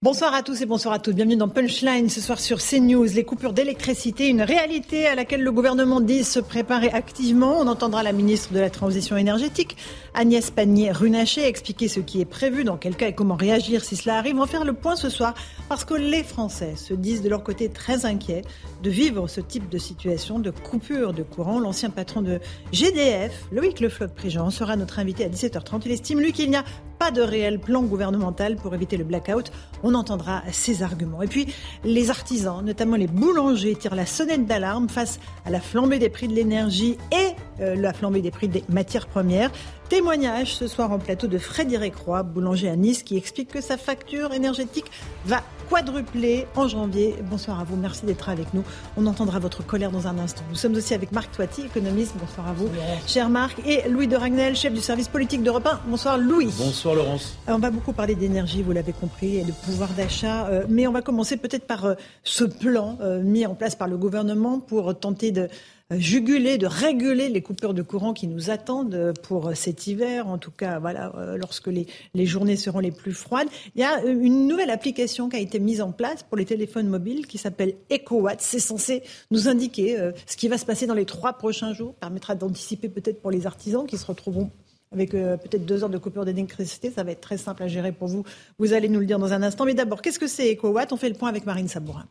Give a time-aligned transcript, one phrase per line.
[0.00, 1.16] Bonsoir à tous et bonsoir à toutes.
[1.16, 3.02] Bienvenue dans Punchline ce soir sur CNews.
[3.16, 7.58] Les coupures d'électricité, une réalité à laquelle le gouvernement dit se préparer activement.
[7.58, 9.76] On entendra la ministre de la Transition énergétique,
[10.18, 14.18] Agnès Pannier-Runacher, expliquer ce qui est prévu, dans quel cas et comment réagir si cela
[14.18, 14.34] arrive.
[14.34, 15.32] On va faire le point ce soir
[15.68, 18.42] parce que les Français se disent de leur côté très inquiets
[18.82, 21.60] de vivre ce type de situation de coupure de courant.
[21.60, 22.40] L'ancien patron de
[22.72, 25.82] GDF, Loïc Le Floch-Prigent, sera notre invité à 17h30.
[25.86, 26.64] Il estime, lui, qu'il n'y a
[26.98, 29.52] pas de réel plan gouvernemental pour éviter le blackout.
[29.84, 31.22] On entendra ses arguments.
[31.22, 31.46] Et puis,
[31.84, 36.26] les artisans, notamment les boulangers, tirent la sonnette d'alarme face à la flambée des prix
[36.26, 39.50] de l'énergie et euh, la flambée des prix des matières premières.
[39.88, 43.78] Témoignage ce soir en plateau de Frédéric Roy, boulanger à Nice, qui explique que sa
[43.78, 44.84] facture énergétique
[45.24, 47.14] va quadrupler en janvier.
[47.30, 48.64] Bonsoir à vous, merci d'être avec nous.
[48.98, 50.42] On entendra votre colère dans un instant.
[50.50, 52.14] Nous sommes aussi avec Marc Toiti, économiste.
[52.20, 52.68] Bonsoir à vous,
[53.06, 53.58] cher Marc.
[53.66, 55.80] Et Louis de Ragnel, chef du service politique d'Europe 1.
[55.88, 56.52] Bonsoir Louis.
[56.58, 57.38] Bonsoir Laurence.
[57.48, 60.48] Euh, On va beaucoup parler d'énergie, vous l'avez compris, et de pouvoir d'achat.
[60.48, 63.96] euh, Mais on va commencer peut-être par euh, ce plan mis en place par le
[63.96, 65.48] gouvernement pour tenter de
[65.96, 70.38] juguler, de réguler les coupures de courant qui nous attendent euh, pour cet hiver, en
[70.38, 73.48] tout cas, voilà, euh, lorsque les, les journées seront les plus froides.
[73.74, 76.44] Il y a euh, une nouvelle application qui a été mise en place pour les
[76.44, 78.40] téléphones mobiles qui s'appelle EcoWatt.
[78.40, 81.94] C'est censé nous indiquer euh, ce qui va se passer dans les trois prochains jours,
[81.94, 84.50] permettra d'anticiper peut-être pour les artisans qui se retrouveront
[84.92, 86.90] avec euh, peut-être deux heures de coupure d'électricité.
[86.90, 88.24] Ça va être très simple à gérer pour vous.
[88.58, 89.64] Vous allez nous le dire dans un instant.
[89.64, 92.06] Mais d'abord, qu'est-ce que c'est EcoWatt On fait le point avec Marine Sabourin.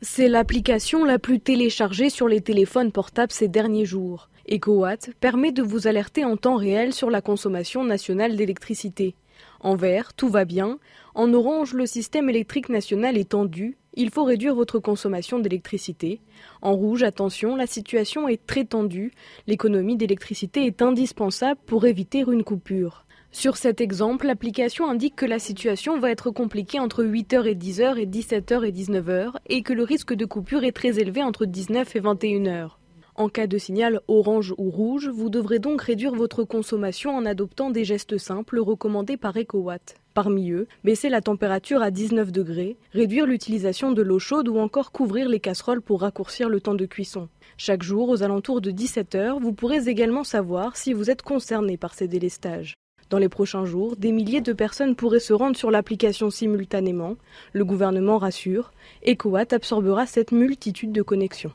[0.00, 4.28] C'est l'application la plus téléchargée sur les téléphones portables ces derniers jours.
[4.48, 9.16] EcoWatt permet de vous alerter en temps réel sur la consommation nationale d'électricité.
[9.58, 10.78] En vert, tout va bien.
[11.16, 13.76] En orange, le système électrique national est tendu.
[13.94, 16.20] Il faut réduire votre consommation d'électricité.
[16.62, 19.10] En rouge, attention, la situation est très tendue.
[19.48, 23.04] L'économie d'électricité est indispensable pour éviter une coupure.
[23.38, 27.96] Sur cet exemple, l'application indique que la situation va être compliquée entre 8h et 10h
[27.96, 31.94] et 17h et 19h et que le risque de coupure est très élevé entre 19
[31.94, 32.70] et 21h.
[33.14, 37.70] En cas de signal orange ou rouge, vous devrez donc réduire votre consommation en adoptant
[37.70, 39.94] des gestes simples recommandés par EcoWatt.
[40.14, 44.90] Parmi eux, baisser la température à 19 degrés, réduire l'utilisation de l'eau chaude ou encore
[44.90, 47.28] couvrir les casseroles pour raccourcir le temps de cuisson.
[47.56, 51.94] Chaque jour, aux alentours de 17h, vous pourrez également savoir si vous êtes concerné par
[51.94, 52.74] ces délestages.
[53.10, 57.16] Dans les prochains jours, des milliers de personnes pourraient se rendre sur l'application simultanément.
[57.54, 58.70] Le gouvernement rassure,
[59.06, 61.52] EcoWatt absorbera cette multitude de connexions.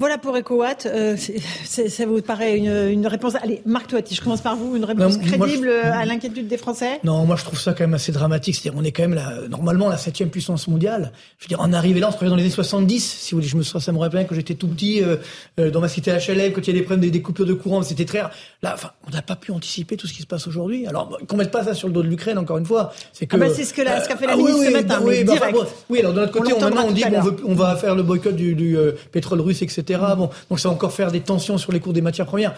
[0.00, 0.86] Voilà pour EcoWatt.
[0.86, 1.14] Euh,
[1.66, 4.74] ça vous paraît une, une réponse Allez, Marc Toiti, je commence par vous.
[4.74, 7.00] Une réponse moi, crédible je- à l'inquiétude des Français?
[7.04, 8.54] Non, moi je trouve ça quand même assez dramatique.
[8.56, 11.12] C'est-à-dire, on est quand même la, normalement la septième puissance mondiale.
[11.38, 12.98] Je veux dire, en arrivé là, on se dans les années 70.
[12.98, 15.16] Si vous voulez, je me ça me rappelle quand j'étais tout petit euh,
[15.58, 17.52] euh, dans ma cité HLM, quand il y a des problèmes des, des coupures de
[17.52, 18.30] courant, c'était très rare.
[18.62, 20.86] Là, enfin, on n'a pas pu anticiper tout ce qui se passe aujourd'hui.
[20.86, 23.36] Alors, qu'on mette pas ça sur le dos de l'Ukraine, encore une fois, c'est que.
[23.36, 25.00] Ah bah, c'est ce que la- ce qu'a fait la oui, ministre oui, ce matin,
[25.04, 25.34] mais oui, bah,
[25.90, 28.02] oui, alors de notre On côté, on, on tout dit qu'on on va faire le
[28.02, 29.89] boycott du, du, euh, pétrole russe, etc.
[29.96, 32.54] Bon, donc ça va encore faire des tensions sur les cours des matières premières.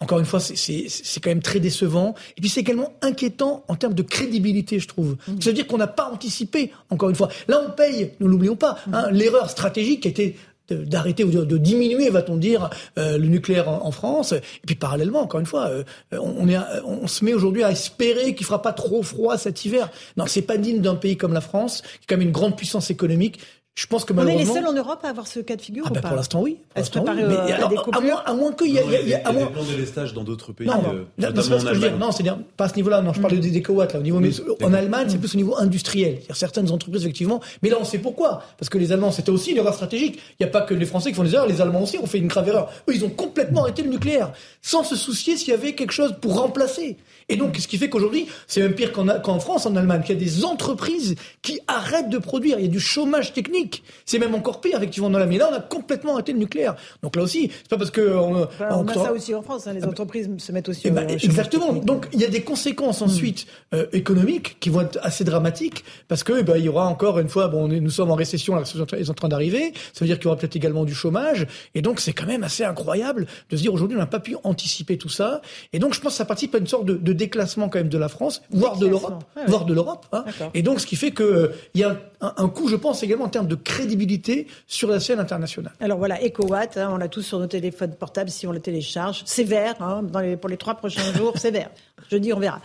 [0.00, 0.86] Encore une fois, c'est-
[1.20, 2.14] quand même très décevant.
[2.36, 5.16] Et puis c'est également inquiétant en termes de crédibilité, je trouve.
[5.26, 5.40] Mmh.
[5.40, 7.28] Ça veut dire qu'on n'a pas anticipé, encore une fois.
[7.48, 8.94] Là, on paye, ne l'oublions pas, Mmh.
[8.94, 10.36] hein, l'erreur stratégique qui a été
[10.68, 12.68] de- d'arrêter ou de, de diminuer, va-t-on dire,
[12.98, 14.32] euh, le nucléaire en, en France.
[14.32, 18.34] Et puis parallèlement, encore une fois, euh, on, est, on se met aujourd'hui à espérer
[18.34, 19.90] qu'il fera pas trop froid cet hiver.
[20.18, 22.54] Non, c'est pas digne d'un pays comme la France, qui est quand même une grande
[22.56, 23.40] puissance économique.
[23.80, 24.54] Je pense que On est les malheureusement.
[24.54, 26.40] seuls en Europe à avoir ce cas de figure Ah ou bah, pas pour l'instant,
[26.42, 26.56] oui.
[26.74, 26.96] Pour À se oui.
[26.96, 28.96] préparer, Mais euh, à alors, des à moins, à moins qu'il y ait, il y
[28.96, 30.78] a, il y a- a moins- des plans de délestage dans d'autres pays, non, euh,
[30.80, 31.96] non, mais c'est pas ce que je veux dire.
[31.96, 33.02] Non, c'est-à-dire pas à ce niveau-là.
[33.02, 34.18] Non, je parle des, des cowatt là, au niveau.
[34.18, 34.30] mais
[34.64, 34.72] en.
[34.74, 36.14] Allemagne, c'est plus au niveau industriel.
[36.16, 37.40] C'est-à-dire certaines entreprises effectivement.
[37.62, 38.42] Mais là, on sait pourquoi.
[38.58, 40.18] Parce que les Allemands, c'était aussi une erreur stratégique.
[40.40, 41.46] Il n'y a pas que les Français qui font des erreurs.
[41.46, 42.68] Les Allemands aussi ont fait une grave erreur.
[42.88, 46.16] Eux, ils ont complètement arrêté le nucléaire, sans se soucier s'il y avait quelque chose
[46.20, 46.96] pour remplacer.
[47.28, 50.18] Et donc, ce qui fait qu'aujourd'hui, c'est même pire qu'en qu'en France, en Allemagne, qu'il
[50.18, 52.58] y a des entreprises qui arrêtent de produire.
[52.58, 53.82] Il y a du chômage technique.
[54.06, 56.74] C'est même encore pire, effectivement, dans la mais là, on a complètement arrêté le nucléaire.
[57.02, 59.66] Donc là aussi, c'est pas parce que on, on, a ça aussi en France.
[59.66, 60.82] Hein, les entreprises se mettent aussi.
[60.84, 61.72] Eh ben, exactement.
[61.74, 66.24] Donc il y a des conséquences ensuite euh, économiques qui vont être assez dramatiques parce
[66.24, 68.60] que eh ben, il y aura encore une fois, bon, nous sommes en récession, la
[68.60, 69.72] récession est en train d'arriver.
[69.92, 71.46] Ça veut dire qu'il y aura peut-être également du chômage.
[71.74, 74.36] Et donc c'est quand même assez incroyable de se dire aujourd'hui on n'a pas pu
[74.44, 75.42] anticiper tout ça.
[75.72, 77.90] Et donc je pense que ça participe à une sorte de, de déclassement quand même
[77.90, 80.06] de la France, voire de l'Europe, ah voire de l'Europe.
[80.12, 80.24] Hein.
[80.54, 83.02] Et donc ce qui fait que euh, il y a un, un, coup, je pense
[83.02, 85.72] également en termes de crédibilité sur la scène internationale.
[85.80, 89.22] Alors voilà, EcoWatt, hein, on l'a tous sur nos téléphones portables si on le télécharge.
[89.26, 91.70] C'est vert, hein, dans les, pour les trois prochains jours, c'est vert.
[92.10, 92.60] Je dis, on verra.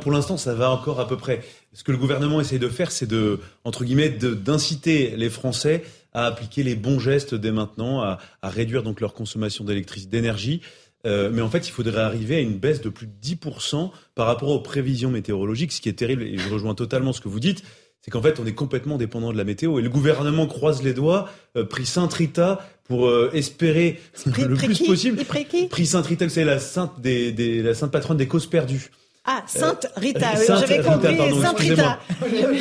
[0.00, 1.42] pour l'instant, ça va encore à peu près.
[1.72, 5.82] Ce que le gouvernement essaie de faire, c'est de, entre guillemets, d'inciter les Français
[6.12, 10.60] à appliquer les bons gestes dès maintenant, à, à réduire donc leur consommation d'électricité, d'énergie.
[11.06, 14.26] Euh, mais en fait, il faudrait arriver à une baisse de plus de 10% par
[14.26, 17.40] rapport aux prévisions météorologiques, ce qui est terrible, et je rejoins totalement ce que vous
[17.40, 17.62] dites,
[18.00, 19.78] c'est qu'en fait, on est complètement dépendant de la météo.
[19.78, 24.82] Et le gouvernement croise les doigts, euh, prie Sainte Rita pour euh, espérer le plus
[24.82, 25.24] possible.
[25.70, 28.90] Prie Sainte Rita, c'est la sainte des, des, la sainte patronne des causes perdues.
[29.26, 31.98] Ah, Sainte Rita, euh, j'avais compris, Sainte Rita.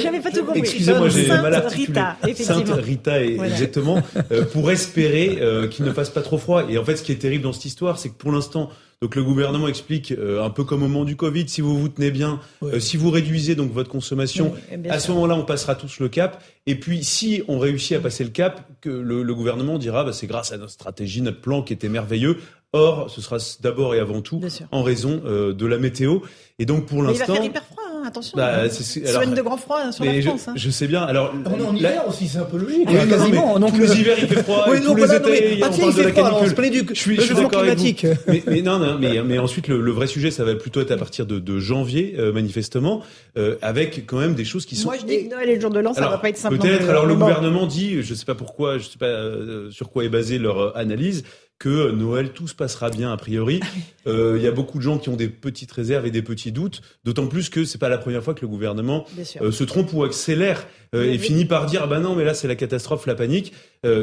[0.01, 0.59] J'avais pas tout compris.
[0.59, 1.99] Excusez-moi, j'ai mal articulé.
[2.23, 4.01] Rita, Sainte Rita, exactement,
[4.31, 6.63] euh, pour espérer euh, qu'il ne fasse pas trop froid.
[6.69, 8.69] Et en fait, ce qui est terrible dans cette histoire, c'est que pour l'instant,
[9.01, 12.11] donc le gouvernement explique un peu comme au moment du Covid, si vous vous tenez
[12.11, 12.39] bien,
[12.79, 14.53] si vous réduisez donc votre consommation,
[14.89, 16.41] à ce moment-là, on passera tous le cap.
[16.65, 20.13] Et puis, si on réussit à passer le cap, que le, le gouvernement dira, bah,
[20.13, 22.37] c'est grâce à notre stratégie, notre plan qui était merveilleux.
[22.75, 24.41] Or, ce sera d'abord et avant tout
[24.71, 26.19] en raison euh, de la météo.
[26.57, 27.25] Et donc, pour l'instant.
[27.25, 28.35] Il va faire hyper froid, hein, attention.
[28.35, 30.41] Bah, c'est, alors, de grand froid hein, sur la France.
[30.45, 30.53] Je, hein.
[30.55, 31.01] je, sais bien.
[31.01, 32.87] Alors, on est en hiver aussi, c'est un peu logique.
[32.87, 33.59] Oui, quasiment.
[33.59, 34.65] donc, tous les hivers, il fait froid.
[34.71, 36.69] oui, tous les étés, on parle de la canicule.
[36.71, 38.07] Du, je suis, je suis climatique.
[38.27, 40.91] Mais, mais, non, non, mais, mais ensuite, le, le, vrai sujet, ça va plutôt être
[40.91, 43.01] à partir de, de janvier, euh, manifestement,
[43.37, 44.89] euh, avec quand même des choses qui sont.
[44.89, 46.57] Moi, je dis que Noël et le jour de l'an, ça va pas être simple.
[46.57, 46.89] Peut-être.
[46.89, 50.09] Alors, le gouvernement dit, je sais pas pourquoi, je sais pas euh, sur quoi est
[50.09, 51.23] basée leur analyse
[51.63, 53.61] que Noël, tout se passera bien a priori.
[53.63, 56.21] Ah euh, il y a beaucoup de gens qui ont des petites réserves et des
[56.21, 59.05] petits doutes, d'autant plus que c'est pas la première fois que le gouvernement
[59.39, 62.33] euh, se trompe ou accélère euh, et finit par dire ah ben non mais là
[62.33, 63.53] c'est la catastrophe, la panique.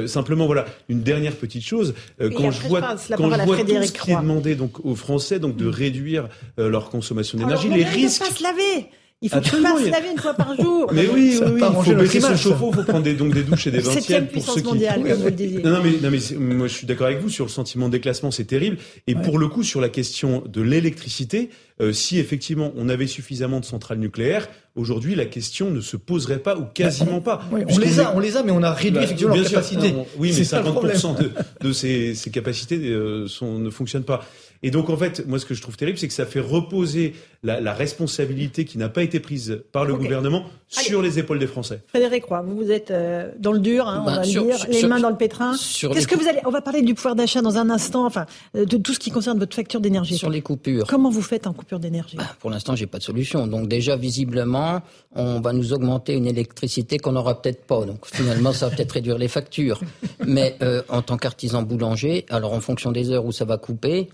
[0.06, 4.10] simplement voilà une dernière petite chose quand je vois quand je vois tout ce qui
[4.10, 5.68] est demandé donc aux Français donc de mm.
[5.68, 8.22] réduire leur consommation d'énergie, les risques.
[8.22, 8.88] Pas se laver.
[9.22, 10.90] Il faut qu'il passe se laver une fois par jour.
[10.94, 11.60] Mais oui, oui, oui.
[11.60, 13.94] Il faut baisser son chauffe-eau, il faut prendre des, donc des douches et des bains
[13.96, 14.66] tièdes pour ceux qui.
[14.66, 15.62] mondiale, comme vous le disiez.
[15.62, 17.92] Non, non, mais, non, mais moi je suis d'accord avec vous sur le sentiment de
[17.92, 18.78] déclassement, c'est terrible.
[19.06, 21.50] Et pour le coup, sur la question de l'électricité,
[21.80, 26.38] euh, si effectivement on avait suffisamment de centrales nucléaires, aujourd'hui la question ne se poserait
[26.38, 27.42] pas ou quasiment pas.
[27.52, 29.94] on les a, on les a, mais on a réduit bah, effectivement leur capacité.
[30.18, 31.30] oui, mais 50% de,
[31.60, 34.24] de ces, ces capacités euh, sont, ne fonctionnent pas.
[34.62, 37.14] Et donc, en fait, moi, ce que je trouve terrible, c'est que ça fait reposer
[37.42, 41.46] la, la responsabilité qui n'a pas été prise par le gouvernement sur les épaules des
[41.46, 41.80] Français.
[41.88, 44.84] Frédéric Roy, vous, vous êtes euh, dans le dur, hein, on bah, va dire, les
[44.84, 45.52] mains dans le pétrin.
[45.52, 48.26] Qu'est-ce que vous allez On va parler du pouvoir d'achat dans un instant, enfin,
[48.56, 50.16] euh, de tout ce qui concerne votre facture d'énergie.
[50.16, 50.86] Sur les coupures.
[50.86, 53.46] Comment vous faites en coupure d'énergie bah, Pour l'instant, j'ai pas de solution.
[53.46, 54.80] Donc déjà, visiblement,
[55.14, 57.84] on va nous augmenter une électricité qu'on n'aura peut-être pas.
[57.84, 59.80] Donc finalement, ça va peut-être réduire les factures.
[60.24, 64.08] Mais euh, en tant qu'artisan boulanger, alors en fonction des heures où ça va couper,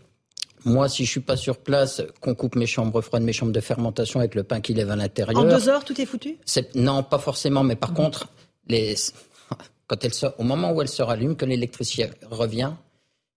[0.67, 3.61] moi, si je suis pas sur place, qu'on coupe mes chambres froides, mes chambres de
[3.61, 5.39] fermentation avec le pain qui lève à l'intérieur.
[5.39, 6.37] En deux heures, tout est foutu?
[6.75, 8.29] Non, pas forcément, mais par contre,
[8.67, 8.97] les...
[9.87, 12.73] quand elle au moment où elle se rallume, que l'électricité revient,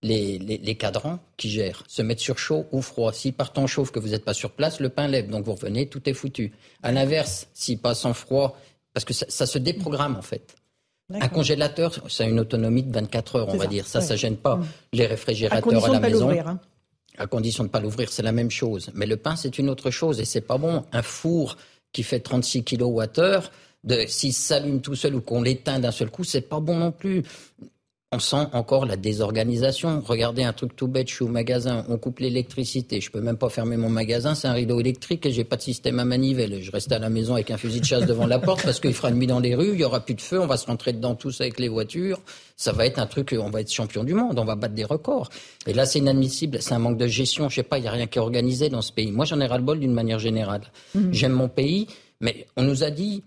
[0.02, 3.14] les, les, les, cadrans qui gèrent se mettent sur chaud ou froid.
[3.14, 5.54] S'ils partent en chauffe, que vous n'êtes pas sur place, le pain lève, donc vous
[5.54, 6.52] revenez, tout est foutu.
[6.82, 8.58] À l'inverse, s'ils passent en froid,
[8.94, 10.56] parce que ça, ça se déprogramme en fait.
[11.12, 13.88] Un congélateur, ça a une autonomie de 24 heures, on va dire.
[13.88, 14.66] Ça, ça gêne pas mm.
[14.94, 16.30] les réfrigérateurs à, la maison.
[16.30, 16.60] Hein
[17.20, 18.90] à condition de ne pas l'ouvrir, c'est la même chose.
[18.96, 20.86] Mais le pain, c'est une autre chose et c'est pas bon.
[20.92, 21.58] Un four
[21.92, 23.50] qui fait 36 kWh,
[24.08, 27.24] s'il s'allume tout seul ou qu'on l'éteint d'un seul coup, c'est pas bon non plus
[28.12, 30.02] on sent encore la désorganisation.
[30.04, 33.38] Regardez un truc tout bête, je suis au magasin, on coupe l'électricité, je peux même
[33.38, 36.60] pas fermer mon magasin, c'est un rideau électrique et j'ai pas de système à manivelle.
[36.64, 38.96] Je reste à la maison avec un fusil de chasse devant la porte parce qu'il
[38.96, 40.92] fera nuit dans les rues, il y aura plus de feu, on va se rentrer
[40.92, 42.20] dedans tous avec les voitures.
[42.58, 44.86] Ça va être un truc, on va être champion du monde, on va battre des
[44.86, 45.30] records.
[45.68, 47.92] Et là, c'est inadmissible, c'est un manque de gestion, je sais pas, il y a
[47.92, 49.12] rien qui est organisé dans ce pays.
[49.12, 50.64] Moi, j'en ai ras le bol d'une manière générale.
[50.96, 51.12] Mmh.
[51.12, 51.88] J'aime mon pays,
[52.22, 53.24] mais on nous a dit,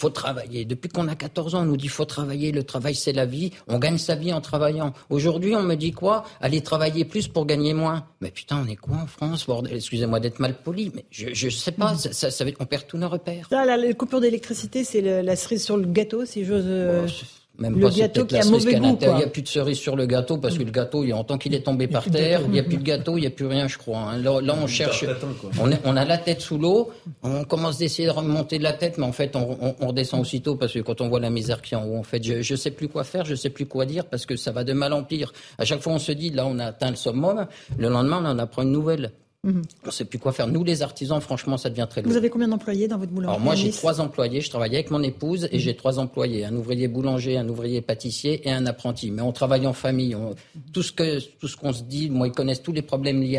[0.00, 0.64] faut travailler.
[0.64, 3.50] Depuis qu'on a 14 ans, on nous dit faut travailler, le travail c'est la vie,
[3.68, 4.94] on gagne sa vie en travaillant.
[5.10, 6.24] Aujourd'hui, on me dit quoi?
[6.40, 8.06] Aller travailler plus pour gagner moins.
[8.20, 11.72] Mais putain, on est quoi en France Excusez-moi d'être mal poli, mais je, je sais
[11.72, 13.48] pas, ça, ça, on perd tous nos repères.
[13.50, 16.64] Là, la, coupure d'électricité, c'est la cerise sur le gâteau, si j'ose...
[16.66, 17.06] Euh,
[17.60, 18.96] Même le pas, c'est gâteau peut-être qui a mauvais goût.
[19.12, 21.12] Il n'y a plus de cerise sur le gâteau parce que le gâteau, il y
[21.12, 23.26] a tant qu'il est tombé par terre, il n'y a plus de gâteau, il n'y
[23.26, 23.98] a plus rien, je crois.
[23.98, 24.16] hein.
[24.18, 25.00] Là, là, on cherche.
[25.60, 26.90] On, est- on a la tête sous l'eau,
[27.22, 30.20] on commence d'essayer de remonter de la tête, mais en fait, on, on- on redescend
[30.22, 32.40] aussitôt parce que quand on voit la misère qui est en haut, en fait, je,
[32.40, 34.72] je sais plus quoi faire, je sais plus quoi dire parce que ça va de
[34.72, 35.32] mal en pire.
[35.58, 37.46] À chaque fois, on se dit, là, on a atteint le summum.
[37.78, 39.12] Le lendemain, on en apprend une nouvelle.
[39.86, 40.46] On sait plus quoi faire.
[40.48, 42.10] Nous, les artisans, franchement, ça devient très lourd.
[42.12, 44.90] Vous avez combien d'employés dans votre boulangerie Alors moi j'ai trois employés, je travaille avec
[44.90, 49.10] mon épouse et j'ai trois employés, un ouvrier boulanger, un ouvrier pâtissier et un apprenti.
[49.10, 50.14] Mais on travaille en famille.
[50.14, 50.34] On-
[50.74, 53.38] tout ce que tout ce qu'on se dit, moi ils connaissent tous les problèmes liés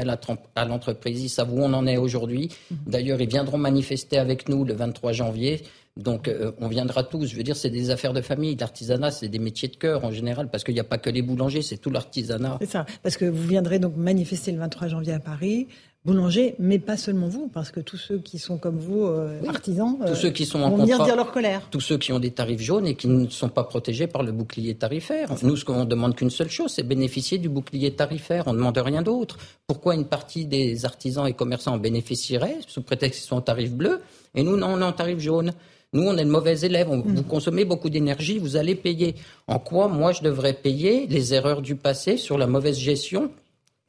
[0.56, 2.50] à l'entreprise, ils savent où on en est aujourd'hui.
[2.88, 5.62] D'ailleurs ils viendront manifester avec nous le 23 janvier.
[5.98, 7.26] Donc euh, on viendra tous.
[7.28, 8.56] Je veux dire c'est des affaires de famille.
[8.56, 11.22] L'artisanat c'est des métiers de cœur en général parce qu'il n'y a pas que les
[11.22, 12.58] boulangers, c'est tout l'artisanat.
[12.62, 15.68] C'est ça, parce que vous viendrez donc manifester le 23 janvier à Paris,
[16.04, 19.98] boulanger, mais pas seulement vous, parce que tous ceux qui sont comme vous, euh, artisans,
[20.00, 21.62] Tous euh, ceux qui sont en vont venir dire leur colère.
[21.70, 24.32] tous ceux qui ont des tarifs jaunes et qui ne sont pas protégés par le
[24.32, 25.30] bouclier tarifaire.
[25.44, 28.46] Nous, ce qu'on demande qu'une seule chose, c'est bénéficier du bouclier tarifaire.
[28.48, 29.38] On ne demande rien d'autre.
[29.68, 33.72] Pourquoi une partie des artisans et commerçants en bénéficierait sous prétexte qu'ils sont en tarif
[33.72, 34.02] bleu
[34.34, 35.52] et nous, non, on est en tarif jaune
[35.94, 36.88] nous, on est de mauvais élèves.
[36.90, 39.14] On- Vous consommez beaucoup d'énergie, vous allez payer.
[39.48, 43.30] En quoi, moi, je devrais payer les erreurs du passé sur la mauvaise gestion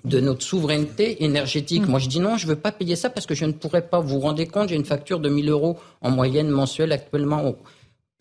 [0.05, 1.87] de notre souveraineté énergétique.
[1.87, 4.01] Moi, je dis non, je veux pas payer ça parce que je ne pourrais pas.
[4.01, 7.45] Vous vous rendez compte, j'ai une facture de 1000 euros en moyenne mensuelle actuellement.
[7.49, 7.57] Au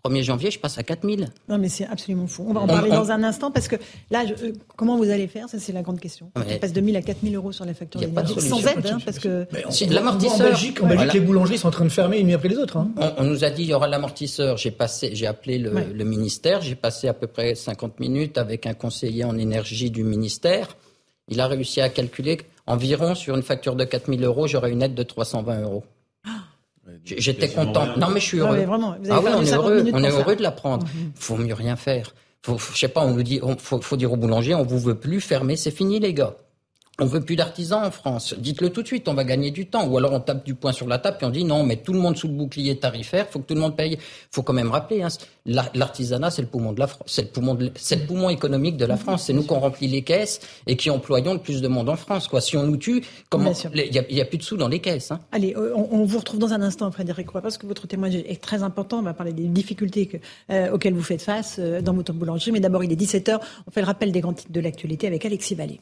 [0.10, 1.30] 1er janvier, je passe à 4000.
[1.48, 2.44] Non, mais c'est absolument fou.
[2.50, 3.76] On va en On- parler on- dans un instant, parce que
[4.10, 5.48] là, je- euh, comment vous allez faire?
[5.48, 6.32] Ça, c'est la grande question.
[6.36, 6.44] Ouais.
[6.56, 8.50] On passe de 1000 à 4000 euros sur les factures Y a pas de d'énergie,
[8.50, 8.68] solution.
[8.72, 9.46] sans aide, hein, parce que...
[9.94, 10.42] L'amortisseur.
[10.48, 11.14] En Belgique, en Belgique Voilà.
[11.14, 12.78] les boulangeries sont en train de fermer une nuit après les autres.
[12.78, 12.90] hein.
[12.98, 14.58] On, on nous a dit il y aura l'amortisseur.
[14.58, 15.86] J'ai passé, j'ai appelé le, Ouais.
[15.94, 16.62] le ministère.
[16.62, 20.78] J'ai passé à peu près 50 minutes avec un conseiller en énergie du ministère.
[21.28, 24.96] Il a réussi à calculer environ sur une facture de 4000 euros, j'aurais une aide
[24.96, 25.84] de 320 euros.
[27.06, 27.96] J'étais content.
[27.98, 28.58] Non, mais je suis Non, heureux.
[28.58, 29.84] mais vraiment, vous avez ah oui, on est 50 heureux.
[29.94, 30.10] On est.
[30.12, 30.18] Mhm.
[30.20, 30.86] heureux de la prendre.
[31.16, 32.14] Faut mieux rien faire.
[32.44, 34.64] Faut, faut- je sais pas, on nous dit, on- faut, faut dire au boulanger, on
[34.64, 36.36] vous veut plus fermer, c'est fini les gars.
[37.02, 38.36] On veut plus d'artisans en France.
[38.38, 39.88] Dites-le tout de suite, on va gagner du temps.
[39.88, 41.94] Ou alors on tape du poing sur la table et on dit non, mais tout
[41.94, 43.98] le monde sous le bouclier tarifaire, faut que tout le monde paye.
[44.32, 45.08] Faut quand même rappeler, hein,
[45.48, 48.30] la- l'artisanat c'est le poumon de la France, c'est le poumon, de- c'est le poumon
[48.30, 49.24] économique de la France.
[49.24, 52.28] C'est nous qui remplit les caisses et qui employons le plus de monde en France.
[52.28, 53.52] Quoi, si on nous tue, comment.
[53.74, 55.10] Il y, a- plus de sous dans les caisses.
[55.12, 55.20] Hein.
[55.32, 58.24] Allez, euh, on, on vous retrouve dans un instant, Frédéric Roy, parce que votre témoignage
[58.28, 59.00] est très important.
[59.00, 60.18] On va parler des difficultés que-
[60.52, 62.52] euh, auxquelles vous faites face euh, dans votre boulangerie.
[62.52, 63.40] Mais d'abord, il est 17h.
[63.68, 65.80] On fait le rappel des grands titres de l'actualité avec Alexis Vallée.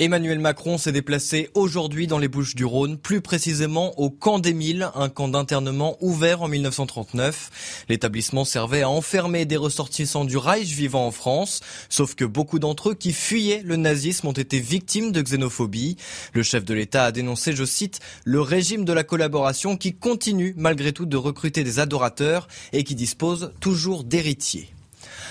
[0.00, 4.54] Emmanuel Macron s'est déplacé aujourd'hui dans les Bouches du Rhône, plus précisément au camp des
[4.54, 7.84] Milles, un camp d'internement ouvert en 1939.
[7.88, 12.90] L'établissement servait à enfermer des ressortissants du Reich vivant en France, sauf que beaucoup d'entre
[12.90, 15.96] eux qui fuyaient le nazisme ont été victimes de xénophobie.
[16.32, 20.54] Le chef de l'État a dénoncé, je cite, le régime de la collaboration qui continue
[20.56, 24.68] malgré tout de recruter des adorateurs et qui dispose toujours d'héritiers.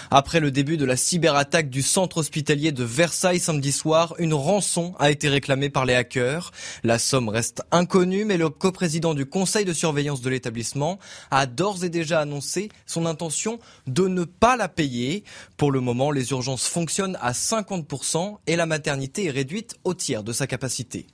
[0.10, 4.96] Après le début de la cyberattaque du centre hospitalier de Versailles samedi soir, une rançon
[5.00, 6.52] a été réclamée par les hackers.
[6.84, 10.98] La somme reste inconnue, mais le coprésident du conseil de surveillance de l'établissement
[11.30, 15.26] a d'ores et déjà annoncé son intention de ne pas la payer.
[15.58, 20.24] Pour le moment, les urgences fonctionnent à 50% et la maternité est réduite au tiers
[20.24, 21.06] de sa capacité.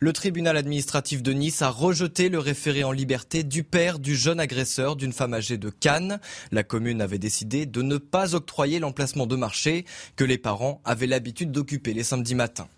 [0.00, 4.40] Le tribunal administratif de Nice a rejeté le référé en liberté du père du jeune
[4.40, 6.20] agresseur d'une femme âgée de Cannes.
[6.50, 9.84] La commune avait décidé de ne pas octroyer l'emplacement de marché
[10.16, 12.68] que les parents avaient l'habitude d'occuper les samedis matins.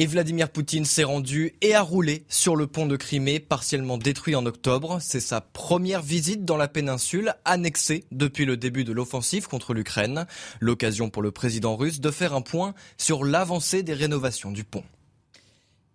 [0.00, 4.36] Et Vladimir Poutine s'est rendu et a roulé sur le pont de Crimée, partiellement détruit
[4.36, 4.98] en octobre.
[5.00, 10.26] C'est sa première visite dans la péninsule, annexée depuis le début de l'offensive contre l'Ukraine.
[10.60, 14.84] L'occasion pour le président russe de faire un point sur l'avancée des rénovations du pont.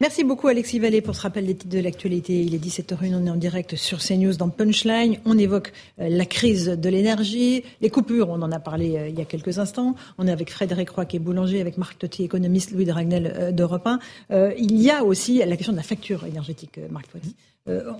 [0.02, 2.42] Merci beaucoup Alexis Vallée pour ce rappel des titres de l'actualité.
[2.42, 5.20] Il est 17h01, on est en direct sur CNews dans Punchline.
[5.24, 9.18] On évoque euh, la crise de l'énergie, les coupures, on en a parlé euh, il
[9.18, 9.96] y a quelques instants.
[10.18, 13.34] On est avec Frédéric Roy qui est boulanger, avec Marc Totti, économiste, Louis de Ragnel
[13.38, 14.00] euh, d'Europe 1.
[14.32, 17.36] Euh, il y a aussi la question de la facture énergétique, Marc Totti.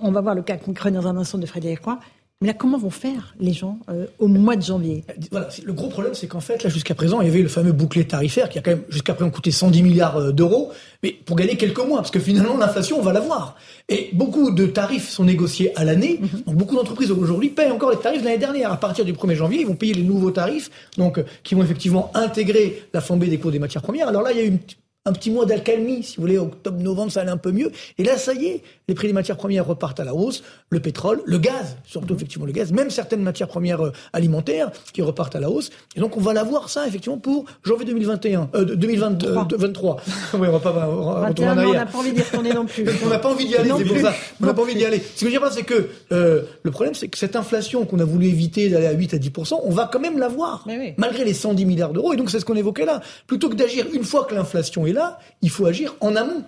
[0.02, 1.98] On va voir le cas concret dans un instant de Frédéric Roy.
[2.44, 5.02] Mais là, comment vont faire les gens euh, au mois de janvier?
[5.30, 7.48] Voilà, c'est- le gros problème, c'est qu'en fait, là, jusqu'à présent, il y avait le
[7.48, 10.70] fameux bouclier tarifaire qui a quand même, jusqu'à présent, coûté 110 milliards euh, d'euros,
[11.02, 13.56] mais pour gagner quelques mois, parce que finalement, l'inflation, on va l'avoir.
[13.88, 17.96] Et beaucoup de tarifs sont négociés à l'année, donc beaucoup d'entreprises aujourd'hui payent encore les
[17.96, 18.70] tarifs de l'année dernière.
[18.70, 21.62] À partir du 1er janvier, ils vont payer les nouveaux tarifs, donc, euh, qui vont
[21.62, 24.08] effectivement intégrer la flambée des cours des matières premières.
[24.08, 24.58] Alors là, il y a eu une
[25.06, 27.70] un petit mois d'alcalmie, si vous voulez, octobre, novembre, ça allait un peu mieux.
[27.98, 30.80] Et là, ça y est, les prix des matières premières repartent à la hausse, le
[30.80, 35.36] pétrole, le gaz, surtout effectivement le gaz, même certaines matières premières euh, alimentaires qui repartent
[35.36, 35.68] à la hausse.
[35.94, 40.00] Et donc on va l'avoir ça effectivement pour janvier 2021, euh, 2023.
[40.34, 41.70] oui, on va pas retourner en arrière.
[41.70, 42.86] On n'a pas envie d'y retourner non plus.
[43.04, 44.14] on n'a pas envie d'y aller, c'est pour ça.
[44.40, 45.00] On n'a pas envie d'y aller.
[45.00, 48.00] Ce que je veux dire, c'est que euh, le problème, c'est que cette inflation qu'on
[48.00, 49.32] a voulu éviter d'aller à 8 à 10
[49.64, 50.94] on va quand même l'avoir, oui.
[50.96, 52.14] malgré les 110 milliards d'euros.
[52.14, 53.02] Et donc c'est ce qu'on évoquait là.
[53.26, 56.44] Plutôt que d'agir une fois que l'inflation est là, il faut agir en amont.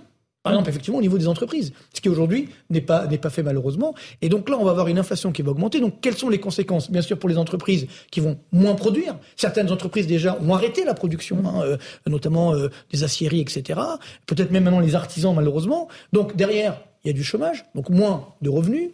[0.46, 3.42] Par exemple, effectivement, au niveau des entreprises, ce qui aujourd'hui n'est pas n'est pas fait
[3.42, 3.96] malheureusement.
[4.22, 5.80] Et donc là, on va avoir une inflation qui va augmenter.
[5.80, 6.88] Donc, quelles sont les conséquences?
[6.88, 9.18] Bien sûr, pour les entreprises qui vont moins produire.
[9.34, 11.76] Certaines entreprises déjà ont arrêté la production, hein, euh,
[12.06, 13.80] notamment euh, des aciéries, etc.
[14.26, 15.88] Peut-être même maintenant les artisans, malheureusement.
[16.12, 18.90] Donc derrière, il y a du chômage, donc moins de revenus.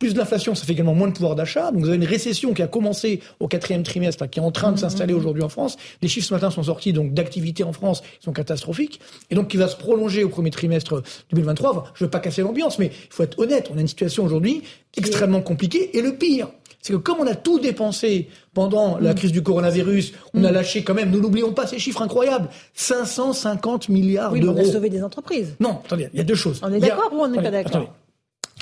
[0.00, 1.70] Plus de l'inflation, ça fait également moins de pouvoir d'achat.
[1.72, 4.72] Donc vous avez une récession qui a commencé au quatrième trimestre, qui est en train
[4.72, 5.76] de s'installer aujourd'hui en France.
[6.00, 8.98] Les chiffres ce matin sont sortis donc d'activité en France qui sont catastrophiques
[9.30, 11.02] et donc qui va se prolonger au premier trimestre
[11.32, 11.92] 2023.
[11.94, 13.68] je ne veux pas casser l'ambiance, mais il faut être honnête.
[13.74, 14.62] On a une situation aujourd'hui
[14.96, 16.48] extrêmement compliquée et le pire,
[16.80, 20.82] c'est que comme on a tout dépensé pendant la crise du coronavirus, on a lâché
[20.82, 24.54] quand même, nous n'oublions pas ces chiffres incroyables, 550 milliards d'euros.
[24.56, 25.56] Oui, on a sauvé des entreprises.
[25.60, 26.58] Non, attendez, il y a deux choses.
[26.62, 27.92] On est d'accord ou on n'est pas d'accord?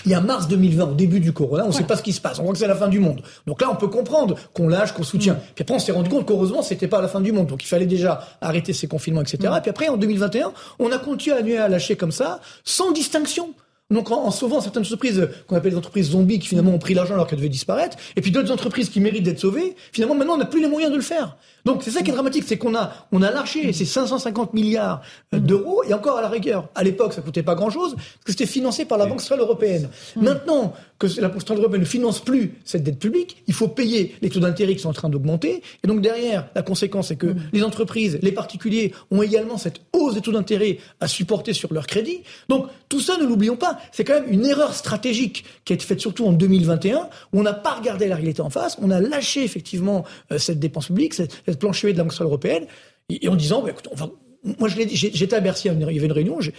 [0.05, 2.13] Il y a mars 2020, au début du corona, on ne sait pas ce qui
[2.13, 2.39] se passe.
[2.39, 3.21] On voit que c'est la fin du monde.
[3.47, 5.35] Donc là, on peut comprendre qu'on lâche, qu'on soutient.
[5.35, 5.41] Mm.
[5.55, 7.47] Puis après, on s'est rendu compte qu'heureusement, c'était pas la fin du monde.
[7.47, 9.39] Donc il fallait déjà arrêter ces confinements, etc.
[9.43, 9.61] Et mm.
[9.61, 13.55] puis après, en 2021, on a continué à lâcher comme ça, sans distinction.
[13.91, 17.15] Donc en, sauvant certaines entreprises qu'on appelle des entreprises zombies qui finalement ont pris l'argent
[17.15, 20.39] alors qu'elles devaient disparaître, et puis d'autres entreprises qui méritent d'être sauvées, finalement maintenant on
[20.39, 21.39] n'a plus les moyens de le faire.
[21.69, 25.03] Donc c'est ça qui est dramatique, c'est qu'on a on a lâché ces 550 milliards
[25.35, 26.71] euh, d'euros et encore à la rigueur.
[26.75, 29.91] À l'époque, ça coûtait pas grand-chose parce que c'était financé par la Banque centrale européenne.
[30.17, 34.17] Maintenant que la Banque centrale européenne ne finance plus cette dette publique, il faut payer
[34.23, 35.63] les taux d'intérêt qui sont en train d'augmenter.
[35.85, 40.15] Et donc derrière, la conséquence c'est que les entreprises, les particuliers ont également cette hausse
[40.15, 42.23] des taux d'intérêt à supporter sur leur crédit.
[42.49, 45.85] Donc tout ça, ne l'oublions pas, c'est quand même une erreur stratégique qui a été
[45.85, 49.03] faite surtout en 2021 où on n'a pas regardé la réalité en face, on a
[49.03, 52.67] lâché effectivement euh, cette dépense publique, cette, cette planche de la Banque centrale européenne,
[53.09, 54.11] et, en disant, bah, écoute, on va,
[54.59, 56.53] moi j'étais à Bercy, il y avait une réunion, j'ai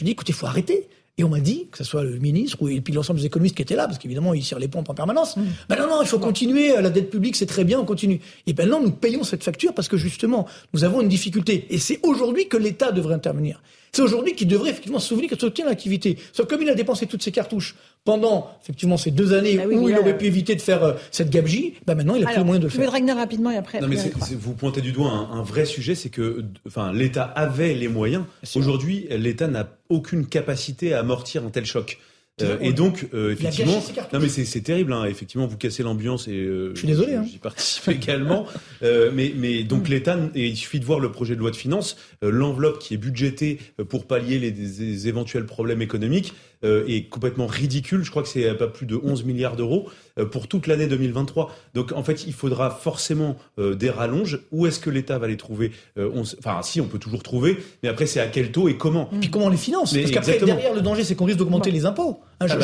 [0.00, 0.88] dit, écoutez, il faut arrêter.
[1.18, 3.54] Et on m'a dit, que ce soit le ministre ou et puis l'ensemble des économistes
[3.54, 5.36] qui étaient là, parce qu'évidemment ils tirent les pompes en permanence.
[5.36, 5.42] Mmh.
[5.68, 6.80] Ben non, non, il faut continuer.
[6.80, 8.20] La dette publique, c'est très bien, on continue.
[8.46, 11.66] Et ben non, nous payons cette facture parce que justement, nous avons une difficulté.
[11.68, 13.60] Et c'est aujourd'hui que l'État devrait intervenir.
[13.92, 16.18] C'est aujourd'hui qu'il devrait effectivement se souvenir que soutient l'activité.
[16.32, 19.88] Sauf comme il a dépensé toutes ses cartouches pendant effectivement ces deux années bah où
[19.88, 22.44] il aurait pu éviter de faire euh, cette gabegie, bah maintenant il a plus le
[22.44, 22.90] moyen de le faire.
[22.92, 23.80] Je vais rapidement et après.
[23.80, 23.96] Non mais
[24.38, 28.24] vous pointez du doigt un, vrai sujet, c'est que enfin l'État avait les moyens.
[28.54, 31.98] Aujourd'hui, l'État n'a aucune capacité à amortir un tel choc.
[32.42, 33.82] Euh, et donc, euh, effectivement,
[34.12, 34.92] non mais c'est terrible.
[34.92, 37.14] Hein, effectivement, vous cassez l'ambiance et euh, je suis désolé.
[37.14, 37.24] Hein.
[37.30, 38.46] J'y participe également.
[38.82, 39.92] Euh, mais, mais donc mm.
[39.92, 42.98] l'État, et il suffit de voir le projet de loi de finances, l'enveloppe qui est
[42.98, 48.04] budgétée pour pallier les, les éventuels problèmes économiques est complètement ridicule.
[48.04, 49.88] Je crois que c'est pas plus de 11 milliards d'euros
[50.30, 51.54] pour toute l'année 2023.
[51.72, 54.40] Donc en fait, il faudra forcément des rallonges.
[54.52, 57.88] Où est-ce que l'État va les trouver on, Enfin, si on peut toujours trouver, mais
[57.88, 59.08] après c'est à quel taux et comment?
[59.20, 59.94] Puis comment on les finance?
[59.94, 62.20] Parce qu'après derrière le danger, c'est qu'on risque d'augmenter les impôts.
[62.40, 62.58] Ah, je, ah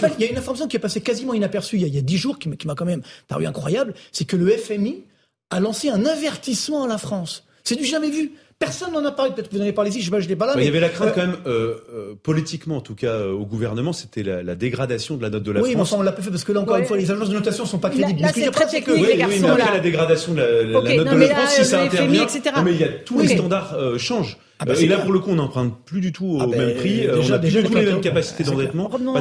[0.00, 2.16] bah, il y a une information qui est passée quasiment inaperçue il y a dix
[2.16, 5.04] jours, qui m'a quand même paru incroyable, c'est que le FMI
[5.50, 7.44] a lancé un avertissement à la France.
[7.62, 8.32] C'est du jamais vu.
[8.58, 9.32] Personne n'en a parlé.
[9.32, 10.52] Peut-être que vous en avez parlé ici, je je l'ai pas là.
[10.54, 10.62] mais...
[10.62, 13.32] Il y avait la crainte euh, quand même, euh, euh, politiquement en tout cas, euh,
[13.32, 15.72] au gouvernement, c'était la, la, dégradation de la note de la oui, France.
[15.72, 17.30] Oui, mais enfin, on l'a pas fait parce que là encore une fois, les agences
[17.30, 18.20] de notation sont pas crédibles.
[18.20, 20.94] Là, c'est très technique, oui, les garçons, oui, mais après la dégradation de la, la
[20.94, 23.98] note de la France, si ça intervient, non, mais il y a tous les standards
[23.98, 24.36] changent.
[24.62, 26.56] Ah bah et là, pour le coup, on n'emprunte plus du tout au ah bah,
[26.56, 27.06] même prix.
[27.06, 28.90] Déjà, on a déjà plus les mêmes capacités d'endettement.
[28.90, 29.20] Bah,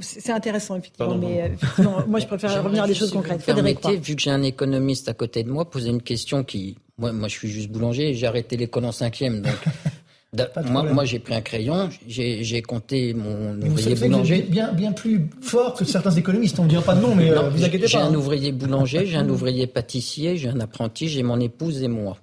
[0.00, 1.16] c'est intéressant, effectivement.
[1.16, 1.52] mais
[2.08, 3.44] moi, je préfère revenir à des choses concrètes.
[3.44, 7.12] Permettez, vu que j'ai un économiste à côté de moi, poser une question qui moi,
[7.12, 8.12] moi, je suis juste boulanger.
[8.12, 9.54] J'ai arrêté l'école en cinquième, donc.
[10.66, 14.42] moi, moi j'ai pris un crayon, j'ai compté mon ouvrier boulanger.
[14.42, 16.58] Bien, bien plus fort que certains économistes.
[16.58, 17.86] On ne dira pas de nom, mais euh, vous inquiétez pas.
[17.86, 18.14] J'ai un hein.
[18.14, 22.18] ouvrier boulanger, j'ai un ouvrier pâtissier, j'ai un apprenti, j'ai mon épouse et moi.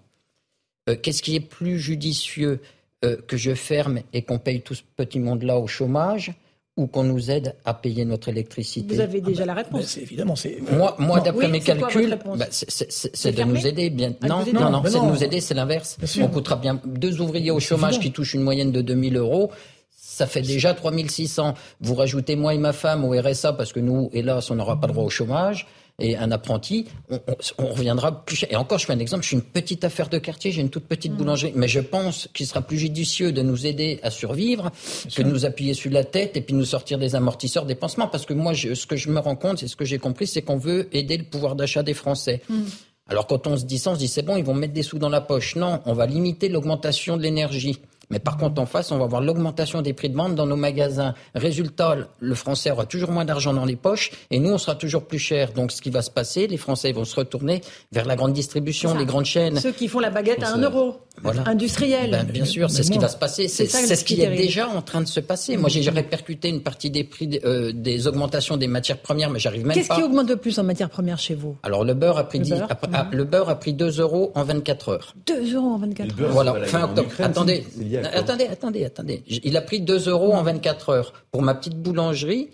[0.88, 2.60] Euh, qu'est-ce qui est plus judicieux
[3.06, 6.34] euh, que je ferme et qu'on paye tout ce petit monde-là au chômage
[6.78, 9.86] ou qu'on nous aide à payer notre électricité Vous avez déjà ah la bah, réponse.
[9.86, 14.14] C'est évidemment, c'est moi, moi d'après mes calculs, bah, c'est de nous aider bien.
[14.22, 15.98] Ah, non, non, non, c'est de nous aider, c'est l'inverse.
[16.22, 19.52] On coûtera bien deux ouvriers au chômage qui touchent une moyenne de 2000 euros.
[19.96, 21.54] Ça fait déjà 3600.
[21.82, 24.88] Vous rajoutez moi et ma femme au RSA parce que nous, hélas, on n'aura pas
[24.88, 25.68] droit au chômage
[26.00, 27.20] et un apprenti, on,
[27.58, 28.50] on, reviendra plus cher.
[28.52, 30.70] Et encore, je fais un exemple, je suis une petite affaire de quartier, j'ai une
[30.70, 31.18] toute petite mm.
[31.18, 34.72] boulangerie, mais je pense qu'il sera plus judicieux de nous aider à survivre
[35.16, 38.08] que de nous appuyer sur la tête et puis nous sortir des amortisseurs des pansements.
[38.08, 40.44] Parce que moi, ce que je me rends compte, c'est ce que j'ai compris, c'est
[40.44, 42.42] qu'on veut aider le pouvoir d'achat des Français.
[42.48, 42.62] Mm.
[43.10, 44.84] Alors quand on se dit ça, on se dit c'est bon, ils vont mettre des
[44.84, 45.56] sous dans la poche.
[45.56, 47.80] Non, on va limiter l'augmentation de l'énergie.
[48.10, 50.56] Mais par contre, en face, on va voir l'augmentation des prix de vente dans nos
[50.56, 51.14] magasins.
[51.36, 55.06] Résultat, le Français aura toujours moins d'argent dans les poches et nous, on sera toujours
[55.06, 55.52] plus cher.
[55.54, 58.96] Donc, ce qui va se passer, les Français vont se retourner vers la grande distribution,
[58.96, 59.60] les grandes chaînes.
[59.60, 61.02] Ceux qui font la baguette à 1 euro.
[61.22, 61.44] Voilà.
[61.48, 62.12] Industriel.
[62.12, 63.48] Ben, bien sûr, c'est ce qui va se passer.
[63.48, 65.58] C'est ce qui est déjà en train de se passer.
[65.58, 69.66] Moi, j'ai répercuté une partie des prix euh, des augmentations des matières premières, mais j'arrive
[69.66, 69.74] même pas.
[69.74, 71.58] Qu'est-ce qui augmente le plus en matières premières chez vous?
[71.64, 72.68] Alors, le beurre a pris, le, 10, beurre.
[72.94, 75.16] A, le beurre a pris 2 euros en 24 heures.
[75.26, 76.32] 2 euros en 24 heures.
[76.32, 77.10] Voilà, fin octobre.
[77.20, 77.66] Attendez,
[78.14, 79.24] attendez, attendez, attendez.
[79.28, 81.14] Il a pris 2 euros en 24 heures.
[81.32, 82.50] Pour ma petite boulangerie,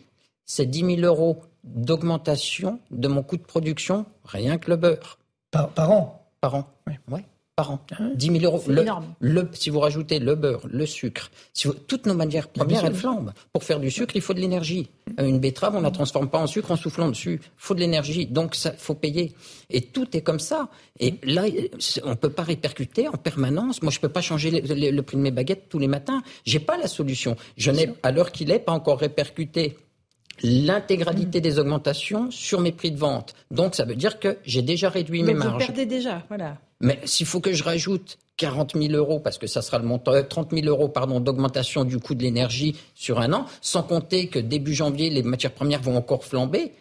[0.45, 5.17] c'est 10 000 euros d'augmentation de mon coût de production, rien que le beurre.
[5.51, 6.27] Par, par an?
[6.41, 6.93] Par an, oui.
[7.09, 7.23] Ouais
[7.55, 7.79] par an.
[8.15, 8.63] 10 000 euros.
[8.67, 8.83] Le,
[9.19, 12.95] le, si vous rajoutez le beurre, le sucre, si vous, toutes nos matières premières, elles
[12.95, 13.31] flambent.
[13.51, 14.89] Pour faire du sucre, il faut de l'énergie.
[15.19, 17.39] Euh, une betterave, on ne la transforme pas en sucre en soufflant dessus.
[17.43, 18.25] Il faut de l'énergie.
[18.25, 19.35] Donc, il faut payer.
[19.69, 20.69] Et tout est comme ça.
[20.99, 21.43] Et là,
[22.03, 23.83] on ne peut pas répercuter en permanence.
[23.83, 26.23] Moi, je ne peux pas changer le, le, prix de mes baguettes tous les matins.
[26.45, 27.35] J'ai pas la solution.
[27.57, 29.77] Je n'ai, à l'heure qu'il est, pas encore répercuté
[30.41, 33.35] l'intégralité des augmentations sur mes prix de vente.
[33.51, 35.67] Donc ça veut dire que j'ai déjà réduit mes vous marges.
[35.67, 36.57] perdez déjà, voilà.
[36.83, 40.11] Mais s'il faut que je rajoute 40 000 euros, parce que ça sera le montant,
[40.21, 44.37] 30 000 euros, pardon, d'augmentation du coût de l'énergie sur un an, sans compter que
[44.37, 46.73] début janvier, les matières premières vont encore flamber.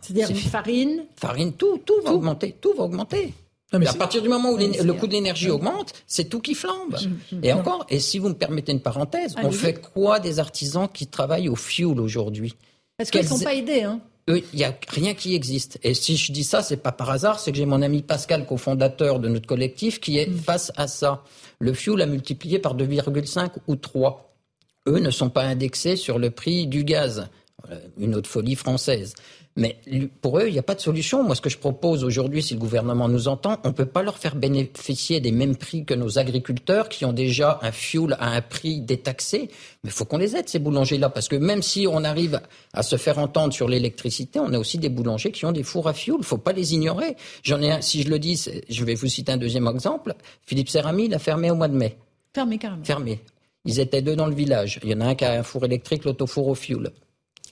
[0.00, 3.34] C'est-à-dire farine Farine, tout, tout va augmenter, tout va augmenter.
[3.70, 6.54] Non, mais à partir du moment où le coût de l'énergie augmente, c'est tout qui
[6.54, 6.96] flambe.
[7.42, 11.06] Et encore, et si vous me permettez une parenthèse, on fait quoi des artisans qui
[11.06, 12.54] travaillent au fioul aujourd'hui?
[12.96, 14.00] Parce qu'ils ne sont pas aidés, hein
[14.36, 15.78] il n'y a rien qui existe.
[15.82, 18.46] Et si je dis ça, c'est pas par hasard, c'est que j'ai mon ami Pascal,
[18.46, 21.24] cofondateur de notre collectif, qui est face à ça.
[21.58, 24.34] Le fuel a multiplié par 2,5 ou 3.
[24.86, 27.28] Eux ne sont pas indexés sur le prix du gaz.
[27.98, 29.14] Une autre folie française.
[29.58, 29.76] Mais
[30.20, 31.24] pour eux, il n'y a pas de solution.
[31.24, 34.04] Moi, ce que je propose aujourd'hui, si le gouvernement nous entend, on ne peut pas
[34.04, 38.30] leur faire bénéficier des mêmes prix que nos agriculteurs qui ont déjà un fuel à
[38.36, 39.50] un prix détaxé.
[39.82, 42.40] Mais il faut qu'on les aide, ces boulangers-là, parce que même si on arrive
[42.72, 45.88] à se faire entendre sur l'électricité, on a aussi des boulangers qui ont des fours
[45.88, 46.18] à fuel.
[46.18, 47.16] Il ne faut pas les ignorer.
[47.42, 50.14] J'en ai un, si je le dis, je vais vous citer un deuxième exemple.
[50.46, 51.96] Philippe Serrami, il a fermé au mois de mai.
[52.32, 52.84] Fermé carrément.
[52.84, 53.20] Fermé.
[53.64, 54.78] Ils étaient deux dans le village.
[54.84, 56.92] Il y en a un qui a un four électrique, l'autre au four au fuel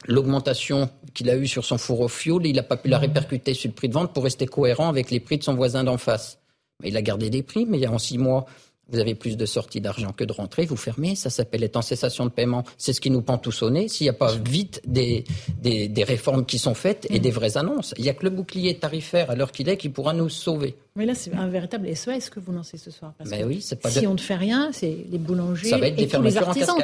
[0.07, 3.55] l'augmentation qu'il a eue sur son four au fioul, il n'a pas pu la répercuter
[3.55, 5.99] sur le prix de vente pour rester cohérent avec les prix de son voisin d'en
[5.99, 6.39] face.
[6.85, 8.47] Il a gardé des prix, mais en six mois,
[8.89, 11.83] vous avez plus de sorties d'argent que de rentrées, vous fermez, ça s'appelle être en
[11.83, 12.65] cessation de paiement.
[12.79, 15.25] C'est ce qui nous pend tous au nez s'il n'y a pas vite des,
[15.61, 17.95] des, des, réformes qui sont faites et des vraies annonces.
[17.97, 20.77] Il n'y a que le bouclier tarifaire à l'heure qu'il est qui pourra nous sauver.
[20.97, 23.13] Mais là, c'est un véritable SOS que vous lancez ce soir?
[23.19, 24.07] Parce ben que oui, pas si de...
[24.07, 26.77] on ne fait rien, c'est les boulangers ça va être et des tous les artisans.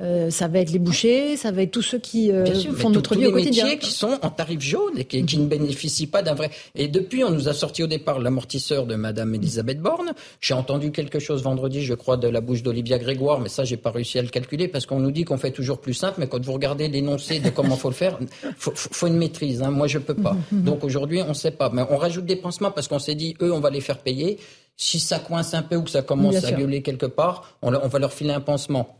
[0.00, 2.88] Euh, ça va être les bouchers, ça va être tous ceux qui euh, sûr, font
[2.88, 3.64] notre tous vie les au quotidien.
[3.64, 6.50] métiers qui sont en tarif jaune et qui, qui ne bénéficient pas d'un vrai.
[6.74, 10.12] Et depuis, on nous a sorti au départ l'amortisseur de Madame Elisabeth Borne.
[10.40, 13.76] J'ai entendu quelque chose vendredi, je crois, de la bouche d'Olivia Grégoire, mais ça, j'ai
[13.76, 16.28] pas réussi à le calculer parce qu'on nous dit qu'on fait toujours plus simple, mais
[16.28, 18.18] quand vous regardez l'énoncé de comment faut le faire,
[18.56, 19.62] faut, faut une maîtrise.
[19.62, 19.70] Hein.
[19.70, 20.34] Moi, je peux pas.
[20.50, 21.70] Donc aujourd'hui, on sait pas.
[21.70, 24.38] Mais on rajoute des pansements parce qu'on s'est dit, eux, on va les faire payer.
[24.76, 27.88] Si ça coince un peu ou que ça commence à gueuler quelque part, on, on
[27.88, 28.99] va leur filer un pansement.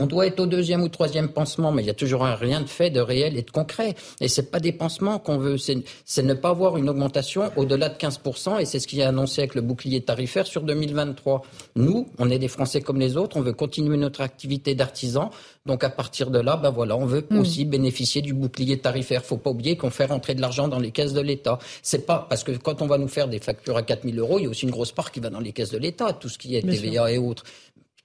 [0.00, 2.68] On doit être au deuxième ou troisième pansement, mais il y a toujours rien de
[2.68, 3.94] fait, de réel et de concret.
[4.20, 7.96] Et c'est pas des pansements qu'on veut, c'est ne pas avoir une augmentation au-delà de
[7.96, 11.42] 15%, et c'est ce qui est annoncé avec le bouclier tarifaire sur 2023.
[11.76, 15.30] Nous, on est des Français comme les autres, on veut continuer notre activité d'artisan,
[15.66, 19.24] donc à partir de là, ben voilà, on veut aussi bénéficier du bouclier tarifaire.
[19.24, 21.58] Faut pas oublier qu'on fait rentrer de l'argent dans les caisses de l'État.
[21.82, 24.44] C'est pas parce que quand on va nous faire des factures à 4000 euros, il
[24.44, 26.38] y a aussi une grosse part qui va dans les caisses de l'État, tout ce
[26.38, 27.44] qui est Bien TVA et autres.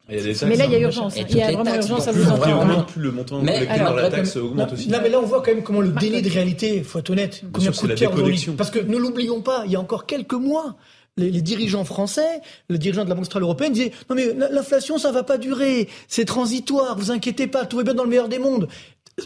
[0.09, 1.15] Il y a des taxes, Mais là, il y a urgence.
[1.15, 2.85] Il y a vraiment taxes, urgence à vous entendre.
[2.87, 4.89] plus le montant collecté par la taxe augmente aussi.
[4.89, 7.43] Là, mais là, on voit quand même comment le délai de réalité, faut être honnête,
[7.51, 8.45] combien coûte la cher aujourd'hui.
[8.57, 10.75] Parce que ne l'oublions pas, il y a encore quelques mois,
[11.15, 14.97] les, les dirigeants français, le dirigeant de la Banque centrale européenne disaient non mais l'inflation
[14.97, 18.29] ça va pas durer, c'est transitoire, vous inquiétez pas, tout va bien dans le meilleur
[18.29, 18.67] des mondes.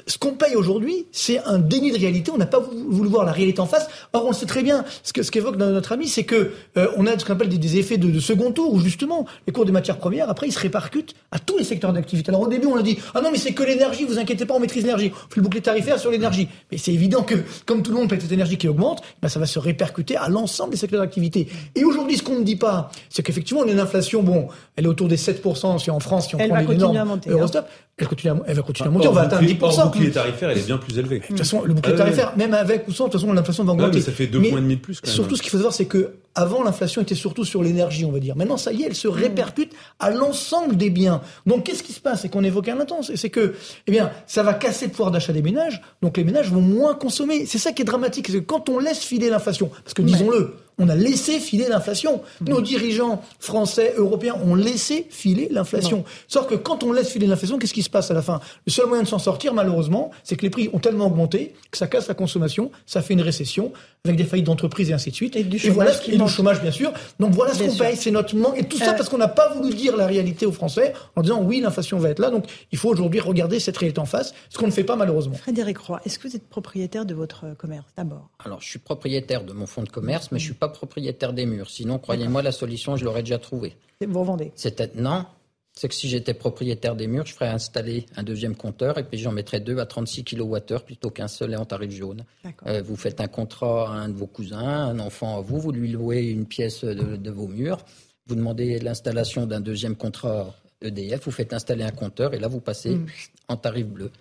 [0.05, 2.29] Ce qu'on paye aujourd'hui, c'est un déni de réalité.
[2.31, 3.87] On n'a pas voulu voir la réalité en face.
[4.11, 4.83] Or, on le sait très bien.
[5.01, 7.57] Ce que ce qu'évoque notre ami, c'est que euh, on a ce qu'on appelle des,
[7.57, 10.51] des effets de, de second tour, où justement les cours des matières premières, après, ils
[10.51, 12.29] se répercutent à tous les secteurs d'activité.
[12.29, 14.55] Alors au début, on a dit ah non mais c'est que l'énergie, vous inquiétez pas,
[14.55, 15.11] on maîtrise l'énergie.
[15.13, 16.49] On fait le bouclier tarifaire sur l'énergie.
[16.69, 19.39] Mais c'est évident que comme tout le monde paye cette énergie qui augmente, ben, ça
[19.39, 21.47] va se répercuter à l'ensemble des secteurs d'activité.
[21.75, 24.85] Et aujourd'hui, ce qu'on ne dit pas, c'est qu'effectivement, on a une inflation, bon, elle
[24.85, 26.97] est autour des 7% si en France, si on Elle prend va les continuer normes
[26.97, 27.33] à monter, hein.
[27.33, 27.67] Eurostop,
[27.99, 29.07] elle continue à, elle va continuer à monter.
[29.07, 29.79] On va atteindre bouclier- 10%.
[29.81, 31.19] hors bouclier tarifaire, elle est bien plus élevée.
[31.19, 32.03] De toute façon, le bouclier Ah ouais.
[32.11, 33.97] tarifaire, même avec ou sans, de toute façon, l'inflation va Ouais, augmenter.
[33.97, 35.15] mais ça fait deux points et demi de plus, quand même.
[35.15, 38.19] Surtout, ce qu'il faut savoir, c'est que avant, l'inflation était surtout sur l'énergie, on va
[38.19, 38.35] dire.
[38.35, 41.21] Maintenant, ça y est, elle se répercute à l'ensemble des biens.
[41.47, 42.21] Donc, qu'est-ce qui se passe?
[42.21, 43.55] C'est qu'on évoquait un instant, c'est c'est que,
[43.87, 45.81] eh bien, ça va casser le pouvoir d'achat des ménages.
[46.03, 47.47] Donc, les ménages vont moins consommer.
[47.47, 50.53] C'est ça qui est dramatique, c'est que quand on laisse filer l'inflation, parce que disons-le,
[50.79, 52.21] On a laissé filer l'inflation.
[52.41, 56.03] Nos dirigeants français, européens ont laissé filer l'inflation.
[56.27, 58.39] Sauf que quand on laisse filer l'inflation, qu'est-ce qui se passe à la fin?
[58.65, 61.77] Le seul moyen de s'en sortir, malheureusement, c'est que les prix ont tellement augmenté que
[61.77, 63.73] ça casse la consommation, ça fait une récession
[64.05, 65.35] avec des faillites d'entreprises et ainsi de suite.
[65.35, 66.29] Et du chômage, voilà, qui et du manque.
[66.29, 66.93] chômage bien sûr.
[67.19, 68.57] Donc voilà ce qu'on paye, c'est notre manque.
[68.57, 71.21] Et tout ça Euh, parce qu'on n'a pas voulu dire la réalité aux Français en
[71.21, 72.29] disant oui, l'inflation va être là.
[72.29, 75.35] Donc il faut aujourd'hui regarder cette réalité en face, ce qu'on ne fait pas malheureusement.
[75.35, 78.29] Frédéric Roy, est-ce que vous êtes propriétaire de votre commerce d'abord?
[78.45, 81.45] Alors, je suis propriétaire de mon fonds de commerce, mais je suis pas propriétaire des
[81.45, 81.69] murs.
[81.69, 83.75] Sinon, croyez-moi, la solution, je l'aurais déjà trouvée.
[84.05, 85.25] Vous revendez C'était non.
[85.73, 89.19] C'est que si j'étais propriétaire des murs, je ferais installer un deuxième compteur et puis
[89.19, 92.23] j'en mettrais deux à 36 kWh plutôt qu'un seul et en tarif jaune.
[92.65, 95.71] Euh, vous faites un contrat à un de vos cousins, un enfant à vous, vous
[95.71, 97.77] lui louez une pièce de, de vos murs,
[98.25, 102.59] vous demandez l'installation d'un deuxième contrat EDF, vous faites installer un compteur et là vous
[102.59, 103.05] passez Mm.
[103.49, 104.11] en tarif bleu.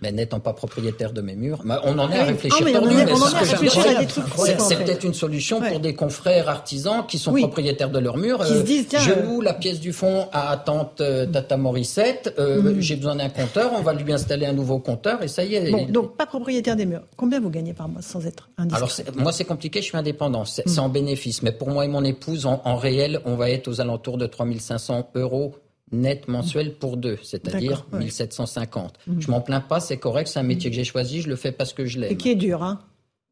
[0.00, 2.18] Mais n'étant pas propriétaire de mes murs, bah, on en est Oui.
[2.20, 3.96] à réfléchir Ah, on est- mais on en c'est est à ce que réfléchir j'aimerais
[3.96, 4.14] à des dire.
[4.14, 4.84] trucs C'est- fous, en C'est fait.
[4.84, 5.70] peut-être une solution Ouais.
[5.70, 7.40] pour des confrères artisans qui sont Oui.
[7.42, 8.44] propriétaires de leurs murs.
[8.44, 11.56] Qui se disent, tiens, je euh, loue la pièce du fond à tante euh, Tata
[11.56, 12.80] Morissette, euh, Mm.
[12.80, 15.68] j'ai besoin d'un compteur, on va lui installer un nouveau compteur et ça y est.
[15.72, 17.02] Bon, il- donc pas propriétaire des murs.
[17.16, 20.44] Combien vous gagnez par mois sans être indiscret alors moi c'est compliqué, je suis indépendant,
[20.44, 20.70] c'est Mm.
[20.70, 23.66] c'est en bénéfice, mais pour moi et mon épouse en, en réel, on va être
[23.66, 25.56] aux alentours de 3500 euros
[25.92, 28.00] net mensuel pour deux, c'est-à-dire ouais.
[28.00, 28.94] 1750.
[29.18, 31.52] Je m'en plains pas, c'est correct, c'est un métier que j'ai choisi, je le fais
[31.52, 32.12] parce que je l'aime.
[32.12, 32.80] Et qui est dur, hein?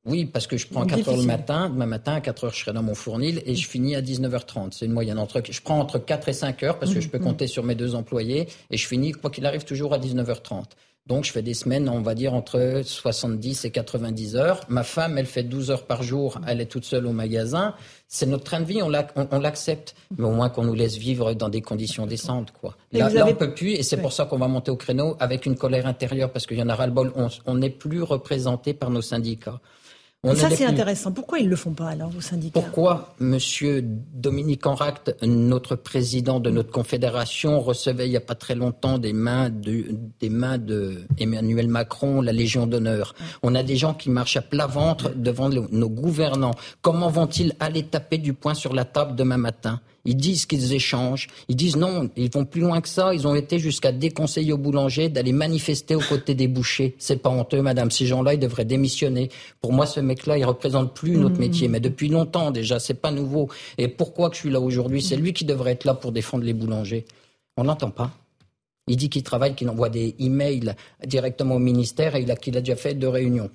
[0.06, 2.52] Oui, parce que je prends Donc, 4 heures le matin, demain matin à 4 heures
[2.52, 4.72] je serai dans mon fournil et je finis à 19h30.
[4.72, 7.16] C'est une moyenne entre je prends entre 4 et 5 heures parce que je peux
[7.18, 7.24] Mhm.
[7.24, 10.64] compter sur mes deux employés et je finis quoi qu'il arrive toujours à 19h30.
[11.06, 14.60] Donc je fais des semaines, on va dire entre 70 et 90 heures.
[14.70, 17.74] Ma femme, elle fait 12 heures par jour, elle est toute seule au magasin.
[18.08, 20.72] C'est notre train de vie, on l'ac- on- on l'accepte, mais au moins qu'on nous
[20.72, 22.74] laisse vivre dans des conditions décentes quoi.
[22.92, 24.70] Et Là, vous là, avez- on peut plus et c'est pour ça qu'on va monter
[24.70, 27.28] au créneau avec une colère intérieure parce qu'il y en a ras le bol, on
[27.44, 29.60] on n'est plus représenté par nos syndicats.
[30.26, 31.12] On Ça, ne c'est intéressant.
[31.12, 36.48] Pourquoi ils le font pas, alors, vos syndicats Pourquoi Monsieur Dominique Enract, notre président de
[36.48, 39.84] notre confédération, recevait il n'y a pas très longtemps des mains de,
[40.20, 43.14] des mains de Emmanuel Macron, la Légion d'honneur.
[43.42, 46.54] On a des gens qui marchent à plat ventre devant nos gouvernants.
[46.80, 49.80] Comment vont-ils aller taper du poing sur la table demain matin?
[50.04, 51.28] Ils disent qu'ils échangent.
[51.48, 53.14] Ils disent non, ils vont plus loin que ça.
[53.14, 56.94] Ils ont été jusqu'à déconseiller aux boulangers d'aller manifester aux côtés des bouchers.
[56.98, 57.90] C'est pas honteux, madame.
[57.90, 59.30] Ces gens-là, ils devraient démissionner.
[59.60, 61.68] Pour moi, ce mec-là, il représente plus notre métier.
[61.68, 63.48] Mais depuis longtemps déjà, c'est pas nouveau.
[63.78, 65.00] Et pourquoi que je suis là aujourd'hui?
[65.02, 67.04] C'est lui qui devrait être là pour défendre les boulangers.
[67.56, 68.10] On n'entend pas.
[68.86, 70.74] Il dit qu'il travaille, qu'il envoie des emails
[71.06, 73.48] directement au ministère et a- qu'il a déjà fait deux réunions.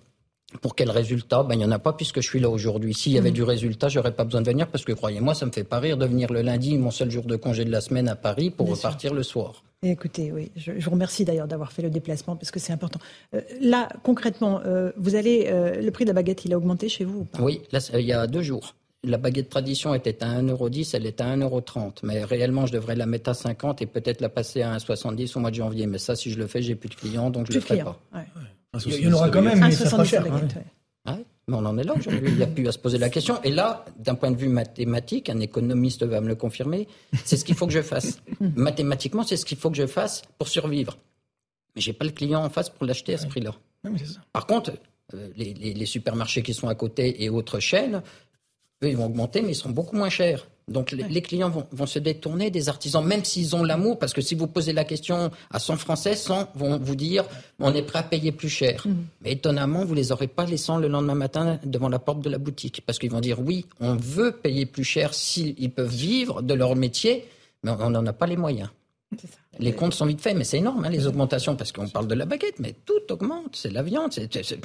[0.61, 1.43] Pour quel résultat?
[1.43, 2.93] Ben, il n'y en a pas puisque je suis là aujourd'hui.
[2.93, 5.51] S'il y avait du résultat, j'aurais pas besoin de venir parce que croyez-moi, ça me
[5.51, 8.07] fait pas rire de venir le lundi, mon seul jour de congé de la semaine
[8.09, 8.89] à Paris pour Bien sûr.
[8.89, 9.63] repartir le soir.
[9.83, 12.73] Et Écoutez, oui, je, je vous remercie d'ailleurs d'avoir fait le déplacement parce que c'est
[12.73, 12.99] important.
[13.35, 16.89] Euh, là, concrètement, euh, vous allez, euh, le prix de la baguette, il a augmenté
[16.89, 17.41] chez vous ou pas?
[17.41, 18.75] Oui, là, il y a deux jours.
[19.05, 21.99] La baguette tradition était à 1,10€, elle est à 1,30€.
[22.03, 25.39] Mais réellement, je devrais la mettre à 50 et peut-être la passer à 1,70€ au
[25.39, 25.87] mois de janvier.
[25.87, 27.79] Mais ça, si je le fais, j'ai plus de clients, donc je Plus le ferai
[27.83, 27.97] pas.
[28.13, 28.23] Ouais.
[28.85, 30.23] Il y en aura quand même, mais ça sera 1,70 cher.
[30.33, 30.47] hein.
[31.05, 32.21] Ah mais on en est là aujourd'hui.
[32.29, 33.41] Il n'y a plus à se poser la question.
[33.43, 36.87] Et là, d'un point de vue mathématique, un économiste va me le confirmer,
[37.25, 38.21] c'est ce qu'il faut que je fasse.
[38.39, 40.97] Mathématiquement, c'est ce qu'il faut que je fasse pour survivre.
[41.75, 43.55] Mais j'ai pas le client en face pour l'acheter à ce prix-là.
[44.31, 44.73] Par contre,
[45.15, 48.03] euh, les, les- les supermarchés qui sont à côté et autres chaînes,
[48.83, 50.47] eux, ils vont augmenter, mais ils seront beaucoup moins chers.
[50.69, 54.13] Donc les, les clients vont, vont se détourner des artisans, même s'ils ont l'amour, parce
[54.13, 57.25] que si vous posez la question à 100 Français, 100 vont vous dire
[57.59, 58.85] on est prêt à payer plus cher.
[59.21, 62.37] Mais étonnamment, vous les aurez pas laissant le lendemain matin devant la porte de la
[62.37, 66.53] boutique, parce qu'ils vont dire oui, on veut payer plus cher s'ils peuvent vivre de
[66.53, 67.25] leur métier,
[67.63, 68.69] mais on n'en a pas les moyens.
[69.57, 72.13] Les comptes sont vite faits, mais c'est énorme, hein, les augmentations, parce qu'on parle de
[72.13, 74.11] la baguette, mais tout augmente, c'est la viande,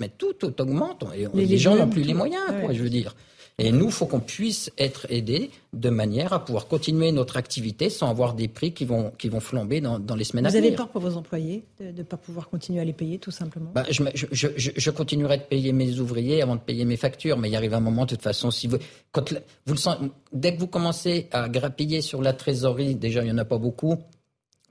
[0.00, 2.74] mais tout, tout augmente, et Les les, gens n'ont plus les moyens, Ouais.
[2.74, 3.16] je veux dire.
[3.58, 8.10] Et nous, faut qu'on puisse être aidés de manière à pouvoir continuer notre activité sans
[8.10, 10.66] avoir des prix qui vont, qui vont flamber dans, dans les semaines Vous à avez
[10.70, 10.76] venir.
[10.76, 13.70] peur pour vos employés de ne pas pouvoir continuer à les payer, tout simplement?
[13.72, 16.84] Bah, je, me- je, je, je- je continuerai de payer mes ouvriers avant de payer
[16.84, 18.78] mes factures, mais il arrive un moment, de toute façon, si vous,
[19.12, 23.20] quand la- vous le sentez, dès que vous commencez à grappiller sur la trésorerie, déjà
[23.22, 23.98] il n'y en a pas beaucoup,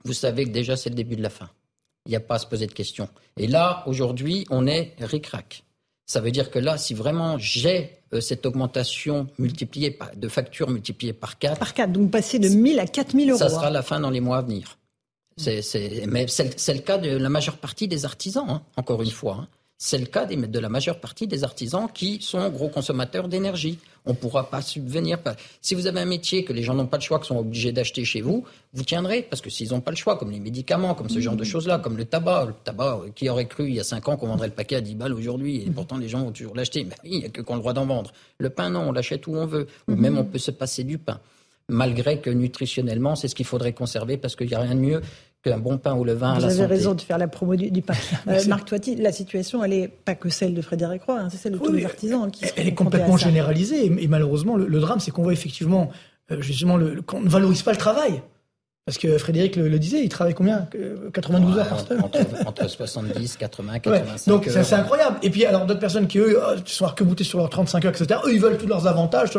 [0.04, 1.48] vous savez que déjà c'est le début de la fin.
[2.04, 3.08] Il n'y a pas à se poser de questions.
[3.38, 5.64] Et là, aujourd'hui, on est ric-rac.
[6.06, 10.68] Ça veut dire que là, si vraiment j'ai euh, cette augmentation multipliée par, de factures
[10.68, 13.38] multipliée par 4, Par quatre, donc passer de 1000 à 4000 euros.
[13.38, 13.70] ça sera hein.
[13.70, 14.78] la fin dans les mois à venir.
[15.36, 15.62] C'est,
[16.06, 19.38] mais c'est, c'est le cas de la majeure partie des artisans, hein, encore une fois.
[19.40, 19.48] hein.
[19.76, 23.78] C'est le cas de la majeure partie des artisans qui sont gros consommateurs d'énergie.
[24.06, 25.18] On ne pourra pas subvenir.
[25.60, 27.72] Si vous avez un métier que les gens n'ont pas le choix, qui sont obligés
[27.72, 29.22] d'acheter chez vous, vous tiendrez.
[29.22, 31.46] Parce que s'ils n'ont pas le choix, comme les médicaments, comme ce genre de mmh.
[31.46, 34.16] choses-là, comme le tabac, le tabac, euh, qui aurait cru il y a 5 ans
[34.16, 35.74] qu'on vendrait le paquet à 10 balles aujourd'hui, et mmh.
[35.74, 36.84] pourtant les gens vont toujours l'acheter.
[36.84, 38.12] Mais oui, il n'y a que qu'on le droit d'en vendre.
[38.38, 39.66] Le pain, non, on l'achète où on veut.
[39.88, 40.00] Ou mmh.
[40.00, 41.20] même on peut se passer du pain
[41.68, 45.00] malgré que nutritionnellement, c'est ce qu'il faudrait conserver parce qu'il n'y a rien de mieux
[45.44, 47.82] qu'un bon pain au levain Vous à la avez raison de faire la promo du,
[47.82, 47.94] pain.
[48.28, 51.36] Euh, Marc Toiti, la situation, elle n'est pas que celle de Frédéric Roy, hein, c'est
[51.36, 52.30] celle de tous les artisans.
[52.30, 55.90] Qui elle est complètement généralisée et, malheureusement, le, drame, c'est qu'on voit effectivement,
[56.30, 58.22] euh, justement, le, qu'on ne valorise pas le travail.
[58.86, 60.68] Parce que Frédéric le, disait, il travaille combien?
[61.14, 62.02] 92 heures par semaine?
[62.46, 65.16] entre, 70, 80, 85 Donc c'est incroyable.
[65.22, 68.20] Et puis alors d'autres personnes qui, eux, euh, sont arc-boutés sur leurs 35 heures, etc.,
[68.26, 69.30] eux, ils veulent tous leurs avantages.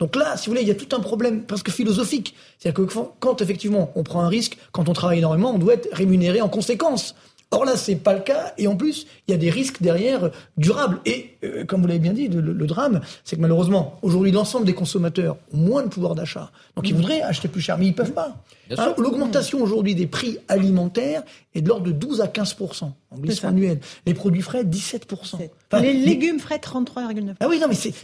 [0.00, 2.34] Donc là, si vous voulez, il y a tout un problème presque philosophique.
[2.58, 5.88] C'est-à-dire que quand effectivement on prend un risque, quand on travaille énormément, on doit être
[5.92, 7.14] rémunéré en conséquence.
[7.50, 10.30] Or là, c'est pas le cas, et en plus, il y a des risques derrière
[10.58, 11.00] durables.
[11.06, 14.74] Et euh, comme vous l'avez bien dit, le, drame, c'est que malheureusement, aujourd'hui, l'ensemble des
[14.74, 16.50] consommateurs ont moins de pouvoir d'achat.
[16.76, 16.96] Donc ils mmh.
[16.96, 18.36] voudraient acheter plus cher, mais ils peuvent pas.
[18.76, 21.22] Hein, l'augmentation aujourd'hui des prix alimentaires
[21.54, 23.80] est de l'ordre de 12 à 15% en glisse annuel.
[24.04, 25.38] Les produits frais, 17%
[25.80, 27.94] Les légumes frais, 33,9 Ah oui, non, mais c'est.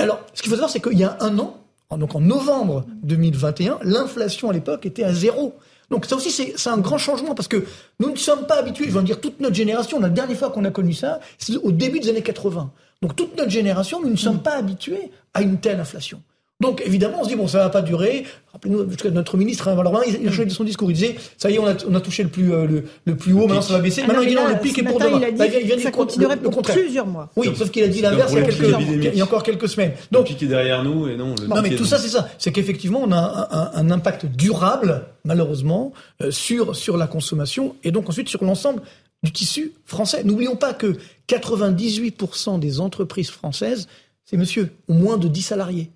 [0.00, 1.56] Alors, ce qu'il faut savoir, c'est qu'il y a un an,
[1.96, 5.54] donc en novembre 2021, l'inflation à l'époque était à zéro.
[5.90, 7.64] Donc ça aussi, c'est un grand changement parce que
[7.98, 10.64] nous ne sommes pas habitués, je veux dire toute notre génération, la dernière fois qu'on
[10.64, 12.70] a connu ça, c'est au début des années 80.
[13.00, 16.22] Donc toute notre génération, nous ne sommes pas habitués à une telle inflation.
[16.60, 18.24] Donc évidemment, on se dit, bon, ça va pas durer.
[18.52, 21.58] Rappelez-nous, notre ministre, hein, alors, il, il a son discours, il disait, ça y est,
[21.60, 24.02] on a, on a touché le plus, euh, le, plus haut, maintenant ça va baisser.
[24.04, 25.18] maintenant, il dit, non, le pic est pour demain.
[25.18, 27.30] Il, a dit, bah, il vient ça continuerait pour plusieurs mois.
[27.36, 29.92] Oui, sauf qu'il a dit l'inverse il, y a encore quelques semaines.
[30.10, 31.36] Donc, le pic est derrière nous et non.
[31.40, 32.28] Le non, mais tout ça, c'est ça.
[32.38, 35.92] C'est qu'effectivement, on a un, un, impact durable, malheureusement,
[36.22, 38.82] euh, sur, sur la consommation et donc ensuite sur l'ensemble
[39.22, 40.22] du tissu français.
[40.24, 40.96] N'oublions pas que
[41.28, 43.88] 98% des entreprises françaises
[44.28, 45.90] c'est monsieur, au moins de 10 salariés.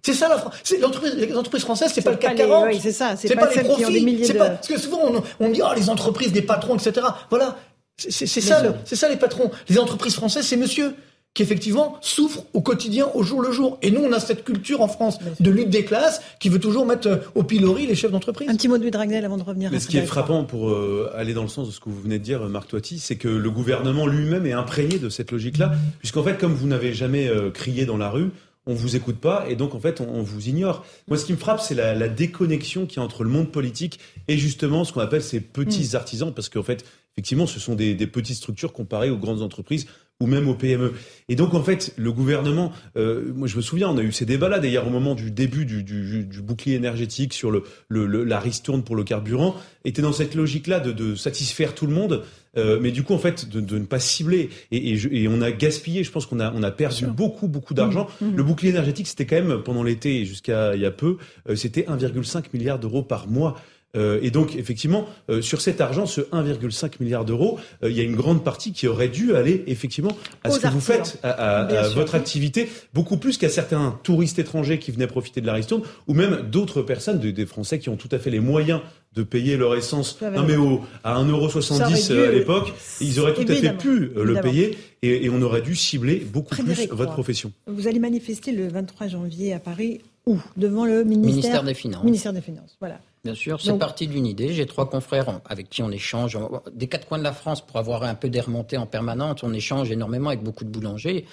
[0.00, 0.54] C'est ça la France.
[0.80, 2.66] L'entreprise, les entreprises françaises, c'est pas le CAC 40.
[2.68, 3.16] oui, c'est ça.
[3.16, 4.24] C'est pas, pas les profits.
[4.24, 7.04] C'est pas, parce que souvent on, on dit, oh, les entreprises, les patrons, etc.
[7.28, 7.56] Voilà.
[7.96, 9.50] C'est ça, c'est ça les patrons.
[9.68, 10.94] Les entreprises françaises, c'est monsieur
[11.36, 13.78] qui effectivement souffrent au quotidien, au jour le jour.
[13.82, 16.86] Et nous, on a cette culture en France de lutte des classes qui veut toujours
[16.86, 18.48] mettre euh, au pilori les chefs d'entreprise.
[18.48, 19.70] Un petit mot de Dragnel avant de revenir.
[19.70, 22.00] Mais ce qui est frappant pour euh, aller dans le sens de ce que vous
[22.00, 25.72] venez de dire, Marc Toiti, c'est que le gouvernement lui-même est imprégné de cette logique-là,
[25.98, 28.30] puisqu'en fait, comme vous n'avez jamais euh, crié dans la rue,
[28.64, 30.86] on vous écoute pas et donc en fait on, vous ignore.
[31.06, 34.38] Moi, ce qui me frappe, c'est la, déconnexion qui est entre le monde politique et
[34.38, 35.96] justement ce qu'on appelle ces petits mm.
[35.96, 39.86] artisans, parce qu'en fait, effectivement, ce sont des, des, petites structures comparées aux grandes entreprises
[40.20, 40.94] ou même aux PME.
[41.28, 44.24] Et donc en fait, le gouvernement, euh, moi je me souviens, on a eu ces
[44.24, 48.40] débats-là d'ailleurs au moment du début du, du, du bouclier énergétique sur le, le, la
[48.40, 52.22] ristourne pour le carburant, était dans cette logique-là de, de, satisfaire tout le monde,
[52.56, 54.48] euh, mais du coup en fait de, de ne pas cibler.
[54.70, 57.74] Et, et, et, on a gaspillé, je pense qu'on a, on a perdu beaucoup beaucoup
[57.74, 58.06] d'argent.
[58.20, 58.36] Mmh, mmh.
[58.36, 61.18] Le bouclier énergétique, c'était quand même pendant l'été jusqu'à il y a peu,
[61.50, 63.56] euh, c'était 1,5 milliard d'euros par mois.
[63.96, 68.00] Euh, et donc, effectivement, euh, sur cet argent, ce 1,5 milliard d'euros, euh, il y
[68.00, 71.88] a une grande partie qui aurait dû aller, effectivement, à ce que vous faites, à,
[71.94, 76.14] votre activité, beaucoup plus qu'à certains touristes étrangers qui venaient profiter de la ristourne, ou
[76.14, 78.80] même d'autres personnes, des, Français qui ont tout à fait les moyens
[79.14, 80.18] de payer leur essence.
[80.20, 80.56] Non, mais
[81.04, 85.62] à 1,70€ à l'époque, ils auraient tout à fait pu le payer et, on aurait
[85.62, 87.52] dû cibler beaucoup plus votre profession.
[87.66, 90.38] Vous allez manifester le 23 janvier à Paris, où?
[90.56, 92.04] Devant le ministère, ministère des Finances.
[92.04, 93.00] Ministère des Finances, voilà.
[93.26, 94.52] Bien sûr, c'est parti d'une idée.
[94.52, 96.38] J'ai trois confrères avec qui on échange.
[96.72, 99.52] Des quatre coins de la France, pour avoir un peu des remontées en permanente, on
[99.52, 101.26] échange énormément avec beaucoup de boulangers.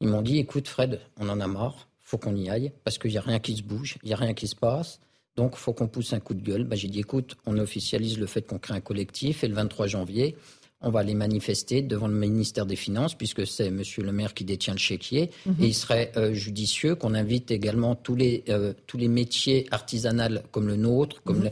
[0.00, 3.10] Ils m'ont dit, écoute Fred, on en a marre, faut qu'on y aille, parce qu'il
[3.10, 5.00] n'y a rien qui se bouge, il n'y a rien qui se passe.
[5.34, 6.62] Donc, faut qu'on pousse un coup de gueule.
[6.62, 9.88] Bah, j'ai dit, écoute, on officialise le fait qu'on crée un collectif et le 23
[9.88, 10.36] janvier,
[10.82, 14.44] on va les manifester devant le ministère des Finances, puisque c'est Monsieur le maire qui
[14.44, 15.30] détient le chéquier.
[15.46, 15.56] Mhm.
[15.60, 20.40] Et il serait euh, judicieux qu'on invite également tous les, euh, tous les métiers artisanaux
[20.50, 21.50] comme le nôtre, comme mhm.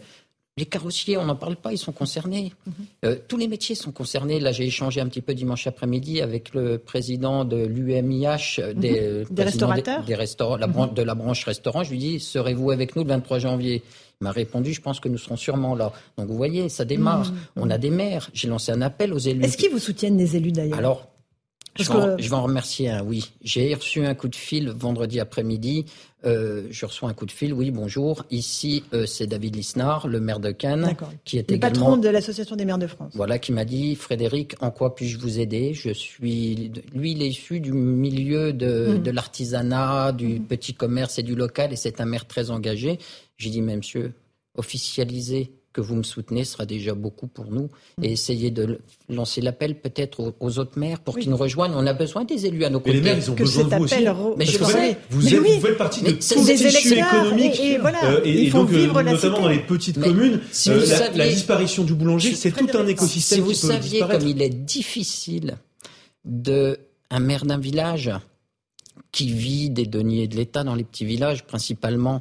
[0.59, 2.53] Les carrossiers, on n'en parle pas, ils sont concernés.
[2.67, 2.73] Mhm.
[3.05, 4.41] Euh, tous les métiers sont concernés.
[4.41, 10.05] Là, j'ai échangé un petit peu dimanche après-midi avec le président de l'UMIH, des, restaurateurs,
[10.05, 11.83] des, restaurants, la de la branche restaurant.
[11.83, 13.83] Je lui dis, serez-vous avec nous le 23 janvier?
[14.21, 15.93] M'a répondu, je pense que nous serons sûrement là.
[16.17, 17.33] Donc vous voyez, ça démarre.
[17.55, 18.29] On a des maires.
[18.35, 19.45] J'ai lancé un appel aux élus.
[19.45, 20.79] Est-ce qu'ils vous soutiennent des élus d'ailleurs?
[20.79, 21.09] Alors,
[21.79, 23.31] je vais, en, remercier un, oui.
[23.43, 25.87] J'ai reçu un coup de fil vendredi après-midi.
[26.25, 28.25] Euh, je reçois un coup de fil, oui, bonjour.
[28.31, 32.57] Ici, euh, c'est David Lisnard, le maire de Cannes, qui est le patron de l'Association
[32.57, 33.13] des maires de France.
[33.15, 35.75] Voilà, qui m'a dit, Frédéric, en quoi puis-je vous aider?
[35.75, 39.03] Je suis, lui, il est issu du milieu de, mmh.
[39.03, 40.45] de l'artisanat, du mmh.
[40.47, 42.99] petit commerce et du local, et c'est un maire très engagé.
[43.37, 44.13] J'ai dit, mais monsieur,
[44.57, 47.69] officialiser que vous me soutenez sera déjà beaucoup pour nous.
[48.03, 51.73] Et essayer de lancer l'appel peut-être aux, autres maires pour qu'ils nous rejoignent.
[51.77, 52.95] On a besoin des élus à nos côtés.
[52.95, 54.05] les maires, ils ont besoin de vous aussi.
[54.37, 54.99] Mais je sais.
[55.11, 57.61] Vous, êtes, vous faites partie de tous les tissus économiques.
[57.61, 61.29] Et, voilà, euh, et, donc, euh, notamment dans les petites communes, si euh, la, la,
[61.29, 64.49] disparition du boulanger, c'est tout un écosystème Si vous qui peut saviez comme il est
[64.49, 65.59] difficile
[66.25, 66.77] de
[67.11, 68.11] un maire d'un village
[69.13, 72.21] qui vit des deniers de l'État dans les petits villages, principalement,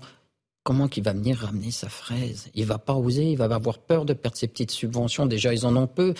[0.67, 2.49] comment qu'il va venir ramener sa fraise?
[2.53, 5.25] Il va pas oser, il va avoir peur de perdre ses petites subventions.
[5.25, 6.13] Déjà, ils en ont peu.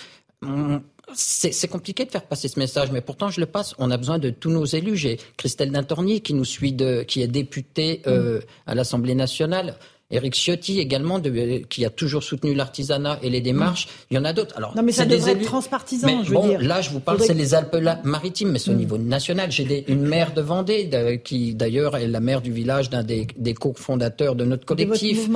[1.12, 3.74] C'est compliqué de faire passer ce message, mais pourtant je le passe.
[3.76, 4.96] On a besoin de tous nos élus.
[4.96, 9.76] J'ai Christelle Dintornier qui nous suit, de, qui est députée euh, à l'Assemblée nationale.
[10.10, 13.88] Éric Ciotti également, de, qui a toujours soutenu l'artisanat et les démarches.
[14.10, 14.56] Il y en a d'autres.
[14.56, 17.34] Alors, non, mais ça devrait être transpartisan, je veux bon, Là, je vous parle, c'est
[17.34, 18.78] les Alpes-Maritimes, mais c'est au mm.
[18.78, 19.50] niveau national.
[19.52, 23.54] J'ai une maire de Vendée, qui d'ailleurs est la maire du village d'un des, des
[23.54, 25.28] cofondateurs de notre collectif.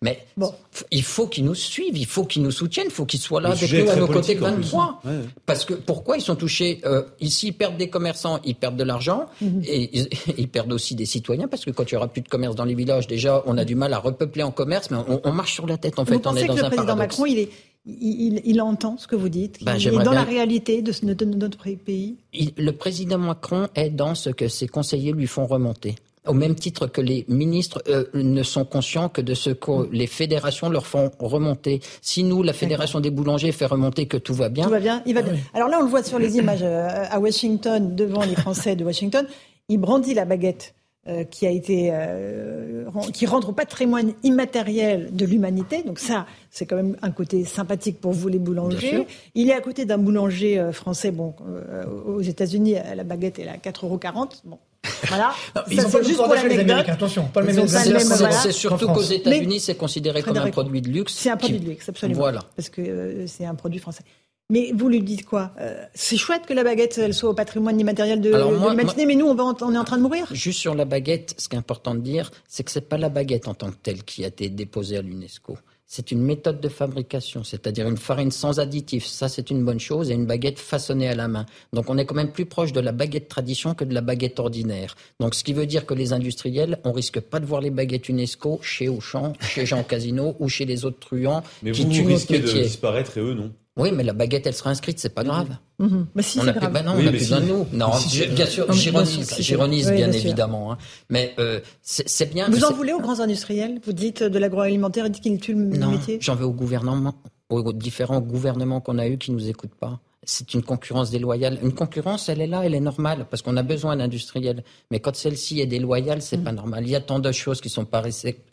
[0.00, 0.54] Mais bon.
[0.92, 3.50] il faut qu'ils nous suivent, il faut qu'ils nous soutiennent, il faut qu'ils soient là
[3.50, 5.02] avec nous à nos côtés 23.
[5.44, 8.84] Parce que pourquoi ils sont touchés euh, Ici, ils perdent des commerçants, ils perdent de
[8.84, 9.62] l'argent, mhm.
[9.64, 10.08] et
[10.38, 12.64] ils, perdent aussi des citoyens, parce que quand il n'y aura plus de commerce dans
[12.64, 15.66] les villages, déjà, on a du mal à repeupler en commerce, mais on, marche sur
[15.66, 16.14] la tête en fait.
[16.14, 17.50] Vous pensez que le président Macron, il est
[17.86, 19.64] il, il, entend ce que vous dites.
[19.64, 22.16] Ben, il est dans la réalité de, de, notre pays?
[22.34, 25.94] le président Macron est dans ce que ses conseillers lui font remonter
[26.26, 30.06] au même titre que les ministres euh, ne sont conscients que de ce que les
[30.06, 31.80] fédérations leur font remonter.
[32.02, 34.64] Si nous, la fédération des boulangers, fait remonter que tout va bien.
[34.64, 35.36] Tout va bien, il va bien.
[35.54, 38.84] Alors là, on le voit sur les images euh, à Washington, devant les Français de
[38.84, 39.26] Washington.
[39.68, 40.74] Il brandit la baguette
[41.08, 41.92] euh, qui a été
[43.12, 45.82] qui rentre au patrimoine immatériel de l'humanité.
[45.82, 49.06] Donc ça, c'est quand même un côté sympathique pour vous les boulangers.
[49.34, 51.10] Il est à côté d'un boulanger français.
[51.10, 51.34] Bon,
[52.06, 53.98] aux États-Unis, la baguette est à 4,40 euros.
[54.44, 54.58] Bon,
[55.06, 55.32] voilà.
[55.70, 56.88] ils ont pas juste pour l'anecdote.
[56.88, 61.14] Attention, pas le même C'est surtout qu'aux États-Unis, c'est considéré comme un produit de luxe.
[61.14, 62.20] C'est un produit de luxe, absolument.
[62.20, 62.40] Voilà.
[62.56, 64.04] Parce que euh, c'est un produit français.
[64.50, 65.52] Mais vous lui dites quoi?
[65.60, 69.26] Euh, C'est chouette que la baguette elle soit au patrimoine immatériel de, l'humanité, mais nous
[69.26, 70.26] on, va on, est en train de mourir.
[70.32, 73.10] Juste sur la baguette, ce qui est important de dire, c'est que c'est pas la
[73.10, 75.58] baguette en tant que telle qui a été déposée à l'UNESCO
[75.90, 79.06] c'est une méthode de fabrication, c'est-à-dire une farine sans additifs.
[79.06, 81.46] Ça, c'est une bonne chose, et une baguette façonnée à la main.
[81.72, 84.38] Donc, on est quand même plus proche de la baguette tradition que de la baguette
[84.38, 84.96] ordinaire.
[85.18, 88.10] Donc, ce qui veut dire que les industriels, on risque pas de voir les baguettes
[88.10, 92.08] UNESCO chez Auchan, chez Jean Casino ou chez les autres truands Mais qui vous, vous
[92.08, 95.22] risquez de disparaître et eux, non oui, mais la baguette, elle sera inscrite, c'est pas
[95.22, 95.56] grave.
[95.78, 96.08] Mhm.
[96.14, 96.72] Mais si, on a grave.
[96.72, 97.66] Plus, non, on a plus besoin de nous.
[97.72, 97.90] Non,
[98.34, 100.72] bien sûr, j'ironise, bien, évidemment.
[100.72, 100.78] Hein.
[101.08, 102.50] Mais euh, c'est bien.
[102.50, 103.80] Vous en voulez aux grands industriels?
[103.84, 106.18] Vous dites de l'agroalimentaire, et dites qu'ils tuent le non, métier?
[106.20, 107.14] j'en veux au gouvernement,
[107.50, 110.00] aux différents gouvernements qu'on a eus qui nous écoutent pas.
[110.24, 111.58] C'est une concurrence déloyale.
[111.62, 114.64] Une concurrence, elle est là, elle est normale, parce qu'on a besoin d'industriels.
[114.90, 116.44] Mais quand celle-ci est déloyale, c'est mm.
[116.44, 116.84] pas normal.
[116.84, 118.02] Il y a tant de choses qui sont pas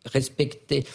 [0.06, 0.86] respectées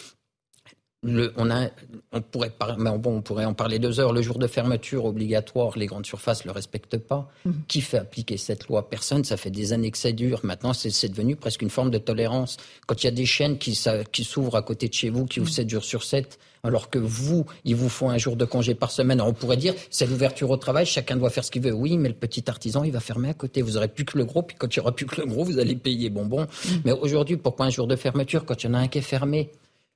[1.03, 1.69] le, on, a,
[2.11, 4.13] on, pourrait bon, on pourrait en parler deux heures.
[4.13, 7.27] Le jour de fermeture obligatoire, les grandes surfaces ne le respectent pas.
[7.45, 7.53] Mhm.
[7.67, 8.87] Qui fait appliquer cette loi?
[8.87, 9.23] Personne.
[9.23, 10.41] Ça fait des années que ça dure.
[10.43, 12.57] Maintenant, c'est devenu presque une forme de tolérance.
[12.85, 13.79] Quand il y a des chaînes qui,
[14.11, 16.99] qui s'ouvrent à côté de chez vous, qui ouvrent 7 jours sur 7, alors que
[16.99, 19.21] vous, ils vous font un jour de congé par semaine.
[19.21, 21.73] on pourrait dire, c'est l'ouverture au travail, chacun doit faire ce qu'il veut.
[21.73, 23.63] Oui, mais le petit artisan, il va fermer à côté.
[23.63, 25.43] Vous aurez plus que le gros, puis quand il n'y aura plus que le gros,
[25.43, 26.41] vous allez payer bonbon.
[26.41, 26.81] Mhm.
[26.85, 28.45] Mais aujourd'hui, pourquoi un jour de fermeture?
[28.45, 29.49] Quand il y en a un qui est fermé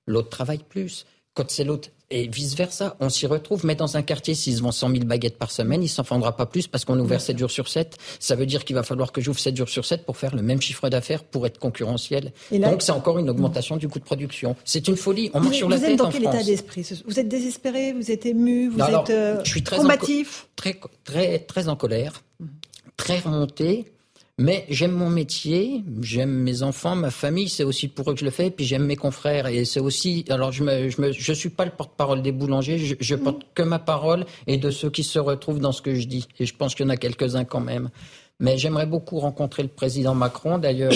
[0.05, 1.05] l'autre travaille plus.
[1.33, 3.65] Quand c'est l'autre, et vice-versa, on s'y retrouve.
[3.65, 6.45] Mais dans un quartier, s'ils vendent 100 000 baguettes par semaine, il s'en vendra pas
[6.45, 7.97] plus parce qu'on ouvre 7 jours sur 7.
[8.19, 10.43] Ça veut dire qu'il va falloir que j'ouvre 7 jours sur 7 pour faire le
[10.43, 12.31] même chiffre d'affaires, pour être concurrentiel.
[12.51, 14.55] Donc c'est encore une augmentation du coût de production.
[14.63, 15.31] C'est une folie.
[15.33, 17.93] On marche sur la tête Vous êtes dans quel état d'esprit Vous êtes désespéré?
[17.93, 18.69] Vous êtes ému?
[18.69, 20.47] Vous êtes euh, je suis très combatif?
[20.55, 22.23] très, très, très en colère,
[22.97, 23.94] très remonté.
[24.37, 28.25] Mais j'aime mon métier, j'aime mes enfants, ma famille, c'est aussi pour eux que je
[28.25, 29.47] le fais, puis j'aime mes confrères.
[29.47, 32.77] Et c'est aussi, alors je me, je me, je suis pas le porte-parole des boulangers,
[32.77, 35.95] je, je porte que ma parole et de ceux qui se retrouvent dans ce que
[35.95, 36.27] je dis.
[36.37, 37.89] Et je pense qu'il y en a quelques-uns quand même.
[38.41, 40.57] Mais j'aimerais beaucoup rencontrer le président Macron.
[40.57, 40.91] D'ailleurs,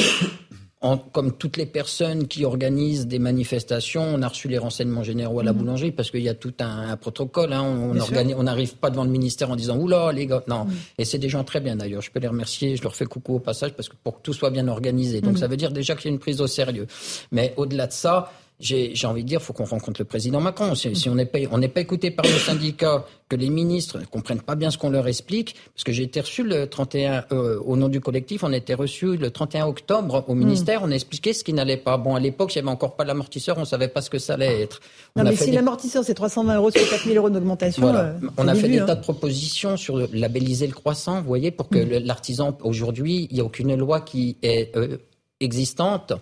[1.12, 5.44] comme toutes les personnes qui organisent des manifestations, on a reçu les renseignements généraux à
[5.44, 5.60] la mhm.
[5.60, 7.52] boulangerie parce qu'il y a tout un, protocole.
[7.52, 7.64] Hein.
[7.64, 10.44] On n'arrive pas devant le ministère en disant oula les gars.
[10.48, 10.66] Non.
[10.66, 10.74] Mhm.
[10.98, 12.02] Et c'est des gens très bien d'ailleurs.
[12.02, 12.78] Je peux les remercier.
[12.78, 15.20] Je leur fais coucou au passage parce que pour que tout soit bien organisé.
[15.20, 15.40] Donc mhm.
[15.40, 16.88] ça veut dire déjà qu'il y a une prise au sérieux.
[17.34, 20.76] Mais au-delà de ça, j'ai envie de dire, faut qu'on rencontre le président Macron.
[20.76, 24.05] Si, on n'est pas, on n'est pas écouté par le syndicat, que les ministres ne
[24.05, 27.60] comprennent pas bien ce qu'on leur explique, parce que j'ai été reçu le 31, euh,
[27.64, 30.95] au nom du collectif, on a été reçu le 31 octobre au ministère, on a
[30.95, 31.97] expliqué ce qui n'allait pas.
[31.97, 34.18] Bon, à l'époque, il n'y avait encore pas l'amortisseur, on ne savait pas ce que
[34.18, 34.82] ça allait être.
[35.16, 37.88] non, mais si l'amortisseur, c'est 320 euros sur 4 000 euros d'augmentation.
[37.88, 38.86] Euh, on a fait des hein.
[38.86, 42.03] tas de propositions sur labelliser le croissant, vous voyez, pour que mm.
[42.05, 44.97] l'artisan, aujourd'hui, il n'y a aucune loi qui est euh,
[45.39, 46.14] existante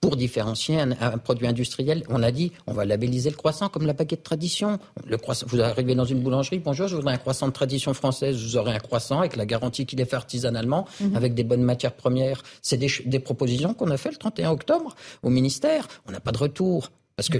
[0.00, 3.92] pour différencier un, produit industriel, on a dit on va labelliser le croissant comme la
[3.92, 4.78] baguette tradition.
[5.06, 8.36] Le croissant, vous arrivez dans une boulangerie, bonjour, je voudrais un croissant de tradition française,
[8.36, 11.16] vous aurez un croissant avec la garantie qu'il est fait artisanalement, mhm.
[11.16, 12.42] avec des bonnes matières premières.
[12.62, 15.88] C'est des, des propositions qu'on a fait le 31 octobre au ministère.
[16.06, 16.90] On n'a pas de retour.
[17.16, 17.38] Parce que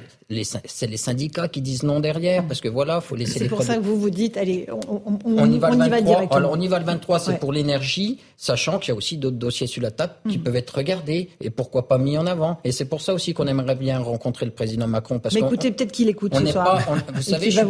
[0.67, 3.47] c'est les syndicats qui disent non derrière, parce que voilà, faut laisser les.
[3.47, 6.61] C'est pour ça que vous vous dites, allez, on, y, va le 23, Alors on
[6.61, 9.83] y va le 23, c'est pour l'énergie, sachant qu'il y a aussi d'autres dossiers sur
[9.83, 10.45] la table qui mhm.
[10.45, 12.61] peuvent être regardés et pourquoi pas mis en avant.
[12.63, 15.19] Et c'est pour ça aussi qu'on aimerait bien rencontrer le président Macron.
[15.19, 16.81] Parce Mais écoutez, peut-être qu'il écoute ce soir.
[17.13, 17.61] vous savez, je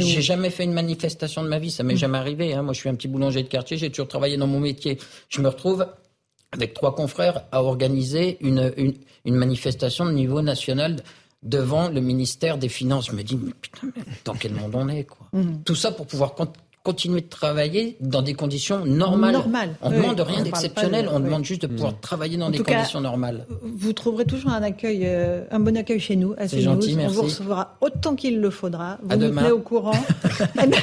[0.00, 1.98] j'ai jamais fait une manifestation de ma vie, ça m'est mhm.
[1.98, 2.54] jamais arrivé.
[2.54, 2.62] Hein.
[2.62, 4.96] Moi, je suis un petit boulanger de quartier, j'ai toujours travaillé dans mon métier.
[5.28, 5.86] Je me retrouve
[6.52, 8.94] avec trois confrères à organiser une, une,
[9.26, 10.96] une manifestation de niveau national
[11.46, 13.06] devant le ministère des Finances.
[13.06, 15.28] Je me dis, mais putain, mais dans quel monde on est, quoi.
[15.32, 15.62] Mhm.
[15.64, 16.34] Tout ça pour pouvoir
[16.86, 19.42] continuer de travailler dans des conditions normales.
[19.82, 22.00] On ne demande rien d'exceptionnel, on demande juste de pouvoir mm.
[22.00, 23.44] travailler dans des conditions normales.
[23.62, 26.36] Vous trouverez toujours un accueil, euh, un bon accueil chez nous.
[26.46, 27.10] C'est gentil, merci.
[27.10, 28.98] On vous recevra autant qu'il le faudra.
[29.02, 29.92] Vous nous tenez au courant.
[30.62, 30.78] Eh ben,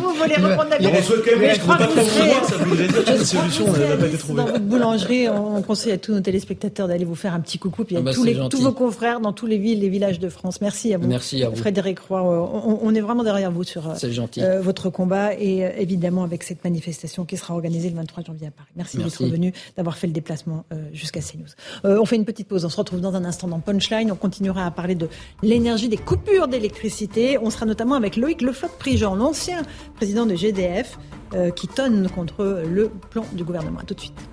[0.00, 2.88] vous voulez reprendre la On reçoit quand même, je crois pas trop voir, ça voudrait
[2.88, 4.42] dire que solution n'a pas été trouvée.
[4.42, 7.84] Dans votre boulangerie, on conseille à tous nos téléspectateurs d'aller vous faire un petit coucou,
[7.84, 10.18] puis à ah bah, tous, les, tous vos confrères dans tous les villes, les villages
[10.18, 10.60] de France.
[10.60, 11.06] Merci à vous.
[11.06, 11.56] Merci à vous.
[11.56, 13.90] Frédéric Roy, on, est vraiment derrière vous sur
[14.38, 18.48] euh, votre combat et euh, évidemment avec cette manifestation qui sera organisée le 23 janvier
[18.48, 18.68] à Paris.
[18.76, 21.46] Merci, d'être venu, d'avoir fait le déplacement euh, jusqu'à CNews.
[21.84, 24.10] Euh, on fait une petite pause, on se retrouve dans un instant dans Punchline.
[24.12, 25.08] On continuera à parler de
[25.42, 27.38] l'énergie, des coupures d'électricité.
[27.38, 29.62] On sera notamment avec Loïc Lefloc-Prigent, l'ancien
[29.96, 30.98] président de GDF,
[31.54, 33.78] qui tonne contre le plan du gouvernement.
[33.78, 34.29] A tout de suite.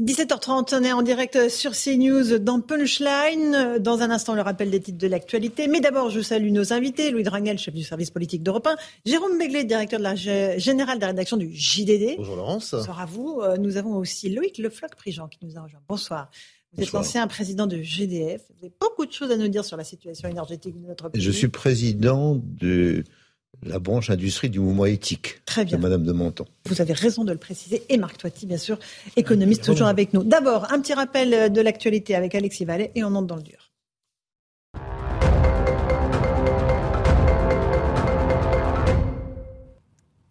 [0.00, 3.78] 17h30, on est en direct sur CNews dans Punchline.
[3.80, 5.66] Dans un instant, le rappel des titres de l'actualité.
[5.66, 7.10] Mais d'abord, je salue nos invités.
[7.10, 8.76] Louis Drangel, chef du service politique d'Europe 1.
[9.04, 12.14] Jérôme Begley, directeur de la générale de la rédaction du JDD.
[12.16, 12.74] Bonjour Laurence.
[12.76, 13.40] Bonsoir à vous.
[13.42, 15.80] Euh, nous avons aussi Loïc Lefloc-Prigent qui nous a rejoint.
[15.88, 16.30] Bonsoir.
[16.74, 18.42] Vous êtes l'ancien président de GDF.
[18.50, 21.20] Vous avez beaucoup de choses à nous dire sur la situation énergétique de notre pays.
[21.20, 23.02] Je suis président de
[23.64, 25.76] la branche industrie du mouvement éthique Très bien.
[25.76, 26.44] de Madame de Menton.
[26.66, 27.82] Vous avez raison de le préciser.
[27.88, 28.78] Et Marc Toiti, bien sûr,
[29.16, 30.22] économiste, toujours avec nous.
[30.22, 33.67] D'abord, un petit rappel de l'actualité avec Alexis Vallet et on entre dans le dur.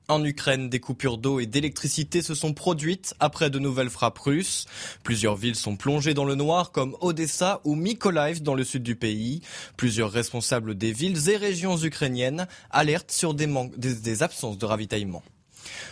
[0.10, 4.66] En Ukraine, des coupures d'eau et d'électricité se sont produites après de nouvelles frappes russes.
[5.04, 8.96] Plusieurs villes sont plongées dans le noir comme Odessa ou Mykolaiv dans le sud du
[8.96, 9.42] pays.
[9.76, 15.24] Plusieurs responsables des villes et régions ukrainiennes alertent sur des, des absences de ravitaillement.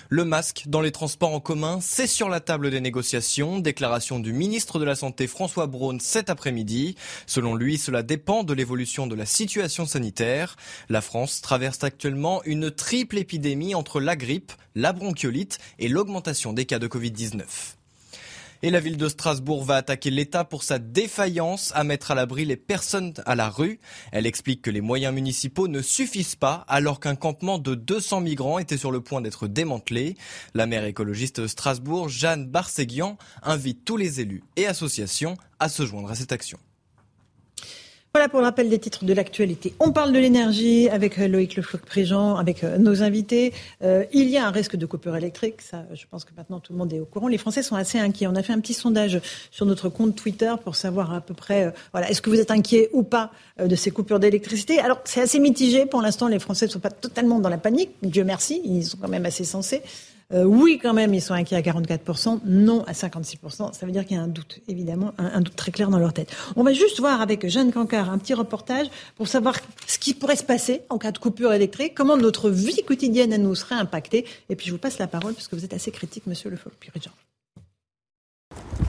[0.10, 3.60] Le masque dans les transports en commun, c'est sur la table des négociations.
[3.60, 6.96] Déclaration du ministre de la Santé François Braun cet après-midi.
[7.26, 10.56] Selon lui, cela dépend de l'évolution de la situation sanitaire.
[10.90, 16.66] La France traverse actuellement une triple épidémie entre la grippe, la bronchiolite et l'augmentation des
[16.66, 17.75] cas de Covid-19.
[18.66, 22.46] Et la ville de Strasbourg va attaquer l'État pour sa défaillance à mettre à l'abri
[22.46, 23.80] les personnes à la rue.
[24.12, 28.58] Elle explique que les moyens municipaux ne suffisent pas alors qu'un campement de 200 migrants
[28.58, 30.18] était sur le point d'être démantelé.
[30.56, 35.86] La maire écologiste de Strasbourg, Jeanne Barséguian, invite tous les élus et associations à se
[35.86, 36.58] joindre à cette action.
[38.16, 39.74] Voilà pour l'appel des titres de l'actualité.
[39.82, 43.52] On parle de l'énergie avec euh, Loïc Lefloc-Prégent, avec euh, nos invités.
[43.84, 46.72] Euh, il y a un risque de coupure électrique, ça, je pense que maintenant tout
[46.72, 47.28] le monde est au courant.
[47.28, 48.28] Les Français sont assez inquiets.
[48.28, 49.20] On a fait un petit sondage
[49.52, 52.90] sur notre compte Twitter pour savoir à peu près, voilà, est-ce que vous êtes inquiet
[52.94, 54.80] ou pas de ces coupures d'électricité?
[54.80, 55.86] Alors c'est assez mitigé.
[55.86, 57.90] Pour l'instant, les Français ne sont pas totalement dans la panique.
[58.02, 59.82] Dieu merci, ils sont quand même assez sensés.
[60.34, 63.74] Euh, oui, quand même, ils sont inquiets à 44%, non à 56%.
[63.74, 66.14] Ça veut dire qu'il y a un doute, évidemment, un, doute très clair dans leur
[66.14, 66.36] tête.
[66.56, 69.56] On va juste voir avec Jeanne Cancard un petit reportage pour savoir
[69.86, 73.38] ce qui pourrait se passer en cas de coupure électrique, comment notre vie quotidienne à
[73.38, 74.26] nous serait impactée.
[74.50, 76.58] Et puis je vous passe la parole parce que vous êtes assez critique, monsieur Le
[76.80, 77.12] Pirigeant.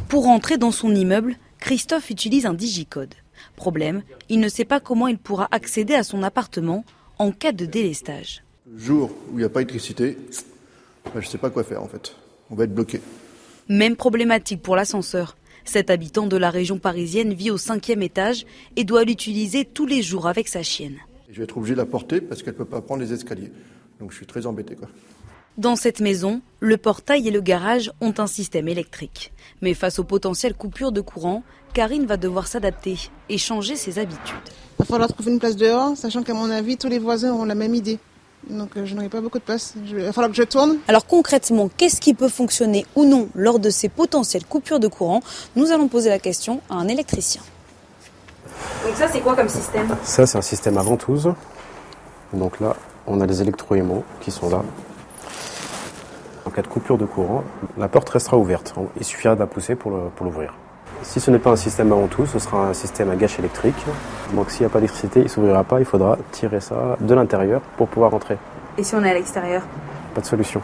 [0.09, 3.15] Pour entrer dans son immeuble, Christophe utilise un digicode.
[3.57, 6.85] Problème, il ne sait pas comment il pourra accéder à son appartement
[7.19, 8.43] en cas de délestage.
[8.71, 10.17] Le jour où il n'y a pas d'électricité,
[11.15, 12.15] je ne sais pas quoi faire en fait.
[12.51, 13.01] On va être bloqué.
[13.69, 15.37] Même problématique pour l'ascenseur.
[15.65, 18.47] Cet habitant de la région parisienne vit au cinquième étage
[18.77, 20.99] et doit l'utiliser tous les jours avec sa chienne.
[21.29, 23.51] Je vais être obligé de la porter parce qu'elle ne peut pas prendre les escaliers.
[23.99, 24.77] Donc je suis très embêté.
[24.77, 24.89] Quoi.
[25.59, 29.33] Dans cette maison, le portail et le garage ont un système électrique.
[29.63, 31.43] Mais face aux potentielles coupures de courant,
[31.75, 32.97] Karine va devoir s'adapter
[33.29, 34.37] et changer ses habitudes.
[34.79, 37.45] Il va falloir trouver une place dehors, sachant qu'à mon avis, tous les voisins ont
[37.45, 37.99] la même idée
[38.49, 39.75] donc euh, je n'aurai pas beaucoup de place.
[39.77, 40.79] Il va falloir que je tourne.
[40.89, 45.21] Alors concrètement, qu'est-ce qui peut fonctionner ou non lors de ces potentielles coupures de courant?
[45.57, 47.43] Nous allons poser la question à un électricien.
[48.85, 49.97] Donc ça, c'est quoi comme système?
[50.03, 51.33] Ça, c'est un système à ventouse.
[52.33, 52.77] Donc là,
[53.07, 54.63] on a les électroaimants qui sont là.
[56.55, 57.45] cas de coupure de courant,
[57.77, 58.75] la porte restera ouverte.
[58.99, 60.55] Il suffira de la pousser pour l'ouvrir.
[61.03, 63.77] Si ce n'est pas un système avant tout, ce sera un système à gâche électrique.
[64.35, 67.15] Donc s'il n'y a pas d'électricité, il ne s'ouvrira pas, il faudra tirer ça de
[67.15, 68.37] l'intérieur pour pouvoir rentrer.
[68.79, 69.63] Et si on est à l'extérieur?
[70.15, 70.61] Pas de solution.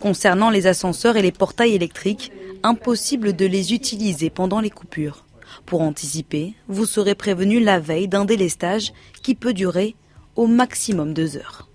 [0.00, 5.24] Concernant les ascenseurs et les portails électriques, impossible de les utiliser pendant les coupures.
[5.66, 9.96] Pour anticiper, vous serez prévenu la veille d'un délestage qui peut durer
[10.36, 11.69] au maximum deux heures.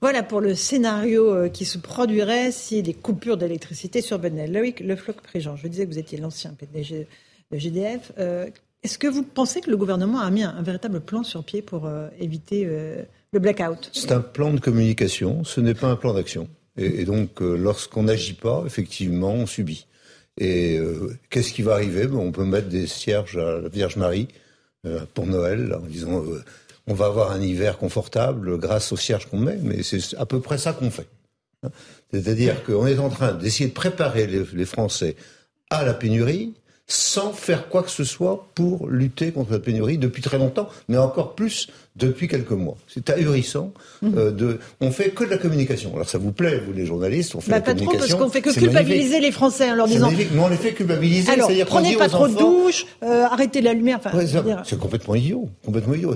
[0.00, 4.46] Voilà pour le scénario euh, qui se produirait si des coupures d'électricité survenaient.
[4.46, 7.06] Loïc Le Floc-Préjean, je disais que vous étiez l'ancien PDG
[7.52, 8.12] de GDF.
[8.18, 8.46] Euh,
[8.82, 11.84] est-ce que vous pensez que le gouvernement a mis un, véritable plan sur pied pour
[11.84, 13.90] euh, éviter le blackout?
[13.92, 16.48] C'est un plan de communication, ce n'est pas un plan d'action.
[16.78, 19.86] Et, donc, lorsqu'on n'agit pas, effectivement, on subit.
[20.38, 20.78] Et
[21.28, 22.08] qu'est-ce qui va arriver?
[22.10, 24.28] On peut mettre des cierges à la Vierge Marie
[25.12, 26.22] pour Noël en disant
[26.90, 30.40] on va avoir un hiver confortable grâce aux cierges qu'on met, mais c'est à peu
[30.40, 31.08] près ça qu'on fait.
[32.12, 35.14] C'est-à-dire qu'on est en train d'essayer de préparer les, Français
[35.70, 36.54] à la pénurie
[36.88, 40.98] sans faire quoi que ce soit pour lutter contre la pénurie depuis très longtemps, mais
[40.98, 41.68] encore plus
[42.00, 42.76] depuis quelques mois.
[42.88, 43.72] C'est ahurissant.
[44.02, 44.14] Mhm.
[44.16, 45.94] Euh, de, on fait que de la communication.
[45.94, 48.16] Alors ça vous plaît, vous les journalistes, on fait bah, la pas communication.
[48.16, 50.10] trop parce qu'on fait que culpabiliser les Français en leur disant.
[50.10, 51.30] Mais on les fait culpabiliser.
[51.30, 54.00] Alors prenez pas trop de douche, euh, arrêtez la lumière.
[54.64, 56.14] c'est complètement idiot, complètement idiot.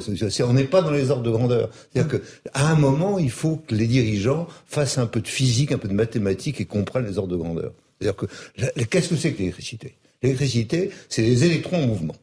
[0.48, 1.68] on n'est pas dans les ordres de grandeur.
[1.92, 5.78] C'est-à-dire qu'à un moment, il faut que les dirigeants fassent un peu de physique, un
[5.78, 7.72] peu de mathématiques et comprennent les ordres de grandeur.
[8.00, 9.94] C'est-à-dire que qu'est-ce que c'est que l'électricité?
[10.22, 12.16] L'électricité, c'est les électrons en mouvement.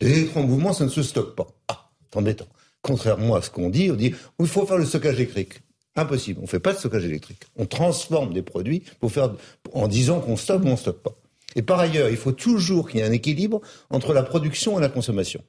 [0.00, 1.46] Les électrons en mouvement, ça ne se stocke pas.
[1.68, 2.46] Ah, c'est embêtant.
[2.88, 5.60] Contrairement à ce qu'on dit, on dit il faut faire le stockage électrique.
[5.94, 6.38] Impossible.
[6.40, 7.42] On ne fait pas de stockage électrique.
[7.56, 9.34] On transforme des produits pour faire,
[9.74, 11.14] en disant qu'on stocke ou on ne stocke pas.
[11.54, 13.60] Et par ailleurs, il faut toujours qu'il y ait un équilibre
[13.90, 15.42] entre la production et la consommation.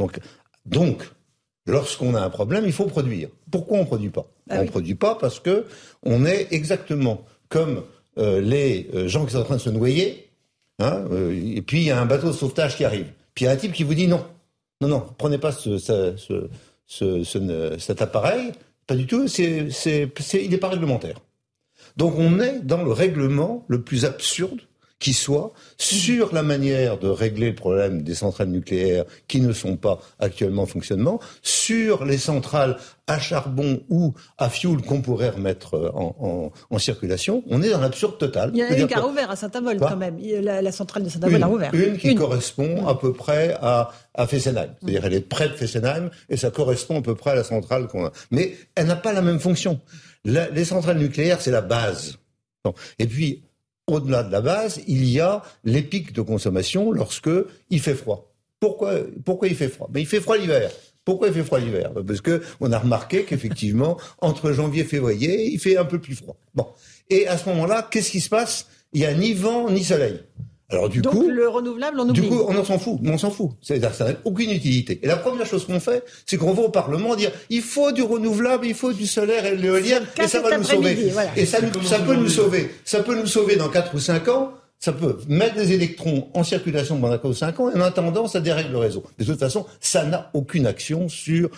[0.00, 0.18] Donc,
[0.66, 1.08] donc
[1.64, 3.28] lorsqu'on a un problème, il faut produire.
[3.52, 4.26] Pourquoi on ne produit pas?
[4.48, 5.66] Ah On ne produit pas parce que
[6.02, 7.84] on est exactement comme
[8.18, 10.28] euh, les euh, gens qui sont en train de se noyer.
[10.80, 13.06] Hein, euh, et puis il y a un bateau de sauvetage qui arrive.
[13.34, 14.24] Puis il y a un type qui vous dit non,
[14.80, 16.48] non, non, prenez pas ce, ce,
[16.90, 18.52] cet appareil,
[18.86, 19.68] pas du tout, c'est,
[20.34, 21.20] il n'est pas réglementaire.
[21.96, 24.60] Donc on est dans le règlement le plus absurde
[25.00, 29.76] qui soit sur la manière de régler le problème des centrales nucléaires qui ne sont
[29.76, 32.76] pas actuellement en fonctionnement, sur les centrales
[33.06, 38.18] à charbon ou à fioul qu'on pourrait remettre euh, en, circulation, on est dans l'absurde
[38.18, 38.50] total.
[38.52, 40.18] Il y a une qui a rouvert à Saint-Avold quand même.
[40.42, 41.74] La, centrale de Saint-Avold a rouvert.
[41.74, 44.74] Une qui correspond à peu près à, à Fessenheim.
[44.80, 47.88] C'est-à-dire elle est près de Fessenheim et ça correspond à peu près à la centrale
[47.88, 48.12] qu'on a.
[48.30, 49.80] Mais elle n'a pas la même fonction.
[50.24, 52.18] les centrales nucléaires, c'est la base.
[52.98, 53.42] Et puis,
[53.90, 57.30] au-delà de la base, il y a les pics de consommation lorsque
[57.70, 58.32] il fait froid.
[58.60, 58.94] Pourquoi,
[59.48, 59.88] il fait froid?
[59.92, 60.70] Mais il fait froid l'hiver.
[61.04, 61.92] Pourquoi il fait froid l'hiver?
[62.06, 66.14] Parce que on a remarqué qu'effectivement, entre janvier et février, il fait un peu plus
[66.14, 66.36] froid.
[67.08, 68.66] Et à ce moment-là, qu'est-ce qui se passe?
[68.92, 70.20] Il n'y a ni vent ni soleil.
[70.70, 72.20] Alors du Donc, coup, le renouvelable, on oublie.
[72.20, 72.98] Du coup, on s'en fout.
[73.04, 73.50] On s'en fout.
[73.60, 75.00] Ça n'a aucune utilité.
[75.02, 78.02] Et la première chose qu'on fait, c'est qu'on va au Parlement dire il faut du
[78.02, 81.12] renouvelable, il faut du solaire et de l'éolien, et ça va nous sauver.
[81.36, 82.70] Et ça, ça peut nous sauver.
[82.84, 86.42] Ça peut nous sauver dans 4 ou 5 ans ça peut mettre des électrons en
[86.42, 89.04] circulation pendant 4 ou 5 ans et en attendant, ça dérègle le réseau.
[89.18, 91.50] De toute façon, ça n'a aucune action sur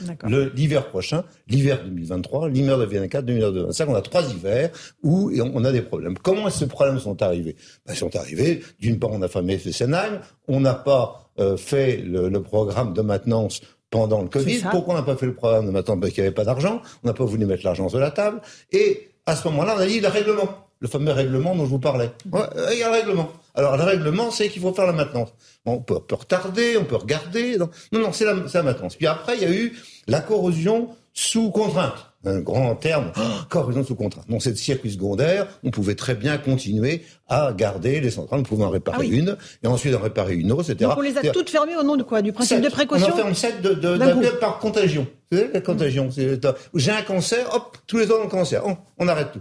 [0.54, 3.88] l'hiver prochain, l'hiver 2023, l'hiver 2024, 2025.
[3.88, 4.70] On a trois hivers
[5.04, 6.18] où on a des problèmes.
[6.18, 7.54] Comment ces problèmes sont arrivés?
[7.86, 11.98] Ben, Ils sont arrivés, d'une part, on a fermé Fessenheim, on n'a pas euh, fait
[11.98, 13.60] le, le programme de maintenance
[13.90, 14.62] pendant le Covid.
[14.72, 15.98] Pourquoi on n'a pas fait le programme de maintenance?
[16.00, 16.82] Parce qu'il n'y avait pas d'argent.
[17.04, 18.40] On n'a pas voulu mettre l'argent sur la table.
[18.72, 20.48] Et à ce moment-là, on a dit le règlement
[20.82, 22.10] le fameux règlement dont je vous parlais.
[22.26, 23.30] il y a un règlement.
[23.54, 25.32] Alors le règlement, c'est qu'il faut faire la maintenance.
[25.64, 27.56] on peut, retarder, on peut regarder.
[27.56, 28.96] Non, non, c'est la, la, maintenance.
[28.96, 29.78] Puis après, il y a eu
[30.08, 32.08] la corrosion sous contrainte.
[32.24, 33.12] Un grand terme,
[33.48, 34.28] corrosion sous contrainte.
[34.28, 38.40] Dans cette circuit secondaire, on pouvait très bien continuer à garder les centrales.
[38.40, 40.90] On pouvait en réparer ah une, et ensuite en réparer une autre, etc.
[40.90, 42.22] Donc on les a toutes fermées au nom de quoi?
[42.22, 45.06] Du principe de précaution On en ferme sept de, de, par contagion.
[45.30, 46.10] Vous savez, la contagion.
[46.74, 48.64] J'ai un cancer, hop, tous les ans un cancer.
[48.98, 49.40] on arrête tout.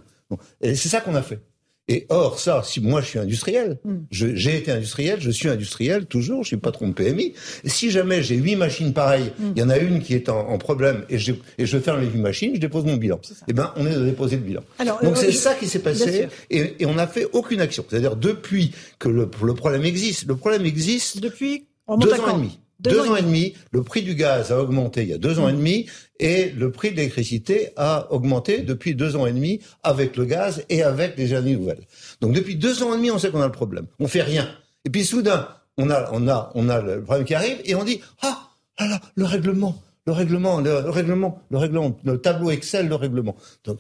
[0.62, 1.40] Et c'est ça qu'on a fait.
[1.88, 3.98] Et or, ça, si moi je suis industriel, hmm.
[4.12, 7.34] j'ai été industriel, je suis industriel toujours, je suis patron de PMI.
[7.66, 9.52] si jamais j'ai huit machines pareilles, hmm.
[9.56, 12.08] il y en a une qui est en, problème et je, et je ferme les
[12.08, 13.20] huit machines, je dépose mon bilan.
[13.50, 14.62] Eh ben, on est de déposer le bilan.
[15.04, 17.84] Donc c'est ça qui s'est passé et, et, on n'a fait aucune action.
[17.90, 22.60] C'est-à-dire depuis que le, le problème existe, le problème existe depuis deux ans et demi.
[22.82, 25.48] Deux, ans, et demi, le prix du gaz a augmenté il y a deux ans
[25.48, 25.86] et demi,
[26.20, 30.64] et le prix de l'électricité a augmenté depuis deux ans et demi avec le gaz
[30.70, 31.86] et avec les énergies nouvelles.
[32.22, 33.86] Donc depuis deux ans et demi, on sait qu'on a le problème.
[34.00, 34.50] On fait rien.
[34.86, 37.84] Et puis soudain, on a, on a, on a le problème qui arrive et on
[37.84, 42.88] dit ah, là là, le règlement, le règlement, le, règlement, le règlement, le tableau Excel,
[42.88, 43.36] le règlement.
[43.66, 43.80] Donc,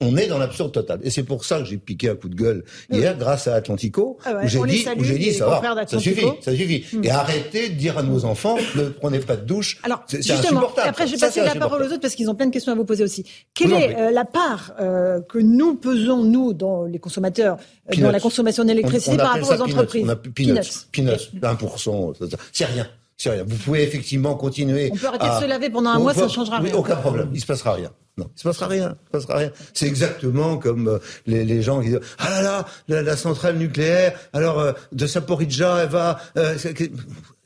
[0.00, 1.00] on est dans l'absurde total.
[1.02, 4.18] Et c'est pour ça que j'ai piqué un coup de gueule hier, grâce à Atlantico,
[4.24, 6.84] Ah ouais, où j'ai dit, où j'ai dit, ça va, ça suffit, ça suffit.
[6.96, 7.02] Hmm.
[7.02, 9.78] Et arrêtez de dire à nos enfants, ne prenez pas de douche.
[9.82, 10.88] Alors, C'est- justement, insupportable.
[10.88, 12.76] après, je vais passer la parole aux autres parce qu'ils ont plein de questions à
[12.76, 13.24] vous poser aussi.
[13.54, 17.56] Quelle est euh, la part euh, que nous pesons, nous, dans les consommateurs,
[17.92, 19.72] euh, dans la consommation d'électricité par rapport aux peanuts.
[19.72, 20.04] entreprises?
[20.04, 20.60] On appelle peanuts.
[20.92, 21.10] Peanuts.
[21.42, 22.14] 1%.
[22.18, 22.86] ça- ça- C'est rien.
[23.16, 23.44] C'est rien.
[23.46, 24.90] Vous pouvez effectivement continuer.
[24.92, 26.68] On peut arrêter à- de se laver pendant un On mois, ça ne changera oui,
[26.68, 26.76] rien.
[26.76, 27.30] Aucun problème.
[27.32, 27.90] Il se passera rien.
[28.18, 28.96] Non, il se passera rien.
[29.00, 29.52] Il se passera rien.
[29.74, 33.56] C'est exactement comme euh, les, les gens qui disent ah là là la, la centrale
[33.56, 34.18] nucléaire.
[34.32, 36.56] Alors euh, de Saporidja, elle va euh,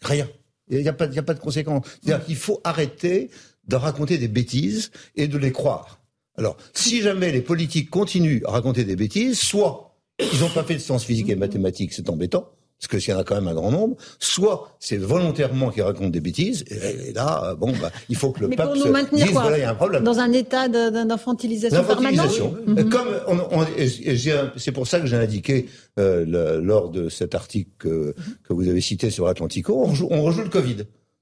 [0.02, 0.28] rien.
[0.68, 1.84] Il n'y a pas, il y a pas de conséquences.
[2.02, 3.30] C'est-à-dire qu'il faut arrêter
[3.66, 5.98] de raconter des bêtises et de les croire.
[6.38, 9.96] Alors, si jamais les politiques continuent à raconter des bêtises, soit
[10.32, 12.48] ils n'ont pas fait de sciences physiques et mathématiques, c'est embêtant,
[12.80, 15.82] parce que s'il y en a quand même un grand nombre, soit c'est volontairement qu'ils
[15.82, 18.70] racontent des bêtises, et, et là, euh, bon, bah, il faut que le Mais peuple
[18.70, 20.02] pour nous se maintenir dise, quoi voilà, il y a un problème.
[20.02, 22.30] Dans un état d'infantilisation permanente.
[22.68, 25.68] Euh, Comme on, on- et- et j'ai- c'est pour ça que j'ai indiqué
[25.98, 28.14] euh, le- lors de cet article que,
[28.48, 30.76] que vous avez cité sur Atlantico, on, joue- on rejoue le Covid.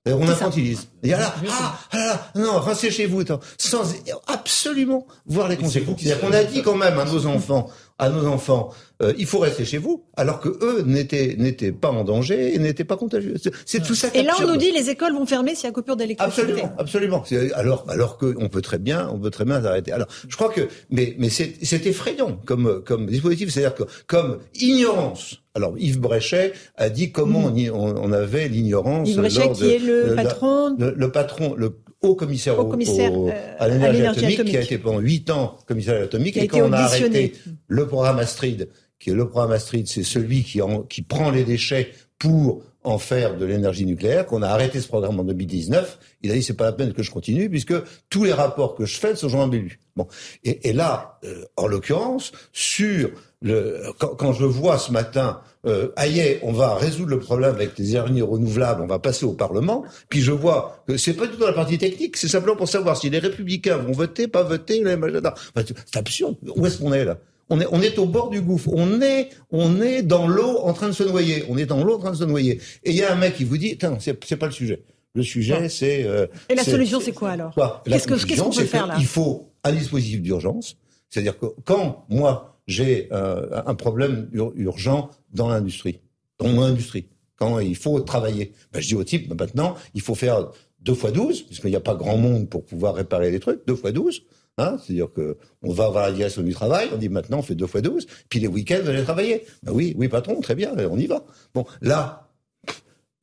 [0.06, 0.88] Et On infantilise.
[1.02, 3.22] Il y a là, ah, ah là, là, non, restez chez vous,
[3.58, 3.82] sans
[4.26, 6.00] absolument voir les conséquences.
[6.00, 7.68] C'est-à-dire qu'on a dit quand même à nos enfants,
[7.98, 8.70] à nos enfants,
[9.02, 12.58] euh, il faut rester chez vous, alors que eux n'étaient n'étaient pas en danger et
[12.58, 13.34] n'étaient pas contagieux.
[13.66, 14.08] C'est- tout ça.
[14.14, 16.42] Et là, on nous dit les écoles vont fermer s'il y a coupure d'électricité.
[16.42, 17.24] Absolument, absolument.
[17.54, 19.92] Alors, alors que on peut très bien, on peut très bien s'arrêter.
[19.92, 23.50] Alors, je crois que, mais, mais c'est c'est effrayant comme comme dispositif.
[23.50, 25.38] C'est-à-dire que comme ignorance.
[25.54, 29.08] Alors, Yves Bréchet a dit comment on, y- on, on avait l'ignorance.
[29.08, 31.72] Yves Bréchet, qui de- est le la- patron le, le patron, le
[32.02, 34.72] haut commissaire, Haut au- commissaire, au- euh, à l'énergie atomique, qui a atomique.
[34.72, 37.34] été pendant huit ans commissaire à l'atomique, Qui a et quand on a arrêté
[37.66, 38.68] le programme Astrid,
[38.98, 42.98] qui est le programme Astrid, c'est celui qui, en- qui prend les déchets pour en
[42.98, 45.98] faire de l'énergie nucléaire, qu'on a arrêté ce programme en 2019.
[46.22, 47.74] Il a dit c'est pas la peine que je continue puisque
[48.08, 49.78] tous les rapports que je fais sont Jean Bellu.
[49.96, 50.06] Bon,
[50.44, 55.88] et, et là, euh, en l'occurrence, sur le quand, quand je vois ce matin, euh,
[55.96, 59.84] aïe, on va résoudre le problème avec les énergies renouvelables, on va passer au Parlement,
[60.08, 62.96] puis je vois que c'est pas du tout la partie technique, c'est simplement pour savoir
[62.96, 65.34] si les Républicains vont voter, pas voter, le même agenda.
[65.54, 66.36] Enfin, c'est absurde.
[66.56, 67.18] Où est-ce qu'on est là?
[67.50, 68.68] On est, on est au bord du gouffre.
[68.74, 71.44] On est, on est dans l'eau en train de se noyer.
[71.48, 72.60] On est dans l'eau en train de se noyer.
[72.84, 74.82] Et il y a un mec qui vous dit, Putain, c'est, c'est pas le sujet.
[75.14, 76.04] Le sujet, c'est.
[76.04, 77.54] euh, Et la solution, c'est quoi alors?
[77.86, 78.96] Qu'est-ce que- conclusion, qu'est-ce qu'on peut faire, là?
[78.98, 80.76] Il faut un dispositif d'urgence.
[81.08, 86.00] C'est-à-dire que quand moi j'ai euh, un problème ur- urgent dans l'industrie,
[86.38, 90.00] dans mon industrie, quand il faut travailler, ben, je dis au type, ben, maintenant, il
[90.00, 90.50] faut faire
[90.80, 93.74] deux fois 12, puisqu'il n'y a pas grand monde pour pouvoir réparer les trucs, deux
[93.74, 94.22] fois 12.
[94.60, 97.54] Hein, C'est-à-dire que on va avoir la direction du travail, on dit maintenant on fait
[97.54, 99.44] deux fois 12, puis les week-ends vous allez travailler.
[99.62, 101.24] Ben oui, oui patron, très bien, on y va.
[101.54, 102.28] Bon, là,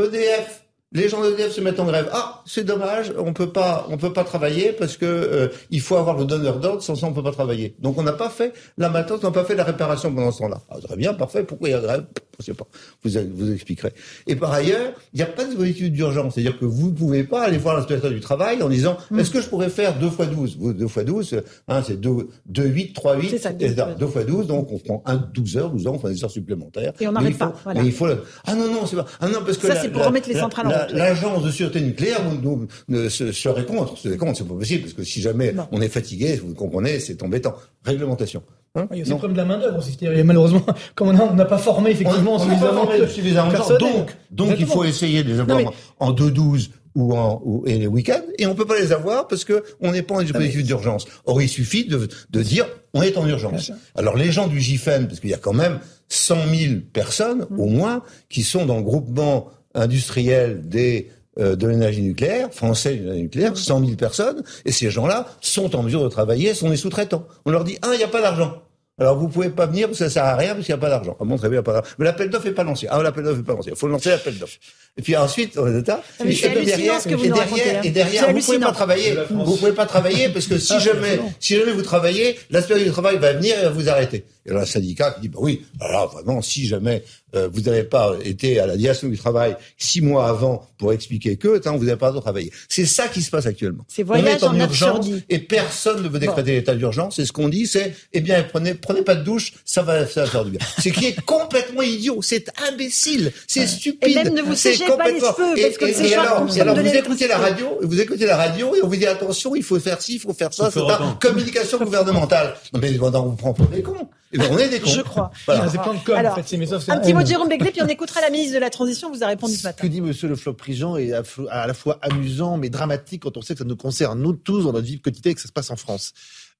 [0.01, 2.09] EDF, les gens d'EDF se mettent en grève.
[2.13, 5.97] Ah, c'est dommage, on peut pas, on peut pas travailler parce que euh, il faut
[5.97, 7.75] avoir le donneur d'ordre, sans ça on peut pas travailler.
[7.79, 10.39] Donc on n'a pas fait la maintenance, on n'a pas fait la réparation pendant ce
[10.39, 10.61] temps-là.
[10.69, 11.43] Ah, très bien, parfait.
[11.43, 12.05] Pourquoi il y a grève?
[12.39, 12.65] Je sais pas.
[13.03, 13.93] Vous vous expliquerez.
[14.27, 17.23] Et par ailleurs, il n'y a pas de dispositif d'urgence, c'est-à-dire que vous ne pouvez
[17.23, 20.25] pas aller voir l'inspecteur du travail en disant est-ce que je pourrais faire deux fois
[20.25, 23.65] 12 Vous, Deux fois 12, hein, c'est deux, deux 8, 3 8, C'est ça, deux-
[23.65, 26.09] et là, deux fois 12, donc on prend un 12 heures, 12 heures, on fait
[26.09, 26.91] des heures supplémentaires.
[26.99, 27.81] Et on n'arrête pas, voilà.
[27.81, 29.05] mais il faut le- Ah non, non, c'est pas.
[29.21, 30.71] Ah non, parce que Ça, c'est pour la- remettre les centrales en.
[30.91, 33.97] L'agence de sûreté nucléaire nous, nous- serait contre.
[33.97, 37.21] Serait contre, c'est pas possible, parce que si jamais on est fatigué, vous comprenez, c'est
[37.23, 37.55] embêtant.
[37.83, 38.43] Réglementation.
[38.75, 39.15] Hein Il y a aussi Non.
[39.15, 39.97] le problème de la main-d'œuvre aussi.
[40.23, 40.65] Malheureusement,
[40.95, 43.77] comme on on n'a pas formé effectivement on pas suffisamment formé suffisamment de.
[43.77, 45.65] Donc, donc il faut essayer de les avoir mais-
[45.99, 49.43] en 2-12 ou en ou, et les week-ends, et on peut pas les avoir parce
[49.45, 51.05] que on n'est pas en dispositif d'urgence.
[51.25, 53.71] Or, il suffit de, de dire on est en urgence.
[53.95, 57.65] Alors, les gens du GIFEN, parce qu'il y a quand même 100 000 personnes au
[57.65, 63.21] moins qui sont dans le groupement industriel des euh, de l'énergie nucléaire, français de l'énergie
[63.23, 67.27] nucléaire, 100 000 personnes, et ces gens-là sont en mesure de travailler, sont des sous-traitants.
[67.45, 68.61] On leur dit, ah, il n'y a pas d'argent.
[68.97, 70.81] Alors vous pouvez pas venir parce que ça sert à rien parce qu'il n'y a
[70.81, 71.17] pas d'argent.
[71.19, 71.89] Ah bon, très bien, pas d'argent.
[71.99, 72.87] Mais l'appel d'offres n'est pas lancé.
[72.89, 73.71] Ah, l'appel d'offres n'est pas lancé.
[73.71, 74.55] Il faut lancer l'appel d'offres.
[74.95, 76.01] Et puis ensuite, on est là.
[76.01, 78.59] Ah, mais Et c'est puis hallucinant ce que vous et derrière, et derrière, vous pouvez
[78.59, 79.17] pas travailler.
[79.29, 82.89] Vous pouvez pas travailler parce que si Ah, jamais, si jamais vous travaillez, l'inspecteur du
[82.89, 84.23] travail va venir et va vous arrêter.
[84.45, 87.03] Et alors, un syndicat qui dit, bah oui, alors vraiment, si jamais
[87.35, 91.35] euh, vous n'avez pas été à la direction du travail six mois avant pour expliquer
[91.37, 92.51] que, tant vous n'avez pas travailler.
[92.69, 93.85] C'est ça qui se passe actuellement.
[93.87, 95.23] C'est On voyage est en en urgence absurdie.
[95.29, 97.19] et personne ne veut décréter l'état d'urgence.
[97.19, 100.23] Et ce qu'on dit, c'est, eh bien, prenez, prenez pas de douche, ça va, ça
[100.23, 100.59] va faire du bien.
[100.81, 104.09] Ce qui est complètement idiot, c'est imbécile, c'est stupide.
[104.09, 106.09] Et même ne vous c'est séchez pas les cheveux, Et- parce que et- ces et
[106.09, 109.05] gens alors, et vous écoutez la radio, vous écoutez la radio et on vous dit
[109.07, 110.79] attention, il faut faire ci, il faut faire ça, c'est
[111.19, 112.55] communication gouvernementale.
[112.73, 114.07] Non mais on vous prend pour des cons.
[114.35, 114.89] Eh ben, on est des cons.
[114.89, 115.31] Je crois.
[115.45, 115.69] Voilà.
[115.69, 117.27] C'est plein de com, Alors, en fait, c'est- Un petit mot de.
[117.27, 119.63] Jérôme Béglé, puis on écoutera la ministre de la Transition, vous a répondu ce Ce
[119.67, 119.81] matin.
[119.83, 121.11] que dit Monsieur Le Floch-Prigent est
[121.49, 124.63] à la fois amusant mais dramatique quand on sait que ça nous concerne nous tous
[124.63, 126.13] dans notre vie quotidienne et que ça se passe en France.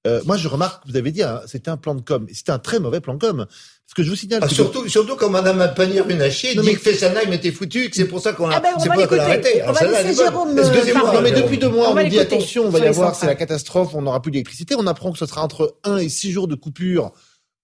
[0.07, 2.28] Euh, moi, je remarque, vous avez dit, hein, c'était un plan de com.
[2.30, 3.38] Et C'était un très mauvais plan de com.
[3.47, 6.80] Parce que je vous signale Ah, que surtout, surtout quand Madame Pannier-Runacher dit mais- que
[6.80, 9.07] Fessenheim était foutu, que c'est pour ça qu'on l'a, Ah ben, c'est va pour ça
[9.07, 9.49] qu'on l'a l'écouter.
[9.49, 9.61] arrêté.
[9.61, 10.23] On Alors, va celle-là, elle laisser.
[10.23, 11.17] Jérôme, euh, Excusez-moi, parler.
[11.17, 13.15] non mais depuis deux mois, On on, va nous dit attention, on va y avoir,
[13.15, 14.76] c'est la catastrophe, on n'aura plus d'électricité.
[14.78, 17.11] On apprend que ce sera entre 1 et 6 jours de coupure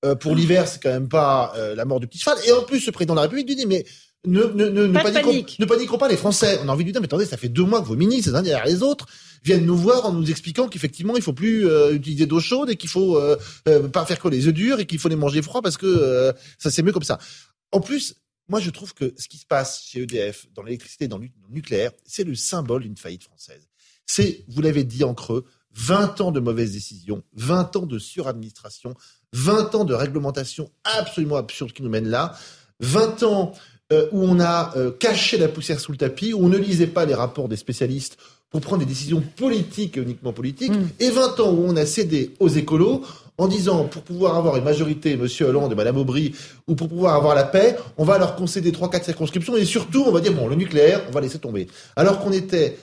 [0.04, 2.38] euh, pour l'hiver, c'est quand même pas euh, la mort du petit cheval.
[2.45, 3.86] Et en plus, le président de la République lui dit, mais
[4.26, 5.58] ne, ne, ne, paniquons, panique.
[5.60, 6.60] ne paniquons pas les Français.
[6.64, 8.30] On a envie de lui dire, mais attendez, ça fait deux mois que vos ministres,
[8.30, 9.08] les uns derrière les autres,
[9.43, 12.76] viennent nous voir en nous expliquant qu'effectivement, il faut plus euh, utiliser d'eau chaude et
[12.76, 13.38] qu'il faut euh,
[13.68, 15.88] euh, pas faire que les œufs durs et qu'il faut les manger froids parce que
[15.88, 17.18] euh, ça c'est mieux comme ça.
[17.72, 18.16] En plus,
[18.47, 21.47] moi je trouve que ce qui se passe chez EDF dans l'électricité, dans le dans
[21.47, 23.68] le nucléaire, c'est le symbole d'une faillite française.
[24.06, 28.93] C'est, vous l'avez dit en creux, 20 ans de mauvaises décisions, 20 ans de suradministration,
[29.34, 32.34] 20 ans de réglementation absolument absurde qui nous mène là,
[32.82, 33.53] 20 ans
[33.91, 36.88] euh, où on a euh, caché la poussière sous le tapis, où on ne lisait
[36.88, 38.17] pas les rapports des spécialistes
[38.49, 42.34] pour prendre des décisions politiques et uniquement politiques, et 20 ans où on a cédé
[42.39, 43.01] aux écolos
[43.38, 46.36] en disant pour pouvoir avoir une majorité, Monsieur Hollande et Madame Aubry,
[46.67, 50.03] ou pour pouvoir avoir la paix, on va leur concéder trois, quatre circonscriptions et surtout
[50.05, 51.67] on va dire bon le nucléaire, on va laisser tomber.
[51.95, 52.77] Alors qu'on était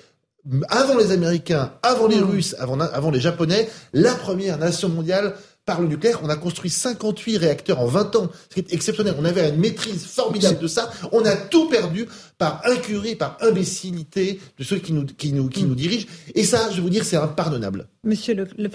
[0.68, 5.34] avant les Américains, avant les Russes, avant, avant les Japonais, la première nation mondiale
[5.68, 6.20] par le nucléaire.
[6.22, 9.14] On a construit 58 réacteurs en 20 ans, ce qui est exceptionnel.
[9.18, 10.90] On avait une maîtrise formidable de ça.
[11.12, 12.08] On a tout perdu
[12.38, 16.06] par incurie, par imbécilité de ceux qui nous, qui nous, qui nous dirigent.
[16.34, 17.86] Et ça, je vais vous dire, c'est impardonnable.
[18.02, 18.70] Monsieur le, le.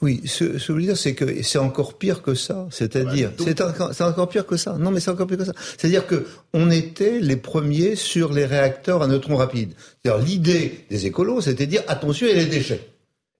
[0.00, 2.66] Oui, ce, ce que je veux dire, c'est que c'est encore pire que ça.
[2.70, 4.78] C'est-à-dire, Ouais, c'est encore, c'est encore pire que ça.
[4.78, 5.52] Non, mais c'est encore pire que ça.
[5.76, 6.24] C'est-à-dire que
[6.54, 9.74] on était les premiers sur les réacteurs à neutrons rapides.
[10.02, 12.80] C'est-à-dire, l'idée des écolos, c'était de dire attention, il y a les déchets.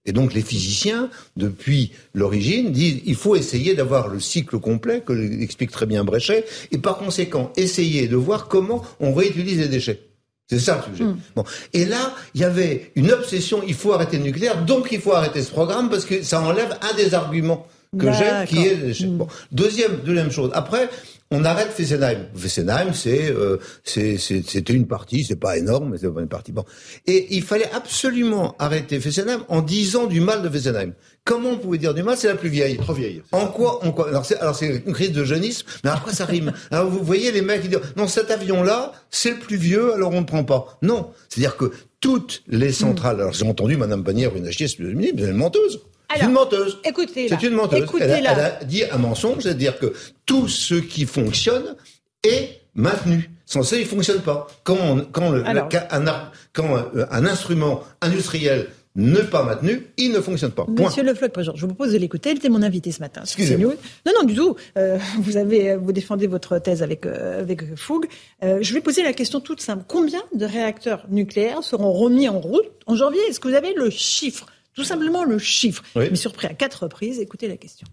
[0.05, 5.13] Et donc les physiciens, depuis l'origine, disent il faut essayer d'avoir le cycle complet, que
[5.41, 10.01] explique très bien Bréchet, et par conséquent essayer de voir comment on réutilise les déchets.
[10.49, 11.09] C'est ça le sujet.
[11.35, 11.45] Bon.
[11.71, 15.13] Et là, il y avait une obsession, il faut arrêter le nucléaire, donc il faut
[15.13, 18.87] arrêter ce programme parce que ça enlève un des arguments que j'ai, qui est les
[18.87, 19.05] déchets.
[19.05, 19.27] Bon.
[19.51, 20.49] Deuxième, deuxième chose.
[20.53, 20.89] Après,
[21.31, 22.27] on arrête Fessenheim.
[22.35, 26.51] Fessenheim, c'est, euh, c'est, c'était une partie, c'est pas énorme, mais c'est pas une partie.
[26.51, 26.65] Bon.
[27.07, 30.93] Et il fallait absolument arrêter Fessenheim en disant du mal de Fessenheim.
[31.23, 32.17] Comment on pouvait dire du mal?
[32.17, 32.77] C'est la plus vieille.
[32.77, 33.21] Trop vieille.
[33.31, 36.11] En quoi, en quoi alors c'est, alors c'est une crise de jeunisme, mais à quoi
[36.11, 36.51] ça rime?
[36.71, 40.11] Alors vous voyez les mecs qui disent non cet avion-là c'est le plus vieux, alors
[40.11, 40.79] on ne prend pas.
[40.81, 43.21] Non, c'est-à-dire que toutes les centrales.
[43.21, 45.81] Alors j'ai entendu Madame Pannier une c'est une menteuse.
[46.19, 46.79] C'est une menteuse.
[46.83, 47.37] Écoutez-là.
[47.39, 47.77] C'est une menteuse.
[47.77, 48.31] Elle a, Écoutez-la.
[48.33, 49.93] elle a dit un mensonge, c'est-à-dire que
[50.25, 51.75] tout ce qui fonctionne
[52.23, 53.29] est maintenu.
[53.45, 54.47] Sans ça, il fonctionne pas.
[54.63, 55.67] Quand, on- quand, le- Alors.
[55.71, 60.65] le- un, ar- quand euh, un instrument industriel n'est pas maintenu, il ne fonctionne pas.
[60.65, 60.87] Point.
[60.87, 62.31] Monsieur Le Floch je vous propose de l'écouter.
[62.31, 63.21] Il était mon invité ce matin.
[63.23, 63.73] Excusez-moi.
[64.05, 64.55] Non, non, du tout.
[64.77, 68.07] Euh, vous avez, vous défendez votre thèse avec euh, avec fougue.
[68.43, 69.83] Euh, je vais poser la question toute simple.
[69.87, 73.21] Combien de réacteurs nucléaires seront remis en route en janvier?
[73.29, 74.45] Est-ce que vous avez le chiffre?
[74.75, 75.83] Tout simplement le chiffre.
[75.95, 76.05] Oui.
[76.05, 77.19] Je m'ai surpris à quatre reprises.
[77.19, 77.87] Écoutez la question.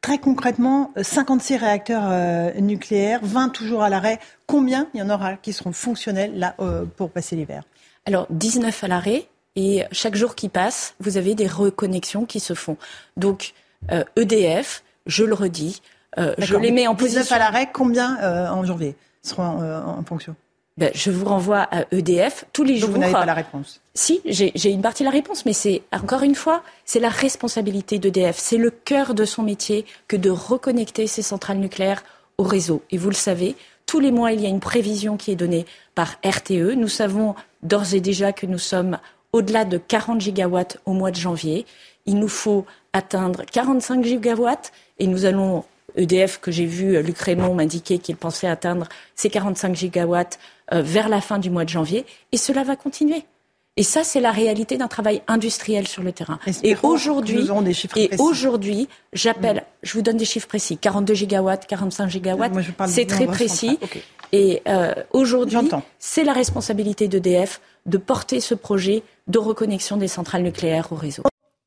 [0.00, 4.18] Très concrètement, euh, 56 réacteurs euh, nucléaires, 20 toujours à l'arrêt.
[4.46, 7.64] Combien il y en aura qui seront fonctionnels là euh, pour passer l'hiver?
[8.04, 12.54] Alors, 19 à l'arrêt, et chaque jour qui passe, vous avez des reconnexions qui se
[12.54, 12.76] font.
[13.16, 13.52] Donc,
[13.90, 15.82] euh, EDF, je le redis,
[16.18, 17.36] euh, je les mets en 19 position.
[17.36, 20.36] à l'arrêt, combien euh, en janvier seront euh, en fonction?
[20.78, 22.90] Ben, je vous renvoie à EDF tous les Donc jours.
[22.92, 23.80] vous n'avez pas la réponse.
[23.94, 27.10] Si, j'ai j'ai une partie de la réponse, mais c'est encore une fois, c'est la
[27.10, 28.38] responsabilité d'EDF.
[28.38, 32.02] C'est le cœur de son métier que de reconnecter ces centrales nucléaires
[32.38, 32.82] au réseau.
[32.90, 33.54] Et vous le savez,
[33.84, 36.74] tous les mois, il y a une prévision qui est donnée par RTE.
[36.74, 38.98] Nous savons d'ores et déjà que nous sommes
[39.34, 41.66] au-delà de 40 gigawatts au mois de janvier.
[42.06, 42.64] Il nous faut
[42.94, 45.64] atteindre 45 gigawatts et nous allons
[45.96, 50.38] EDF que j'ai vu, euh, Luc Raymond m'indiquer qu'il pensait atteindre ces 45 gigawatts
[50.72, 52.06] euh, vers la fin du mois de janvier.
[52.32, 53.24] Et cela va continuer.
[53.78, 56.38] Et ça, c'est la réalité d'un travail industriel sur le terrain.
[56.46, 62.52] Et Espérons aujourd'hui, et j'appelle, je vous donne des chiffres précis, 42 gigawatts, 45 gigawatts,
[62.86, 63.78] c'est très précis.
[64.32, 70.42] Et euh, aujourd'hui, c'est la responsabilité d'EDF de porter ce projet de reconnexion des centrales
[70.42, 71.22] nucléaires au réseau.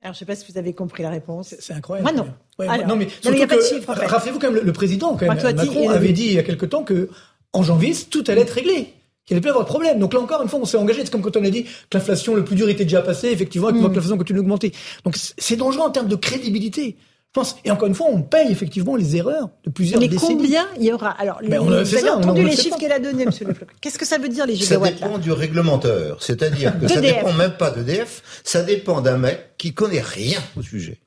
[0.06, 1.56] Alors, je ne sais pas si vous avez compris la réponse.
[1.58, 2.14] C'est incroyable.
[2.14, 2.32] Moi, non.
[2.60, 4.06] Ouais, Alors, non, mais il n'y a surtout pas de que- chiffre, en fait.
[4.06, 6.84] Rappelez-vous quand même, le, président, quand même, Macron, avait dit il y a quelque temps
[6.84, 7.10] que
[7.53, 8.93] en janvier, tout allait être réglé.
[9.26, 9.97] Qu'il n'y allait plus avoir de problème.
[9.97, 11.03] Donc là encore, une fois, on s'est engagé.
[11.03, 13.70] C'est comme quand on a dit que l'inflation, le plus dur était déjà passé, effectivement,
[13.70, 14.74] et que l'inflation continue d'augmenter.
[15.06, 16.97] Donc c'est dangereux en termes de crédibilité.
[17.36, 17.57] Je pense.
[17.65, 20.38] Et encore une fois, on paye effectivement les erreurs de plusieurs Mais décennies.
[20.38, 21.09] combien il y aura?
[21.09, 23.67] Alors, Ben, on vous avez ça, entendu les chiffres qu'elle a donnés, monsieur Le Floch.
[23.81, 25.07] Qu'est-ce que ça veut dire, les Ça gigawatts là?
[25.07, 26.23] dépend du réglementeur.
[26.23, 30.61] C'est-à-dire que ça dépend même pas d'EDF, ça dépend d'un mec qui connaît rien au
[30.61, 31.01] sujet.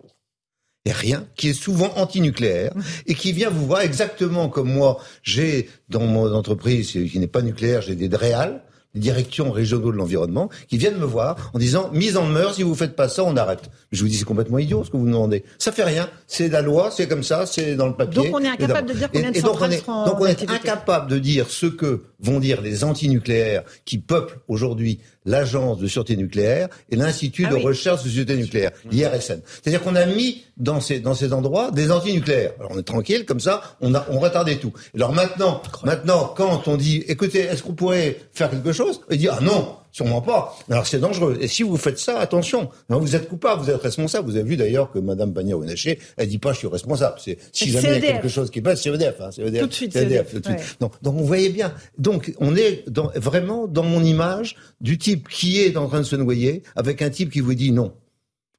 [0.84, 2.72] et rien, qui est souvent antinucléaire
[3.06, 4.98] et qui vient vous voir exactement comme moi.
[5.22, 8.62] J'ai dans mon entreprise qui n'est pas nucléaire, j'ai des DREAL,
[8.98, 12.64] les directions régionaux de l'environnement, qui viennent me voir en disant mise en demeure, si
[12.64, 13.70] vous faites pas ça, on arrête.
[13.92, 15.44] Je vous dis c'est complètement idiot ce que vous me demandez.
[15.58, 18.24] Ça fait rien, c'est la loi, c'est comme ça, c'est dans le papier.
[18.24, 20.50] Donc on est incapable de dire combien de et donc on est, donc on est
[20.50, 26.16] incapable de dire ce que vont dire les antinucléaires qui peuplent aujourd'hui l'agence de sûreté
[26.16, 27.62] nucléaire et l'institut Ah de oui.
[27.62, 29.40] recherche de sûreté nucléaire, l'IRSN.
[29.44, 32.52] C'est-à-dire qu'on a mis dans ces dans ces endroits des antinucléaires.
[32.58, 34.72] Alors on est tranquille comme ça, on a on retardait tout.
[34.94, 39.00] Alors maintenant, maintenant quand on dit écoutez, est-ce qu'on pourrait faire quelque chose?
[39.10, 40.56] Il dit ah non, sûrement pas.
[40.70, 41.36] Alors c'est dangereux.
[41.40, 44.28] Et si vous faites ça, attention, Non, vous êtes coupable, vous êtes responsable.
[44.30, 47.16] Vous avez vu d'ailleurs que Madame Pagna-Onaché, elle dit pas je suis responsable.
[47.18, 48.12] C'est si C'est jamais il y a EDF.
[48.12, 49.20] quelque chose qui passe, c'est EDF.
[49.20, 49.60] Hein, c'est EDF.
[49.62, 50.58] Tout de suite, EDF, EDF, tout de suite.
[50.58, 50.64] ouais.
[50.80, 51.72] Donc, donc vous voyez bien.
[51.98, 56.04] Donc on est dans, vraiment dans mon image du type qui est en train de
[56.04, 57.92] se noyer avec un type qui vous dit non.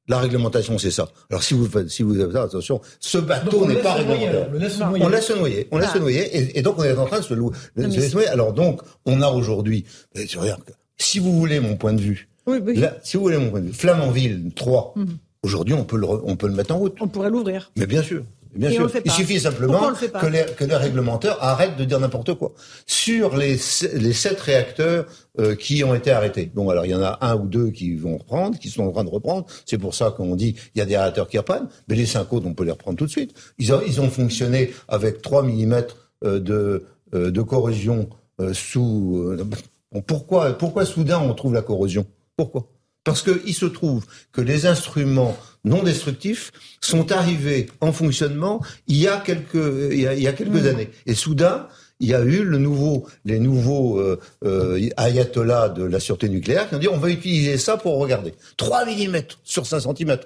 [0.07, 1.07] La réglementation, c'est ça.
[1.29, 4.49] Alors si vous faites, si vous avez ça, attention, ce bateau on n'est pas réglementaire.
[4.51, 5.05] le laisse se noyer.
[5.05, 5.93] On laisse se noyer, on laisse Ah.
[5.93, 7.87] se noyer, et, et donc on est en train de se, lou- de mais se
[7.89, 8.27] laisser c'est- noyer.
[8.29, 9.85] Alors donc, on a aujourd'hui,
[10.27, 10.63] tu regardes,
[10.99, 12.75] si vous voulez mon point de vue, Oui, oui.
[12.75, 15.17] là, si vous voulez mon point de vue, Flamanville 3, Mhm.
[15.43, 16.97] aujourd'hui on peut le, on peut le mettre en route.
[16.99, 17.71] On pourrait l'ouvrir.
[17.77, 18.23] Mais bien sûr.
[18.55, 18.89] Bien Et sûr.
[19.05, 22.51] Il suffit simplement le que les, que les réglementeurs arrêtent de dire n'importe quoi.
[22.87, 23.59] Sur les,
[23.93, 25.05] les sept réacteurs
[25.39, 27.93] euh, qui ont été arrêtés, bon alors il y en a un ou deux qui
[27.95, 30.81] vont reprendre, qui sont en train de reprendre, c'est pour ça qu'on dit il y
[30.81, 33.11] a des réacteurs qui reprennent, mais les cinq autres on peut les reprendre tout de
[33.11, 33.35] suite.
[33.59, 35.83] Ils ont, ils ont fonctionné avec 3 mm
[36.23, 38.09] de, euh, de corrosion
[38.41, 39.27] euh, sous...
[39.29, 39.47] euh,
[39.91, 42.05] bon, pourquoi, pourquoi soudain on trouve la corrosion?
[42.35, 42.67] Pourquoi?
[43.03, 49.07] Parce qu'il se trouve que les instruments non destructifs sont arrivés en fonctionnement il y
[49.07, 49.55] a quelques,
[49.91, 50.89] il y a, il y a quelques années.
[51.05, 51.67] Et soudain,
[51.99, 56.69] il y a eu le nouveau, les nouveaux euh, euh, ayatollahs de la sûreté nucléaire
[56.69, 58.33] qui ont dit on va utiliser ça pour regarder.
[58.57, 60.17] 3 mm sur 5 cm.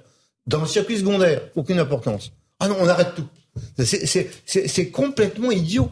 [0.45, 2.31] Dans le circuit secondaire, aucune importance.
[2.59, 3.27] Ah non, on arrête tout.
[4.45, 5.89] C'est complètement idiot.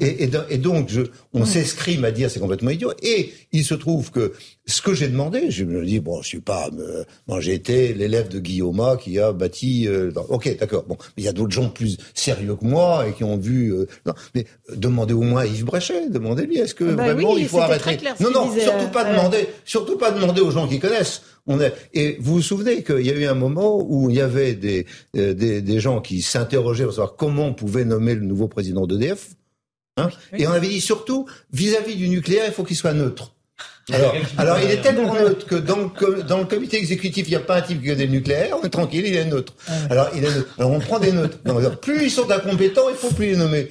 [0.00, 1.02] Et, et, et donc, je,
[1.34, 2.92] on s'escrime à dire c'est complètement idiot.
[3.02, 4.32] Et il se trouve que
[4.66, 7.92] ce que j'ai demandé, je me dis bon, je suis pas, euh, bon, j'ai été
[7.92, 9.86] l'élève de Guillaume qui a bâti.
[9.86, 10.84] euh, non, ok, d'accord.
[10.88, 13.72] Bon, mais il y a d'autres gens plus sérieux que moi et qui ont vu.
[13.74, 17.12] euh, non, mais euh, demandez au moins à Yves Bréchet, demandez-lui est-ce que Ah bah
[17.12, 19.10] vraiment oui, il faut arrêter clair Non, non, disait, surtout euh, pas ouais.
[19.12, 21.20] demander, surtout pas demander aux gens qui connaissent.
[21.46, 24.20] On est, et vous vous souvenez qu'il y a eu un moment où il y
[24.20, 24.86] avait des,
[25.16, 28.86] euh, des, des gens qui s'interrogeaient pour savoir comment on pouvait nommer le nouveau président
[28.86, 29.30] d'EDF.
[29.96, 33.34] Hein Et on avait dit surtout, vis-à-vis du nucléaire, il faut qu'il soit neutre.
[33.90, 37.36] Alors, alors il est tellement neutre que dans le, dans le comité exécutif, il n'y
[37.36, 39.54] a pas un type qui connaît le nucléaire, on est tranquille, il est neutre.
[39.90, 40.54] Alors, il est neutre.
[40.58, 41.38] Alors on prend des neutres.
[41.44, 43.70] Non, alors, plus ils sont incompétents, il faut plus les nommer.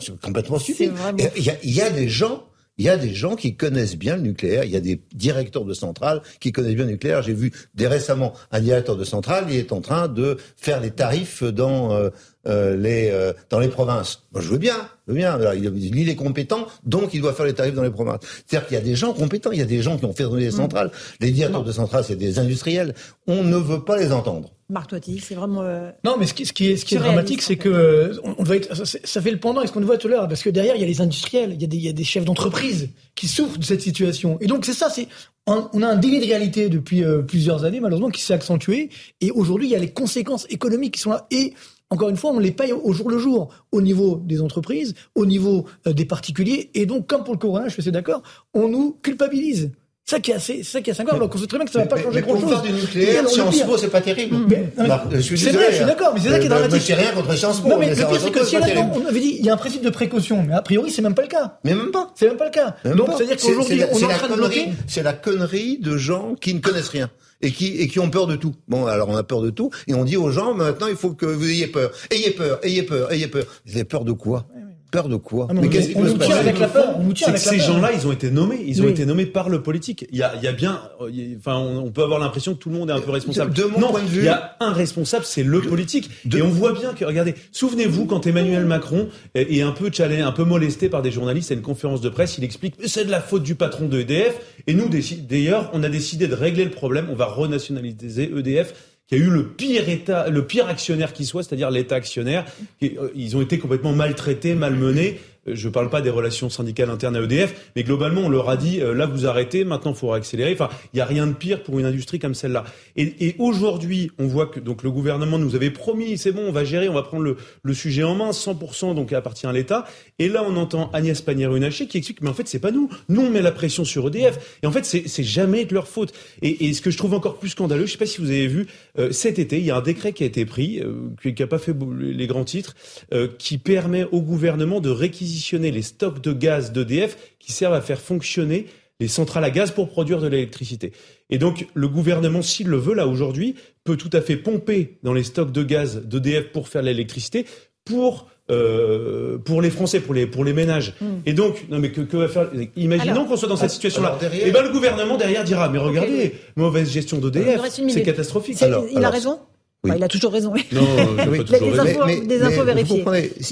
[0.00, 0.92] C'est complètement stupide.
[1.36, 2.44] Il y, a, il y a des gens
[2.78, 4.64] il y a des gens qui connaissent bien le nucléaire.
[4.64, 7.22] Il y a des directeurs de centrales qui connaissent bien le nucléaire.
[7.22, 10.90] J'ai vu dès récemment un directeur de centrale, il est en train de faire les
[10.90, 12.10] tarifs dans euh,
[12.46, 14.22] euh, les euh, dans les provinces.
[14.32, 14.76] Moi, je veux bien,
[15.06, 15.32] je veux bien.
[15.34, 15.64] Alors, il,
[15.96, 18.20] il est compétent, donc il doit faire les tarifs dans les provinces.
[18.46, 19.52] C'est-à-dire qu'il y a des gens compétents.
[19.52, 20.90] Il y a des gens qui ont fait tourner les centrales.
[21.20, 22.94] Les directeurs de centrales, c'est des industriels.
[23.26, 24.50] On ne veut pas les entendre.
[24.68, 25.60] Marc Toiti, c'est vraiment.
[25.62, 28.14] euh, Non, mais ce qui, ce qui est, ce qui est dramatique, c'est que euh,
[28.24, 30.10] on, on doit être- ça, ça fait le pendant à ce qu'on voit tout à
[30.10, 31.88] l'heure, parce que derrière il y a les industriels, il y a des, il y
[31.90, 34.38] a des chefs d'entreprise qui souffrent de cette situation.
[34.40, 35.08] Et donc c'est ça, c'est
[35.46, 38.88] on, a un déni de réalité depuis euh, plusieurs années malheureusement qui s'est accentué.
[39.20, 41.26] Et aujourd'hui il y a les conséquences économiques qui sont là.
[41.30, 41.52] Et
[41.92, 45.26] encore une fois, on les paye au jour le jour, au niveau des entreprises, au
[45.26, 46.70] niveau euh, des particuliers.
[46.74, 48.22] Et donc, comme pour le corona, je suis d'accord,
[48.54, 49.70] on nous culpabilise.
[50.04, 51.14] C'est ça qui est assez, ça qui est assez grave.
[51.16, 52.50] Alors qu'on sait très bien que ça va pas Mais- changer mais pour chose.
[52.50, 54.36] faire du nucléaire, Sciences Po, c'est pas terrible.
[54.76, 55.86] Marc, je suis C'est vrai, je suis hein.
[55.86, 56.82] d'accord, mais c'est ça qui est Euh, dramatique.
[56.88, 59.06] je rien contre Sciences Po, Non, mais mais le pire, c'est que si là-dedans, on
[59.06, 61.22] avait dit, il y a un principe de précaution, mais a priori, c'est même pas
[61.22, 61.58] le cas.
[61.64, 62.10] Mais même pas.
[62.16, 62.74] C'est même pas le cas.
[62.84, 64.72] Même Donc, c'est-à-dire C'est- qu'aujourd'hui, on est en train de connerie- bloquer.
[64.88, 67.08] C'est la connerie de gens qui ne connaissent rien.
[67.44, 68.54] Et qui, et qui ont peur de tout.
[68.68, 71.12] Bon, alors on a peur de tout, et on dit aux gens, maintenant il faut
[71.12, 71.90] que vous ayez peur.
[72.10, 73.44] Ayez peur, ayez peur, ayez peur.
[73.66, 74.46] Vous avez peur de quoi?
[74.92, 77.02] Peur de quoi Ah, mais on- qu'est-ce qui peut se passer avec la peur, on
[77.02, 78.62] nous tire C'est que la ces gens-là, ils ont été nommés.
[78.64, 78.90] Ils ont Oui.
[78.90, 80.06] été nommés par le politique.
[80.12, 82.20] Il y a, il y a bien, euh, il y a- enfin, on, peut avoir
[82.20, 83.54] l'impression que tout le monde est un peu responsable.
[83.54, 86.10] de mon non, point de vue- il y a un responsable, c'est le politique.
[86.32, 90.20] Et on voit bien que, regardez, souvenez-vous quand Emmanuel Macron est, est un peu challengé,
[90.20, 93.06] un peu molesté par des journalistes à une conférence de presse, il explique que c'est
[93.06, 94.34] de la faute du patron de EDF.
[94.66, 94.90] Et nous,
[95.28, 97.06] d'ailleurs, on a décidé de régler le problème.
[97.10, 98.74] On va renationaliser EDF
[99.12, 102.46] qui a eu le pire état, le pire actionnaire qui soit, c'est-à-dire l'État actionnaire.
[102.82, 105.20] Euh, Ils ont été complètement maltraités, malmenés.
[105.46, 108.56] Je ne parle pas des relations syndicales internes à EDF, mais globalement, on leur a
[108.56, 110.52] dit, là, vous arrêtez, maintenant, il faut accélérer.
[110.52, 112.64] Enfin, il n'y a rien de pire pour une industrie comme celle-là.
[112.96, 116.52] Et, et aujourd'hui, on voit que donc le gouvernement nous avait promis, c'est bon, on
[116.52, 119.84] va gérer, on va prendre le, le sujet en main, 100% donc appartient à l'État.
[120.18, 122.88] Et là, on entend Agnès Pannier-Runacher qui explique, mais en fait, c'est pas nous.
[123.08, 124.58] Nous, on met la pression sur EDF.
[124.62, 126.12] Et en fait, c'est jamais de leur faute.
[126.42, 128.46] Et, et, ce que je trouve encore plus scandaleux, je sais pas si vous avez
[128.46, 128.66] vu,
[128.98, 131.46] euh, cet été, il y a un décret qui a été pris, euh, qui n'a
[131.46, 132.74] pas fait les grands titres,
[133.12, 137.80] euh, qui permet au gouvernement de réquisitionner les stocks de gaz d'EDF qui servent à
[137.80, 138.66] faire fonctionner
[139.00, 140.92] les centrales à gaz pour produire de l'électricité.
[141.28, 145.12] Et donc, le gouvernement, s'il le veut, là, aujourd'hui, peut tout à fait pomper dans
[145.12, 147.46] les stocks de gaz d'EDF pour faire l'électricité,
[147.84, 150.94] pour euh, pour les Français, pour les pour les ménages.
[151.00, 151.20] Hmm.
[151.26, 154.18] Et donc, non mais que, que va faire Imaginons qu'on soit dans cette situation-là.
[154.34, 158.58] Et eh ben le gouvernement derrière dira mais regardez, mauvaise gestion d'EDF, c'est catastrophique.
[158.94, 159.38] il a raison.
[159.84, 160.54] Il a toujours raison.
[160.72, 163.04] Non, pas toujours des, infos, mais, des infos vérifiées.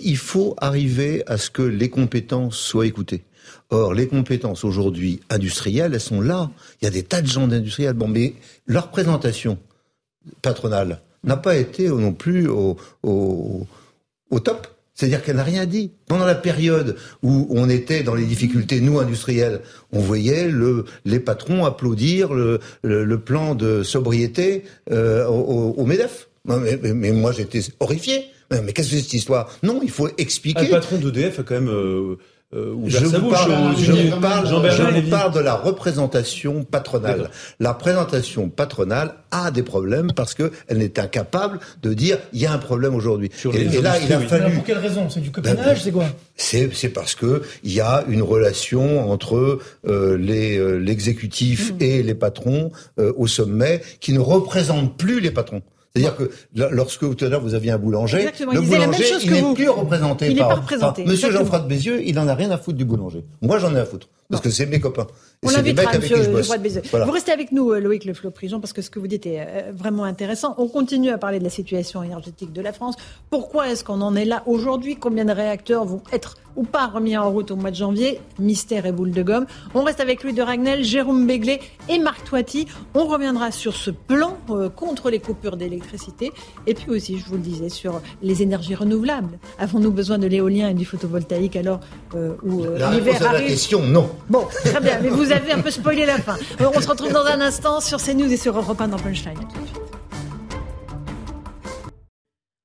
[0.05, 3.24] il faut arriver à ce que les compétences soient écoutées.
[3.70, 6.51] Or, les compétences aujourd'hui industrielles, elles sont là.
[6.81, 7.95] Il y a des tas de gens d'industriels.
[7.95, 8.35] Bon, mais
[8.66, 9.59] leur présentation
[10.43, 13.66] patronale n'a pas été non plus au, au,
[14.31, 14.66] au top.
[15.01, 15.92] C'est-à-dire qu'elle n'a rien dit.
[16.09, 21.20] Pendant la période où on était dans les difficultés, nous, industriels, on voyait le, les
[21.20, 26.28] patrons applaudir le, le, plan de sobriété euh, au, au, MEDEF.
[26.44, 28.26] Mais, mais, moi, j'étais horrifié.
[28.51, 29.51] Mais qu'est-ce que c'est cette histoire?
[29.62, 30.64] Non, il faut expliquer.
[30.64, 31.70] Le patron d'EDF a quand même...
[31.70, 32.16] Euh,
[32.53, 37.30] euh, je, vous parle, je, vous parle, je vous parle, de la représentation patronale.
[37.61, 42.46] La représentation patronale a des problèmes parce que elle est incapable de dire il y
[42.46, 43.30] a un problème aujourd'hui.
[43.55, 44.55] Et, là, il a fallu.
[44.55, 45.09] Pour quelle raison?
[45.09, 46.07] C'est du copinage, c'est quoi?
[46.36, 51.82] C'est parce que il y a une relation entre euh, les euh, l'exécutif mmh.
[51.82, 55.62] et les patrons euh, au sommet qui ne représente plus les patrons.
[55.95, 59.68] C'est-à-dire que lorsque tout à l'heure vous aviez un boulanger, le boulanger il n'est plus
[59.68, 60.57] représenté il par.
[60.57, 63.24] représenté, Monsieur Jean-François Bézieux, il en a rien à foutre du boulanger.
[63.43, 65.07] Moi, j'en ai à foutre parce que c'est mes copains.
[65.43, 66.83] On l'invitera, monsieur de Bézieux.
[66.93, 69.41] Vous restez avec nous, euh, Loïc Le Flot-Prigent, parce que ce que vous dites est
[69.41, 70.55] euh, vraiment intéressant.
[70.59, 72.97] On continue à parler de la situation énergétique de la France.
[73.31, 74.97] Pourquoi est-ce qu'on en est là aujourd'hui?
[74.97, 78.20] Combien de réacteurs vont être ou pas remis en route au mois de janvier?
[78.39, 79.47] Mystère et boule de gomme.
[79.74, 82.66] On reste avec Louis de Ragnel, Jérôme Béglé et Marc Toiti.
[82.93, 86.33] On reviendra sur ce plan euh, contre les coupures d'électricité.
[86.66, 89.39] Et puis aussi, je vous le disais, sur les énergies renouvelables.
[89.59, 91.81] Avons-nous besoin de l'éolien et du photovoltaïque alors
[92.14, 94.11] euh, où l'hiver arrive La question, non.
[94.29, 95.01] Bon, très bien.
[95.01, 96.37] Mais vous avez un peu spoilé la fin.
[96.61, 99.39] On se retrouve dans un instant sur CNews et sur Europe 1 dans Punchline.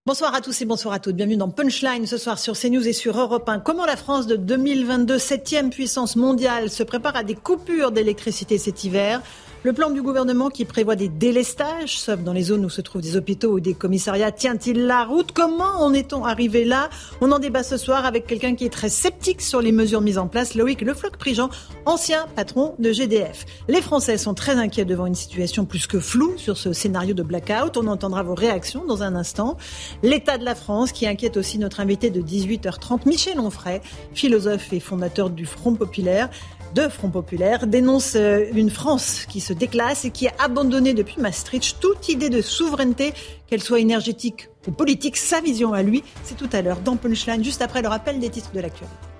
[0.07, 1.15] Bonsoir à tous et bonsoir à toutes.
[1.15, 3.59] Bienvenue dans Punchline ce soir sur CNews et sur Europe 1.
[3.59, 8.83] Comment la France de 2022, septième puissance mondiale, se prépare à des coupures d'électricité cet
[8.83, 9.23] hiver?
[9.65, 13.01] Le plan du gouvernement qui prévoit des délestages, sauf dans les zones où se trouvent
[13.01, 15.31] des hôpitaux ou des commissariats, tient-il la route?
[15.31, 16.91] Comment en est-on arrivé là?
[17.19, 20.19] On en débat ce soir avec quelqu'un qui est très sceptique sur les mesures mises
[20.19, 21.49] en place, Loïc Lefloc-Prigent,
[21.87, 23.47] ancien patron de GDF.
[23.67, 27.23] Les Français sont très inquiets devant une situation plus que floue sur ce scénario de
[27.23, 27.75] blackout.
[27.75, 29.57] On entendra vos réactions dans un instant.
[30.03, 33.81] L'état de la France qui inquiète aussi notre invité de 18h30, Michel Onfray,
[34.13, 36.29] philosophe et fondateur du Front Populaire
[36.75, 41.21] de Front Populaire dénonce euh, une France qui se déclasse et qui a abandonné depuis
[41.21, 43.13] Maastricht toute idée de souveraineté,
[43.47, 45.15] qu'elle soit énergétique ou politique.
[45.15, 48.29] Sa vision à lui, c'est tout à l'heure dans Punchline, juste après le rappel des
[48.29, 49.14] titres de l'actualité.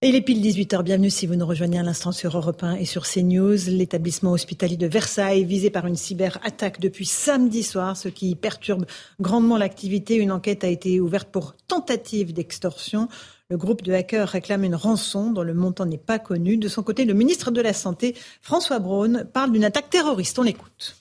[0.00, 0.84] Il est pile 18h.
[0.84, 3.56] Bienvenue si vous nous rejoignez à l'instant sur Europe 1 et sur CNews.
[3.66, 8.86] L'établissement hospitalier de Versailles visé par une cyberattaque depuis samedi soir, ce qui perturbe
[9.18, 10.14] grandement l'activité.
[10.14, 13.08] Une enquête a été ouverte pour tentative d'extorsion.
[13.50, 16.58] Le groupe de hackers réclame une rançon dont le montant n'est pas connu.
[16.58, 20.38] De son côté, le ministre de la Santé, François Braun, parle d'une attaque terroriste.
[20.38, 20.97] On l'écoute.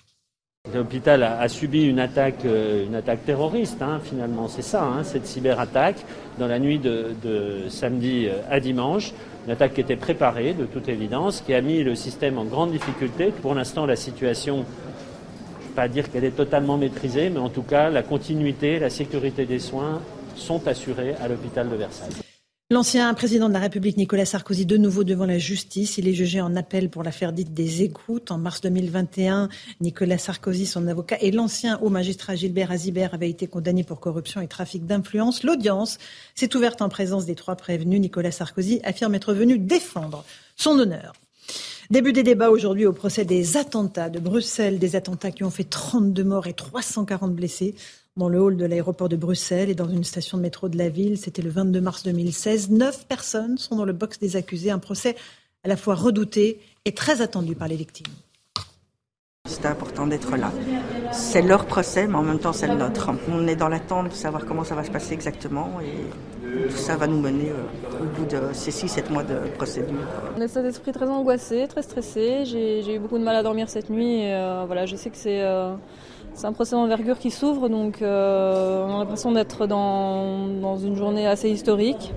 [0.73, 2.85] L'hôpital a, subi une attaque, euh,
[3.25, 5.97] terroriste, hein, finalement, c'est ça, hein, cette cyberattaque,
[6.37, 9.13] dans la nuit de, samedi euh, à dimanche.
[9.45, 12.71] Une attaque qui était préparée, de toute évidence, qui a mis le système en grande
[12.71, 13.31] difficulté.
[13.41, 17.49] Pour l'instant, la situation, je ne vais pas dire qu'elle est totalement maîtrisée, mais en
[17.49, 20.01] tout cas, la continuité, la sécurité des soins
[20.35, 22.26] sont assurées à l'hôpital de Versailles.
[22.69, 26.41] L'ancien président de la République Nicolas Sarkozy, de nouveau devant la justice, il est jugé
[26.41, 28.29] en appel pour l'affaire dite des écoutes.
[28.29, 29.47] En mars 2021,
[29.79, 34.41] Nicolas Sarkozy, son avocat, et l'ancien haut magistrat Gilbert Azibert avaient été condamnés pour corruption
[34.41, 35.43] et trafic d'influence.
[35.43, 35.97] L'audience
[36.35, 38.01] s'est ouverte en présence des trois prévenus.
[38.01, 40.25] Nicolas Sarkozy affirme être venu défendre
[40.57, 41.13] son honneur.
[41.89, 45.63] Début des débats aujourd'hui au procès des attentats de Bruxelles, des attentats qui ont fait
[45.63, 47.75] 32 morts et 340 blessés
[48.17, 50.89] dans le hall de l'aéroport de Bruxelles et dans une station de métro de la
[50.89, 51.17] ville.
[51.17, 52.71] C'était le 22 mars 2016.
[52.71, 54.71] Neuf personnes sont dans le box des accusés.
[54.71, 55.15] Un procès
[55.63, 58.07] à la fois redouté et très attendu par les victimes.
[59.47, 60.51] C'est important d'être là.
[61.13, 63.11] C'est leur procès, mais en même temps c'est le nôtre.
[63.29, 66.97] On est dans l'attente de savoir comment ça va se passer exactement et tout ça
[66.97, 69.95] va nous mener euh, au bout de ces 6-7 mois de procédure.
[70.35, 72.45] On est d'esprit très angoissé, très stressé.
[72.45, 74.21] J'ai eu beaucoup de mal à dormir cette nuit.
[74.21, 75.73] Et, euh, voilà, je sais que c'est euh,
[76.45, 81.49] un procès d'envergure qui s'ouvre, donc euh, on a l'impression d'être dans, une journée assez
[81.49, 82.11] historique.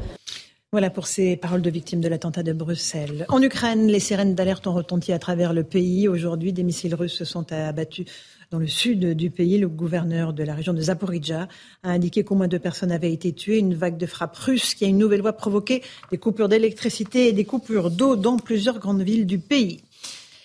[0.72, 3.26] Voilà pour ces paroles de victimes de l'attentat de Bruxelles.
[3.28, 6.06] En Ukraine, les sirènes d'alerte ont retenti à travers le pays.
[6.06, 8.06] Aujourd'hui, des missiles russes se sont abattus
[8.52, 9.58] dans le sud du pays.
[9.58, 11.48] Le gouverneur de la région de Zaporizhia
[11.82, 13.58] a indiqué qu'au moins deux personnes avaient été tuées.
[13.58, 15.82] Une vague de frappes russes qui a une nouvelle fois provoqué
[16.12, 19.82] des coupures d'électricité et des coupures d'eau dans plusieurs grandes villes du pays.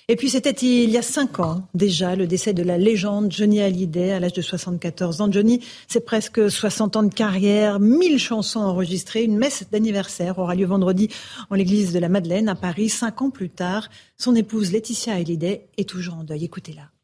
[0.07, 3.59] Et puis c'était il y a cinq ans déjà le décès de la légende Johnny
[3.59, 5.31] Hallyday à l'âge de 74 ans.
[5.31, 9.23] Johnny, c'est presque 60 ans de carrière, 1000 chansons enregistrées.
[9.23, 11.09] Une messe d'anniversaire aura lieu vendredi
[11.49, 12.89] en l'église de la Madeleine à Paris.
[12.89, 16.45] Cinq ans plus tard, son épouse Laetitia Hallyday est toujours en deuil.
[16.45, 16.94] Écoutez-la.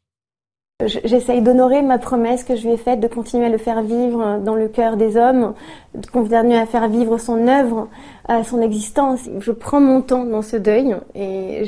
[0.86, 4.40] J'essaye d'honorer ma promesse que je lui ai faite de continuer à le faire vivre
[4.44, 5.54] dans le cœur des hommes,
[5.94, 7.88] de continuer à faire vivre son œuvre,
[8.44, 9.20] son existence.
[9.38, 11.64] Je prends mon temps dans ce deuil et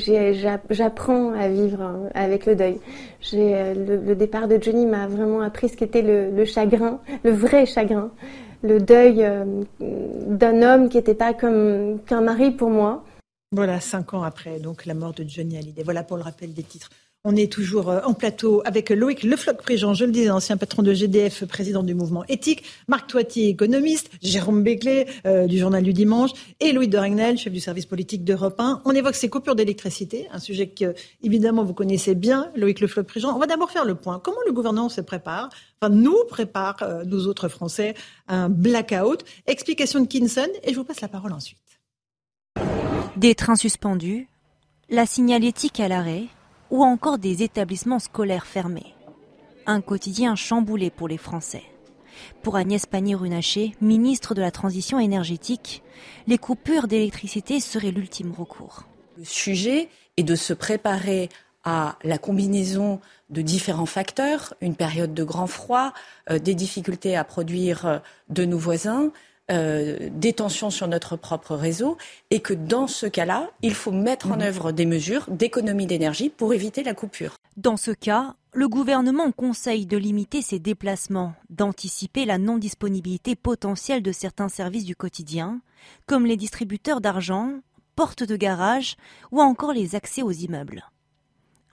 [0.70, 2.78] j'apprends à vivre avec le deuil.
[3.32, 8.11] Le, départ de Johnny m'a vraiment appris ce qu'était le, le, chagrin, le vrai chagrin,
[8.65, 9.45] le deuil euh,
[9.81, 13.05] d'un homme qui n'était pas comme qu'un mari pour moi.
[13.53, 15.82] Voilà, cinq ans après donc la mort de Johnny Hallyday.
[15.85, 16.91] Voilà pour le rappel des titres.
[17.27, 20.93] On est toujours euh, en plateau avec Loïc Lefloc-Prigent, je le disais, ancien patron de
[20.93, 26.33] GDF, président du mouvement éthique, Marc Toitier, économiste, Jérôme Béclé euh, du journal du dimanche
[26.61, 26.99] et Louis de
[27.39, 28.83] chef du service politique d'Europe 1.
[28.85, 33.35] On évoque ces coupures d'électricité, un sujet que évidemment vous connaissez bien, Loïc Lefloc-Prigent.
[33.35, 34.21] On va d'abord faire le point.
[34.23, 35.49] Comment le gouvernement se prépare,
[35.81, 37.95] enfin nous prépare, euh, nous autres Français,
[38.29, 39.25] un blackout?
[39.47, 41.59] Explication de Kinson et je vous passe la parole ensuite.
[43.17, 44.29] Des trains suspendus,
[44.91, 46.25] la signalétique à l'arrêt
[46.75, 48.97] ou encore des établissements scolaires fermés.
[49.65, 51.63] Un quotidien chamboulé pour les Français.
[52.43, 55.85] Pour Agnès Pannier-Runacher, ministre de la Transition énergétique,
[56.27, 58.83] les coupures d'électricité seraient l'ultime recours.
[59.17, 61.29] Le sujet est de se préparer
[61.63, 65.93] à la combinaison de différents facteurs, une période de grand froid,
[66.29, 67.99] euh, des difficultés à produire euh,
[68.31, 69.13] de nos voisins,
[69.51, 71.99] euh, des tensions sur notre propre réseau
[72.31, 74.43] et que dans ce cas-là, il faut mettre en mhm.
[74.43, 77.37] œuvre des mesures d'économie d'énergie pour éviter la coupure.
[77.59, 84.12] Dans ce cas, le gouvernement conseille de limiter ses déplacements, d'anticiper la non-disponibilité potentielle de
[84.12, 85.61] certains services du quotidien,
[86.07, 87.53] comme les distributeurs d'argent,
[87.97, 88.97] portes de garage
[89.31, 90.85] ou encore les accès aux immeubles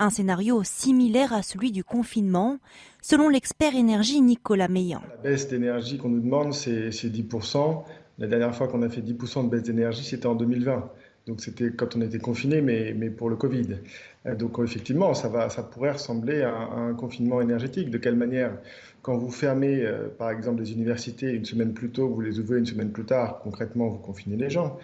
[0.02, 2.58] un scénario similaire à celui du confinement,
[3.02, 5.02] selon l'expert énergie Nicolas Meillan.
[5.24, 7.84] La baisse d'énergie qu'on nous demande, c'est 10%.
[8.18, 10.92] La dernière fois qu'on a fait 10% de baisse d'énergie, c'était en 2020.
[11.28, 13.78] Donc c'était quand on était confiné, mais, mais pour le Covid.
[14.26, 17.92] Euh, donc effectivement, ça, va, ça pourrait ressembler à, un confinement énergétique.
[17.92, 18.58] De quelle manière?
[19.04, 22.58] Quand vous fermez, euh, par exemple, des universités une semaine plus tôt, vous les ouvrez
[22.58, 24.80] une semaine plus tard, concrètement, vous confinez les gens.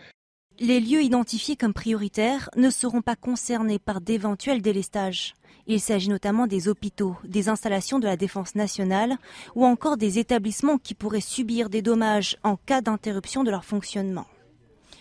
[0.59, 5.35] Les lieux identifiés comme prioritaires ne seront pas concernés par d'éventuels délestages.
[5.67, 9.17] Il s'agit notamment des hôpitaux, des installations de la défense nationale
[9.53, 14.25] ou encore des établissements qui pourraient subir des dommages en cas d'interruption de leur fonctionnement.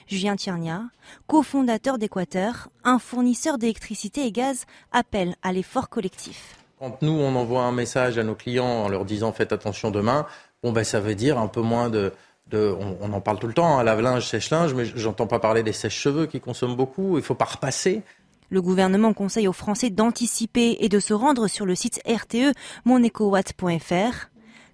[0.08, 0.82] Julien Tiernia,
[1.26, 6.58] cofondateur d'Équateur, un fournisseur d'électricité et gaz, appelle à l'effort collectif.
[6.78, 10.26] Quand nous, on envoie un message à nos clients en leur disant faites attention demain,
[10.62, 12.12] bon ben, ça veut dire un peu moins de,
[12.52, 16.26] on, en parle tout le temps, hein, lave-linge, sèche-linge, mais j'entends pas parler des sèches-cheveux
[16.26, 17.18] qui consomment beaucoup.
[17.18, 18.02] Il faut pas repasser.
[18.50, 22.54] Le gouvernement conseille aux Français d'anticiper et de se rendre sur le site RTE
[22.84, 24.28] monecowatt.fr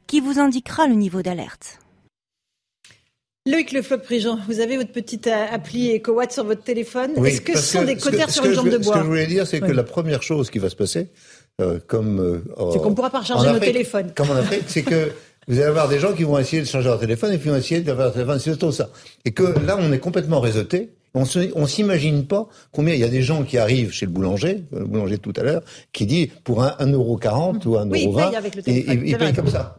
[0.06, 1.78] qui vous indiquera le niveau d'alerte?
[3.46, 7.12] Loïc Le Floc-Prigent, vous avez votre petite appli EcoWatt sur votre téléphone.
[7.24, 9.26] Est-ce que ce sont des cotères sur une jambe de bois Ce que je voulais
[9.26, 11.08] dire, c'est que la première chose qui va se passer,
[11.60, 12.20] euh, comme...
[12.20, 14.12] Euh, c'est qu'on ne pourra pas recharger nos téléphones.
[14.14, 15.10] Comme en Afrique, c'est que
[15.48, 17.56] vous allez avoir des gens qui vont essayer de changer leur téléphone et puis vont
[17.56, 18.90] essayer d'avoir leur téléphone, c'est tout ça.
[19.24, 20.90] Et que là, on est complètement réseauté.
[21.14, 24.86] On s'imagine pas combien il y a des gens qui arrivent chez le boulanger, le
[24.86, 25.62] boulanger de tout à l'heure,
[25.92, 28.98] qui dit pour un, 1,40€ ou 1,20€, oui, il paye avec le téléphone.
[29.02, 29.76] il, il paye comme ça.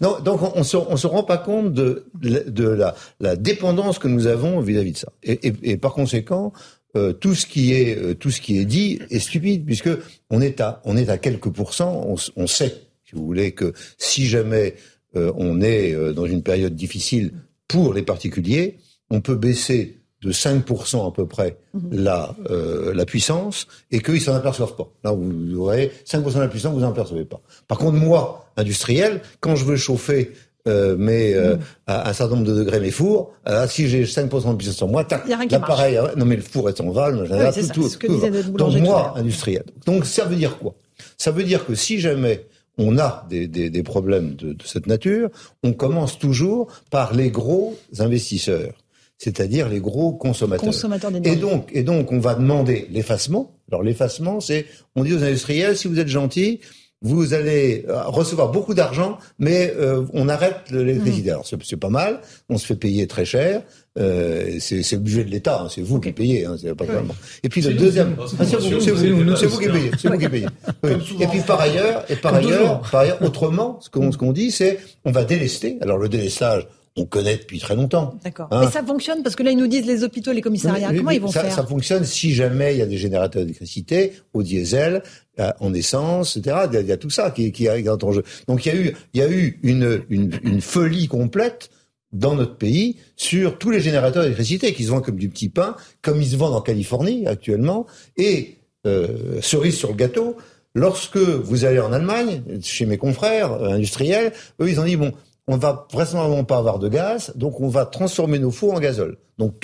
[0.00, 3.98] Non, donc on, on se, on se rend pas compte de, de la, la dépendance
[3.98, 5.12] que nous avons vis-à-vis de ça.
[5.24, 6.52] Et, et, et par conséquent,
[6.96, 9.90] euh, tout ce qui est euh, tout ce qui est dit est stupide puisque
[10.30, 12.04] on est à on est à quelques pourcents.
[12.06, 14.74] On, on sait si vous voulez, que si jamais
[15.16, 17.32] euh, on est euh, dans une période difficile
[17.66, 18.78] pour les particuliers,
[19.10, 21.88] on peut baisser de 5% à peu près mhm.
[21.92, 24.90] la, euh, la puissance et qu'ils s'en aperçoivent pas.
[25.04, 27.40] Là, vous aurez 5% de la puissance, vous n'en apercevez pas.
[27.68, 30.32] Par contre, moi, industriel, quand je veux chauffer
[30.66, 31.56] euh, mais euh,
[31.86, 33.32] à un certain nombre de degrés mes fours.
[33.48, 36.80] Euh, si j'ai 5% de puissance rien qui l'appareil, euh, non mais le four est
[36.80, 39.64] en val, Oui, c'est ça, tout, tout notre Donc moi, industriel.
[39.86, 40.74] Donc ça veut dire quoi?
[41.16, 42.44] Ça veut dire que si jamais
[42.78, 45.30] on a des, des, des problèmes de, de cette nature,
[45.62, 48.74] on commence toujours par les gros investisseurs,
[49.18, 50.64] c'est-à-dire les gros consommateurs.
[50.64, 53.56] Consommateurs Et donc, et donc, on va demander l'effacement.
[53.70, 56.60] Alors, l'effacement, c'est, on dit aux industriels, si vous êtes gentils,
[57.00, 60.76] vous allez euh, recevoir beaucoup d'argent, mais euh, on arrête Mmh.
[60.78, 61.30] l'électricité.
[61.30, 62.20] Alors, c'est pas mal.
[62.48, 63.62] On se fait payer très cher.
[63.98, 65.62] Euh, c'est c'est le budget de l'État.
[65.62, 66.44] hein, c'est vous qui payez.
[66.44, 66.90] Hein, c'est pas Oui.
[66.92, 67.14] vraiment.
[67.42, 69.90] Et puis le deuxième, C'est Ah, c'est vous, vous, c'est vous qui payez.
[70.00, 70.46] C'est vous qui payez.
[70.84, 70.90] Oui.
[71.20, 74.50] Et puis par ailleurs, et par ailleurs, par ailleurs, autrement, ce qu'on ce qu'on dit,
[74.50, 75.78] c'est on va délester.
[75.80, 76.66] Alors le délestage,
[76.96, 78.14] on connaît depuis très longtemps.
[78.24, 78.48] D'accord.
[78.50, 78.60] Hein.
[78.64, 80.88] Mais ça fonctionne parce que là, ils nous disent les hôpitaux, les commissariats.
[80.90, 82.96] Oui, Comment oui, ils vont ça, faire Ça fonctionne si jamais il y a des
[82.98, 85.02] générateurs d'électricité au diesel,
[85.40, 86.56] euh, en essence, etc.
[86.70, 88.24] Il y a, il y a tout ça qui, qui est en jeu.
[88.48, 91.70] Donc il y a eu, il y a eu une, une, une folie complète
[92.12, 95.76] dans notre pays sur tous les générateurs d'électricité qui se vendent comme du petit pain,
[96.02, 97.86] comme ils se vendent en Californie actuellement.
[98.16, 98.56] Et
[98.86, 100.36] euh, cerise sur le gâteau,
[100.74, 105.12] lorsque vous allez en Allemagne, chez mes confrères euh, industriels, eux ils ont dit bon,
[105.48, 109.16] on va vraisemblablement pas avoir de gaz, donc on va transformer nos fours en gazole.
[109.38, 109.54] Donc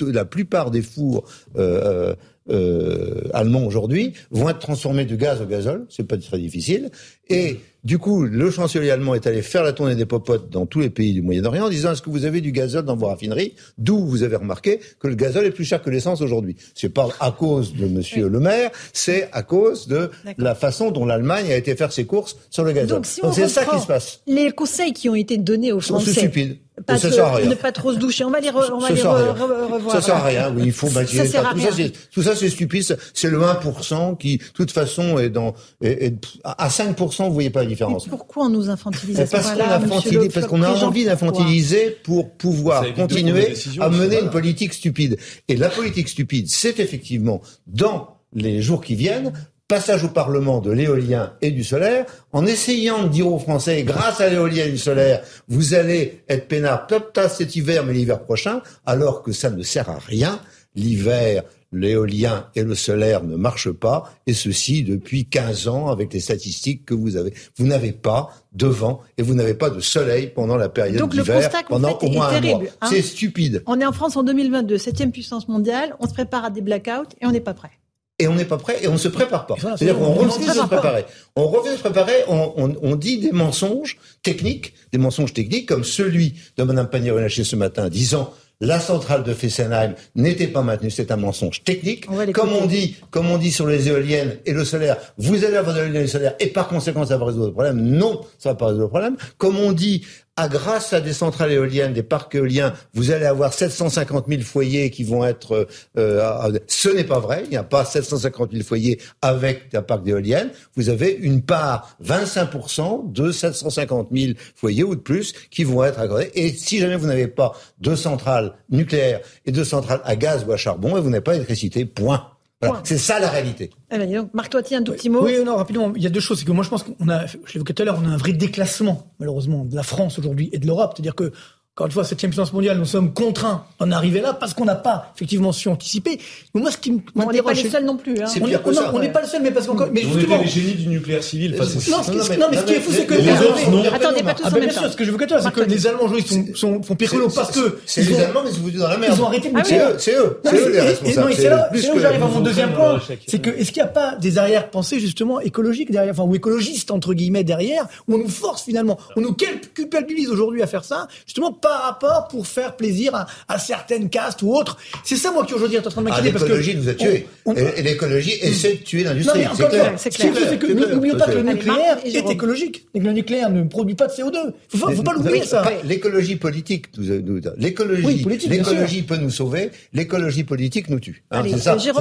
[0.00, 1.24] la plupart des fours
[1.56, 2.14] euh,
[2.48, 6.90] euh, allemands aujourd'hui vont être transformés de gaz au gazole, c'est pas très difficile.
[7.28, 10.80] Et du coup, le chancelier allemand est allé faire la tournée des popotes dans tous
[10.80, 13.54] les pays du Moyen-Orient en disant est-ce que vous avez du gazole dans vos raffineries?
[13.78, 16.56] D'où vous avez remarqué que le gazole est plus cher que l'essence aujourd'hui.
[16.74, 21.04] C'est pas à cause de Monsieur Le Maire, c'est à cause de la façon dont
[21.06, 22.88] l'Allemagne a été faire ses courses sur le gazole.
[22.96, 24.20] Donc, si c'est ça qui se passe.
[24.26, 26.12] Les conseils qui ont été donnés aux C'est Français.
[26.12, 26.56] stupide.
[26.86, 27.48] Pas ça sert à rien.
[27.48, 28.22] Ne pas trop se doucher.
[28.24, 29.46] On va les, re- on va ça les sert à re- rien.
[29.46, 29.92] re- revoir.
[29.94, 30.52] Ça sert à rien.
[30.54, 31.86] Oui, il faut Ça sert à Tout ça, rien.
[31.86, 32.82] c'est, tout ça, c'est stupide.
[32.82, 37.34] C'est- C'est le 1% qui, de toute façon, est dans, est- est- à 5%, vous
[37.34, 38.06] voyez pas la différence.
[38.06, 42.30] Pourquoi on nous infantilise à ce Parce qu'on Le parce qu'on a envie d'infantiliser pour
[42.30, 45.18] pouvoir continuer à mener une politique stupide.
[45.48, 49.32] Et la politique stupide, c'est effectivement, dans les jours qui viennent,
[49.68, 54.20] passage au Parlement de l'éolien et du solaire, en essayant de dire aux Français, grâce
[54.20, 58.22] à l'éolien et du solaire, vous allez être peinard top tas cet hiver, mais l'hiver
[58.22, 60.40] prochain, alors que ça ne sert à rien.
[60.76, 61.42] L'hiver,
[61.72, 66.84] l'éolien et le solaire ne marchent pas, et ceci depuis 15 ans avec les statistiques
[66.86, 67.34] que vous avez.
[67.56, 71.14] Vous n'avez pas de vent et vous n'avez pas de soleil pendant la période Donc
[71.14, 72.40] le d'hiver, constat que vous pendant faites au moins est un mois.
[72.40, 72.70] terrible.
[72.80, 72.86] hein.
[72.90, 73.62] C'est stupide.
[73.66, 75.96] On est en France en 2022, septième puissance mondiale.
[76.00, 77.70] On se prépare à des blackouts et on n'est pas prêt.
[78.18, 79.56] et on n'est pas prêt et on ne se prépare pas.
[79.60, 81.04] C'est-à-dire c'est- qu'on on refuse se de se préparer.
[81.36, 85.66] On refuse de se préparer, on, on, on dit des mensonges techniques, des mensonges techniques
[85.68, 90.90] comme celui de Mme Pannier-Runacher ce matin disant la centrale de Fessenheim n'était pas maintenue,
[90.90, 92.06] c'est un mensonge technique.
[92.32, 95.74] Comme on dit, comme on dit sur les éoliennes et le solaire, vous allez avoir
[95.74, 97.80] de l'éolien et le solaire et par conséquent ça va résoudre le problème.
[97.80, 99.16] Non, ça va pas résoudre le problème.
[99.36, 100.04] Comme on dit,
[100.36, 104.90] à grâce à des centrales éoliennes, des parcs éoliens, vous allez avoir 750 000 foyers
[104.90, 105.66] qui vont être.
[105.96, 107.42] euh, à- à- ce n'est pas vrai.
[107.44, 110.50] Il n'y a pas 750 000 foyers avec un parc d'éoliennes.
[110.76, 115.98] Vous avez une part 25% de 750 000 foyers ou de plus qui vont être
[116.00, 116.30] accordés.
[116.34, 120.52] Et si jamais vous n'avez pas de centrales nucléaires et de centrales à gaz ou
[120.52, 121.84] à charbon, vous n'avez pas d'électricité.
[121.86, 122.28] Point.
[122.62, 122.80] Voilà.
[122.84, 123.70] C'est ça la réalité.
[123.90, 125.22] Eh ben, dis donc, Marc Toiti, un tout petit mot.
[125.22, 125.92] Oui, non, rapidement.
[125.94, 126.38] Il y a deux choses.
[126.38, 128.16] C'est que moi, je pense qu'on a, je l'évoquais tout à l'heure, on a un
[128.16, 130.92] vrai déclassement, malheureusement, de la France aujourd'hui et de l'Europe.
[130.94, 131.32] C'est-à-dire que,
[131.76, 134.76] encore une fois, septième puissance mondiale, nous sommes contraints d'en arriver là parce qu'on n'a
[134.76, 136.18] pas, effectivement, su anticiper.
[136.54, 138.14] Mais moi, ce qui on n'est pas les seuls non plus.
[138.18, 138.24] Hein.
[138.40, 140.40] On est- non, on n'est pas le seul, mais parce qu'encore, mais on justement.
[140.40, 141.54] les génies du nucléaire civil.
[141.54, 143.24] Enfin, c'est- Non, ce qui, non, mais ce qui est fou, c'est que les
[143.70, 143.84] non.
[143.92, 144.80] Attendez, pas tous Ah en ben même bien temps.
[144.80, 146.94] sûr, ce que je veux que toi, c'est que les Allemands aujourd'hui sont, sont, font
[146.94, 149.12] pire que l'eau parce que C'est les Allemands, mais ils vous dans la merde.
[149.14, 151.20] Ils ont arrêté de Ah C'est eux, c'est eux, Non, c'est mais eux les responsables.
[151.20, 152.94] non, et C'est là, où j'arrive à mon deuxième point.
[152.94, 156.34] euh, C'est que, est-ce qu'il n'y a pas des arrière-pensées, justement, écologiques derrière, enfin, ou
[156.34, 159.34] écologistes, entre guillemets, derrière, où on nous force finalement, on nous
[159.74, 164.42] culpabilise aujourd'hui à faire ça, justement, par rapport pour faire plaisir à, à certaines castes
[164.42, 164.76] ou autres.
[165.04, 166.48] C'est ça, moi, qui aujourd'hui est en train de Ah, m'inquiéter parce que.
[166.48, 167.26] l'écologie nous a tués.
[167.44, 169.40] on- on- Et, l'écologie essaie de tuer l'industrie.
[169.40, 170.88] mais encore une fois, ce qu'il faut, c'est que clair.
[170.94, 172.86] n'oublions pas que le nucléaire est écologique.
[172.94, 174.52] Et que le nucléaire ne produit pas de CO2.
[174.68, 175.64] Faut, pas- faut pas l'oublier, ça.
[175.84, 181.24] L'écologie politique, nous- nous- l'écologie, l'écologie peut nous sauver, l'écologie politique nous tue.
[181.30, 181.92] Hein, Allez, c'est ça, c'est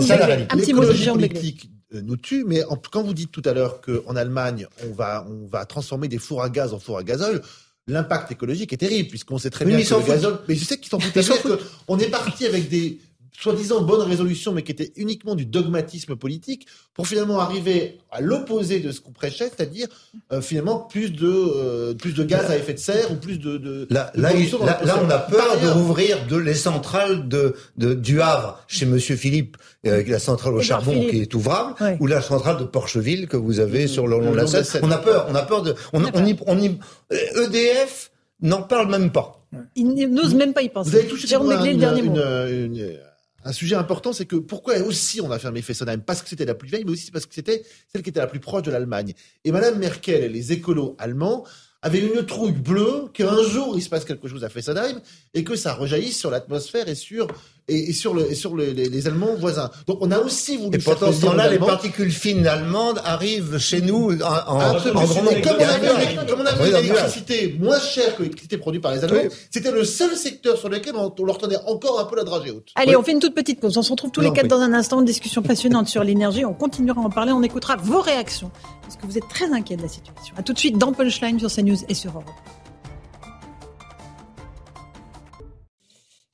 [0.56, 4.66] L'écologie politique euh, nous tue, mais en- quand vous dites tout à l'heure qu'en Allemagne,
[4.90, 7.42] on va, on va transformer des fours à gaz en fours à gazole,
[7.88, 10.40] l'impact écologique est terrible, puisqu'on sait très Oui, bien mais que le gazole...
[10.48, 11.60] Mais je sais qu'ils s'en foutent.
[11.86, 12.99] Qu'on est parti avec des
[13.41, 18.80] soi-disant bonnes résolutions, mais qui étaient uniquement du dogmatisme politique, pour finalement arriver à l'opposé
[18.80, 19.88] de ce qu'on prêchait, c'est-à-dire
[20.32, 23.57] euh, finalement plus de, euh, plus de gaz à effet de serre ou plus de...
[23.57, 26.38] de Là, de là, il- pollution dans là, là, on a peur de rouvrir de,
[26.38, 30.91] les centrales de, de, du Havre chez Monsieur Philippe, euh, avec la centrale au charbon
[30.94, 31.10] Philippe.
[31.12, 31.98] qui est ouvrable, Ouais.
[31.99, 34.82] ou la centrale de Porcheville que vous avez sur le long de la Seine.
[34.84, 36.78] On a peur, on a peur de, on, on y, on y,
[37.12, 39.45] euh, EDF n'en parle même pas.
[39.76, 40.90] Il n'ose même pas y penser.
[40.90, 42.16] Vous avez touché Jérôme le dernier mot.
[42.16, 42.98] une- une-
[43.46, 46.56] un sujet important, c'est que pourquoi aussi on a fermé Fessenheim Parce que c'était la
[46.56, 47.64] plus vieille, mais aussi parce que c'était
[47.94, 49.14] celle qui était la plus proche de l'Allemagne.
[49.44, 51.46] Et Madame Merkel et les écolos allemands
[51.84, 55.00] avaient une trouille bleue qu'un jour il se passe quelque chose à Fessenheim
[55.36, 57.28] et que ça rejaillisse sur l'atmosphère et sur
[57.68, 59.72] et, et sur, le, et sur le- les, les Allemands voisins.
[59.88, 63.82] Donc on a aussi voulu Et pendant ce temps-là, les particules fines allemandes arrivent chez
[63.82, 65.02] nous en, en, Absolument.
[65.02, 65.38] en grand nombre.
[65.38, 65.82] Et comme on avait,
[66.14, 66.26] nuage.
[66.28, 66.90] comme on avait Oui, une un nuage.
[66.92, 69.30] électricité moins chère que l'électricité produite par les Allemands, Oui.
[69.50, 72.52] c'était le seul secteur sur lequel on, on leur tenait encore un peu la dragée
[72.52, 72.70] haute.
[72.76, 73.76] Allez, on fait une toute petite pause.
[73.78, 74.50] On se retrouve tous les quatre oui.
[74.50, 75.00] dans un instant.
[75.00, 76.46] Une discussion passionnante sur l'énergie.
[76.46, 77.32] On continuera à en parler.
[77.32, 78.52] On écoutera vos réactions.
[78.84, 80.36] Parce que vous êtes très inquiets de la situation.
[80.38, 82.26] À tout de suite dans Punchline sur CNews et sur Europe.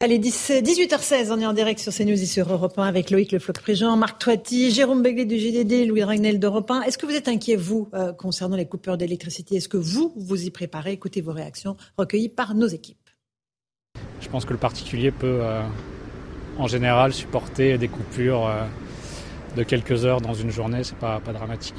[0.03, 3.31] Allez, 10 18h16, on est en direct sur CNews et sur Europe 1 avec Loïc
[3.31, 6.81] Le Floch-Prigent, Marc Toiti, Jérôme Begley du JDD, Louis Ragnel d'Europe 1.
[6.81, 9.57] Est-ce que vous êtes inquiet, vous, euh, concernant les coupures d'électricité?
[9.57, 10.93] Est-ce que vous, vous y préparez?
[10.93, 12.97] Écoutez vos réactions recueillies par nos équipes.
[14.21, 15.61] Je pense que le particulier peut, euh,
[16.57, 18.65] en général, supporter des coupures euh,
[19.55, 20.83] de quelques heures dans une journée.
[20.83, 21.75] C'est pas, pas dramatique.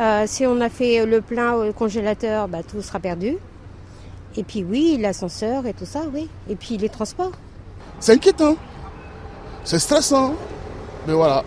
[0.00, 3.36] Euh, si on a fait le plein au congélateur, bah, tout sera perdu.
[4.36, 6.28] Et puis oui, l'ascenseur et tout ça, oui.
[6.50, 7.30] Et puis les transports.
[8.02, 8.56] C'est inquiétant.
[9.62, 10.34] C'est stressant.
[11.06, 11.44] Mais voilà,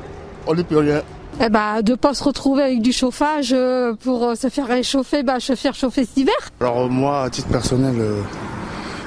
[0.48, 1.02] on n'y peut rien.
[1.44, 5.22] Eh ben, de pas se retrouver avec du chauffage euh, pour euh, se faire réchauffer,
[5.22, 6.34] bah, se faire chauffer cet hiver.
[6.62, 8.22] Alors moi, à titre personnel, euh,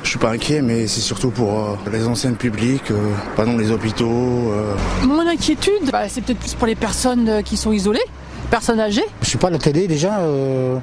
[0.02, 2.92] je suis pas inquiet, mais c'est surtout pour les enseignes publiques,
[3.34, 4.52] pas dans les hôpitaux.
[5.04, 8.04] Mon inquiétude, bah, c'est peut-être plus pour les personnes qui sont isolées,
[8.50, 9.06] personnes âgées.
[9.22, 10.18] Je suis pas à la télé déjà.
[10.18, 10.76] euh,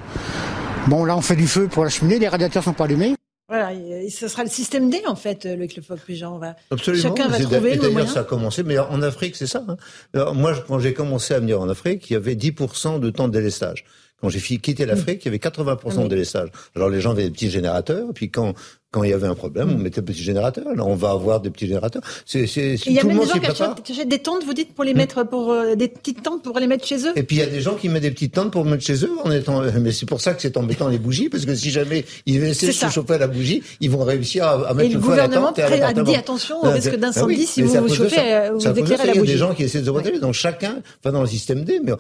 [0.88, 3.14] Bon, là, on fait du feu pour la cheminée, les radiateurs sont pas allumés.
[3.48, 6.34] Voilà, et ce sera le système D, en fait, Loïc Le Floch-Prigent.
[6.36, 7.04] On va- Absolument.
[7.16, 8.08] Chacun va trouver le moyen.
[8.08, 9.64] ça a commencé, mais en Afrique, c'est ça.
[9.68, 9.78] hein.
[10.16, 13.28] Alors, moi, quand j'ai commencé à venir en Afrique, il y avait 10% de temps
[13.28, 13.86] de délestage.
[14.22, 16.50] Quand j'ai quitté l'Afrique, il y avait 80% de délestage.
[16.76, 18.54] Alors les gens avaient des petits générateurs, puis quand
[18.96, 20.74] quand il y avait un problème, on mettait des petits générateurs.
[20.74, 22.02] Là, on va avoir des petits générateurs.
[22.26, 23.40] C'est c'est Et Il y a le même des gens
[23.84, 26.58] qui achètent, des tentes, vous dites, pour les mettre, pour euh, des petites tentes pour
[26.60, 27.12] les mettre chez eux.
[27.18, 29.04] Et puis il y a des gens qui mettent des petites tentes pour mettre chez
[29.04, 29.62] eux en étant.
[29.82, 32.68] Mais c'est pour ça que c'est embêtant les bougies, parce que si jamais ils essaient
[32.68, 35.12] de se chauffer à la bougie, ils vont réussir à, à mettre Et le feu
[35.12, 37.36] à la gouvernement tente et à pré- a dit attention au Ah, risque ah d'incendie
[37.36, 38.22] oui, si vous à vous chauffez, ça.
[38.22, 39.06] euh, vous éclairez ça.
[39.06, 39.32] la Il y a bougie.
[39.34, 40.20] des gens qui essaient de se protéger.
[40.20, 41.94] Donc chacun, enfin dans le système D, mais,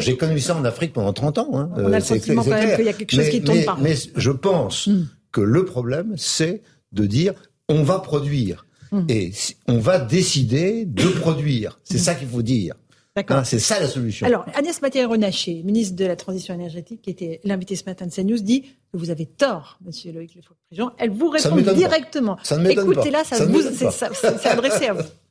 [0.00, 1.48] j'ai connu ça en Afrique pendant 30 ans.
[1.54, 1.70] Hein.
[1.76, 3.76] On a le sentiment quand même qu'il y a quelque chose qui mais- pas.
[3.80, 4.88] Mais je pense
[5.32, 7.32] que le problème, c'est de dire
[7.68, 8.66] on va produire.
[8.90, 9.06] Hmm.
[9.08, 9.32] Et
[9.66, 11.78] on va décider de produire.
[11.82, 12.74] C'est ça qu'il faut dire.
[13.16, 13.38] D'accord.
[13.38, 14.26] Hein, c'est ça la solution.
[14.26, 18.38] Alors, Agnès Mathieu-Renaché, ministre de la Transition énergétique, qui était l'invité ce matin de CNews,
[18.38, 18.68] dit que
[18.98, 20.92] vous avez tort, monsieur Loïc Le Floch-Prigent.
[20.98, 21.74] Elle vous Ça répond pas.
[21.74, 22.38] directement.
[22.42, 22.92] Ça ne m'étonne pas.
[22.92, 25.02] Écoutez-là, ça, Ça vous- ça- c'est adressé à vous.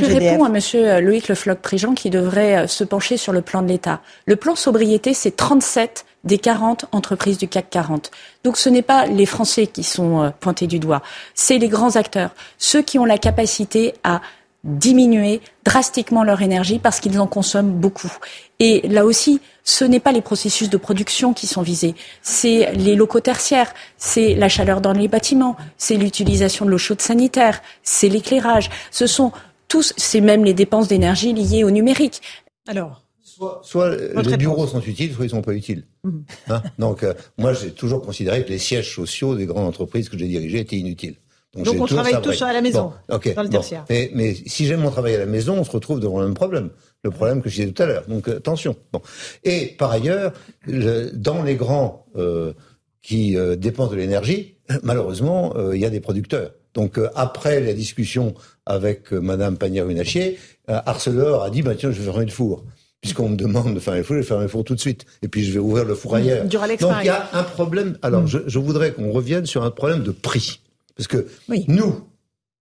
[0.00, 3.62] Je réponds à Monsieur Loïc Le Floch-Prigent qui devrait euh, se pencher sur le plan
[3.62, 4.00] de l'État.
[4.26, 8.10] Le plan sobriété, c'est 37 des 40 entreprises du CAC 40.
[8.44, 11.02] Donc ce n'est pas les Français qui sont euh, pointés du doigt,
[11.34, 14.20] c'est les grands acteurs, ceux qui ont la capacité à
[14.64, 18.10] diminuer drastiquement leur énergie parce qu'ils en consomment beaucoup.
[18.60, 22.94] Et là aussi, ce n'est pas les processus de production qui sont visés, c'est les
[22.94, 28.08] locaux tertiaires, c'est la chaleur dans les bâtiments, c'est l'utilisation de l'eau chaude sanitaire, c'est
[28.08, 28.70] l'éclairage.
[28.90, 29.32] Ce sont
[29.68, 32.20] tous, c'est même les dépenses d'énergie liées au numérique.
[32.66, 33.02] Alors,
[33.62, 34.32] Soit les réponse.
[34.38, 35.84] bureaux sont utiles, soit ils sont pas utiles.
[36.04, 36.24] Mhm.
[36.50, 40.16] Hein Donc, euh, moi, j'ai toujours considéré que les sièges sociaux des grandes entreprises que
[40.16, 41.16] j'ai dirigées étaient inutiles.
[41.54, 43.52] Donc, on toujours travaille tous à la maison, Bon, ok, dans le bon.
[43.52, 43.84] tertiaire.
[43.90, 46.34] Mais, mais si j'aime mon travail à la maison, on se retrouve devant le même
[46.34, 46.70] problème.
[47.02, 48.04] Le problème que je disais tout à l'heure.
[48.08, 48.76] Donc, euh, attention.
[48.92, 49.00] Bon.
[49.44, 50.32] Et par ailleurs,
[50.66, 52.52] le- dans les grands euh,
[53.02, 56.52] qui euh, dépendent de l'énergie, malheureusement, euh, il y a des producteurs.
[56.74, 58.34] Donc, euh, après la discussion
[58.66, 60.38] avec euh, Madame Pannier-Runachier,
[60.68, 62.64] euh, Arcelor a dit, bah, tiens, je vais fermer le four.
[63.00, 65.06] Puisqu'on me demande de fermer le four, je vais fermer le four tout de suite.
[65.22, 66.44] Et puis, je vais ouvrir le four ailleurs.
[66.46, 67.98] Duralex, Donc, il y a un problème.
[68.02, 70.60] Alors, je, je voudrais qu'on revienne sur un problème de prix.
[70.96, 71.26] Parce que
[71.68, 72.08] nous,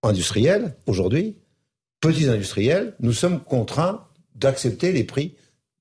[0.04, 1.36] industriels, aujourd'hui,
[2.02, 5.36] petits industriels, nous sommes contraints d'accepter les prix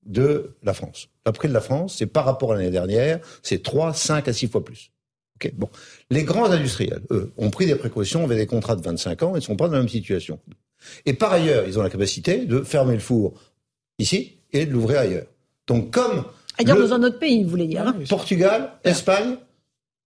[0.05, 1.09] de la France.
[1.25, 4.33] Le prix de la France, c'est par rapport à l'année dernière, c'est 3, 5 à
[4.33, 4.92] 6 fois plus.
[5.43, 5.69] Ok, bon.
[6.09, 9.39] Les grands industriels, eux, ont pris des précautions, avaient des contrats de 25 ans, ils
[9.39, 10.39] ne sont pas dans la même situation.
[11.05, 13.33] Et par ailleurs, ils ont la capacité de fermer le four
[13.99, 15.25] ici et de l'ouvrir ailleurs.
[15.67, 16.23] Donc, comme
[16.59, 17.87] Ailleurs le- dans un autre pays, vous voulez dire.
[17.87, 19.37] hein Portugal, Espagne,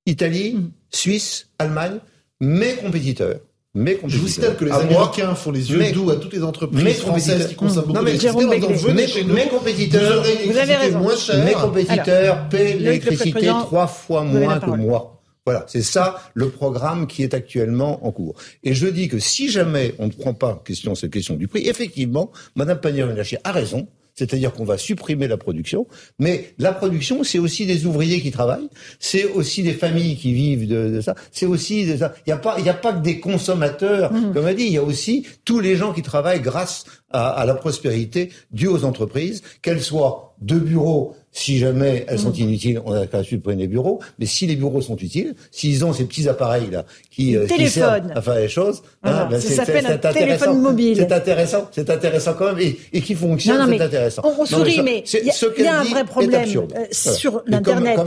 [0.06, 0.72] Italie, Mm.
[0.90, 2.00] Suisse, Allemagne,
[2.40, 3.40] mes compétiteurs.
[3.74, 4.22] Mes Je compétiteurs.
[4.22, 6.42] vous signale que les À moi, Américains font les yeux mes- doux à toutes les
[6.44, 11.00] entreprises mes françaises qui consomment beaucoup Non, mais d'électricité mes, mes compétiteurs, vous avez raison.
[11.00, 11.14] moins
[11.46, 15.17] mes compétiteurs Alors, paient l'électricité trois fois moins que moi.
[15.48, 18.36] Voilà, c'est ça le programme qui est actuellement en cours.
[18.66, 21.48] Et je dis que si jamais on ne prend pas en question cette question du
[21.48, 23.88] prix, effectivement, Madame Pannier-Runacher a raison.
[24.14, 25.88] C'est-à-dire qu'on va supprimer la production,
[26.20, 28.68] mais la production, c'est aussi des ouvriers qui travaillent,
[29.00, 32.00] c'est aussi des familles qui vivent de, de ça, c'est aussi des...
[32.00, 34.34] Il n'y a, pas, il y a pas que des consommateurs, Mmh.
[34.34, 37.46] comme a dit, il y a aussi tous les gens qui travaillent grâce à, à
[37.46, 42.94] la prospérité due aux entreprises, qu'elles soient de bureaux, si jamais elles sont inutiles, on
[42.94, 46.28] a qu'à supprimer les bureaux, mais si les bureaux sont utiles, s'ils ont ces petits
[46.28, 49.92] appareils-là qui, euh, qui servent à faire les choses, Voilà, ben, ça c'est- s'appelle un
[49.92, 50.20] intéressant.
[50.20, 50.96] téléphone mobile.
[50.98, 54.22] C'est intéressant, c'est intéressant quand même, et, et qui fonctionne, c'est intéressant.
[54.26, 56.44] On, sourit, mais il y a, y un vrai problème
[56.76, 58.00] euh, sur l'internet,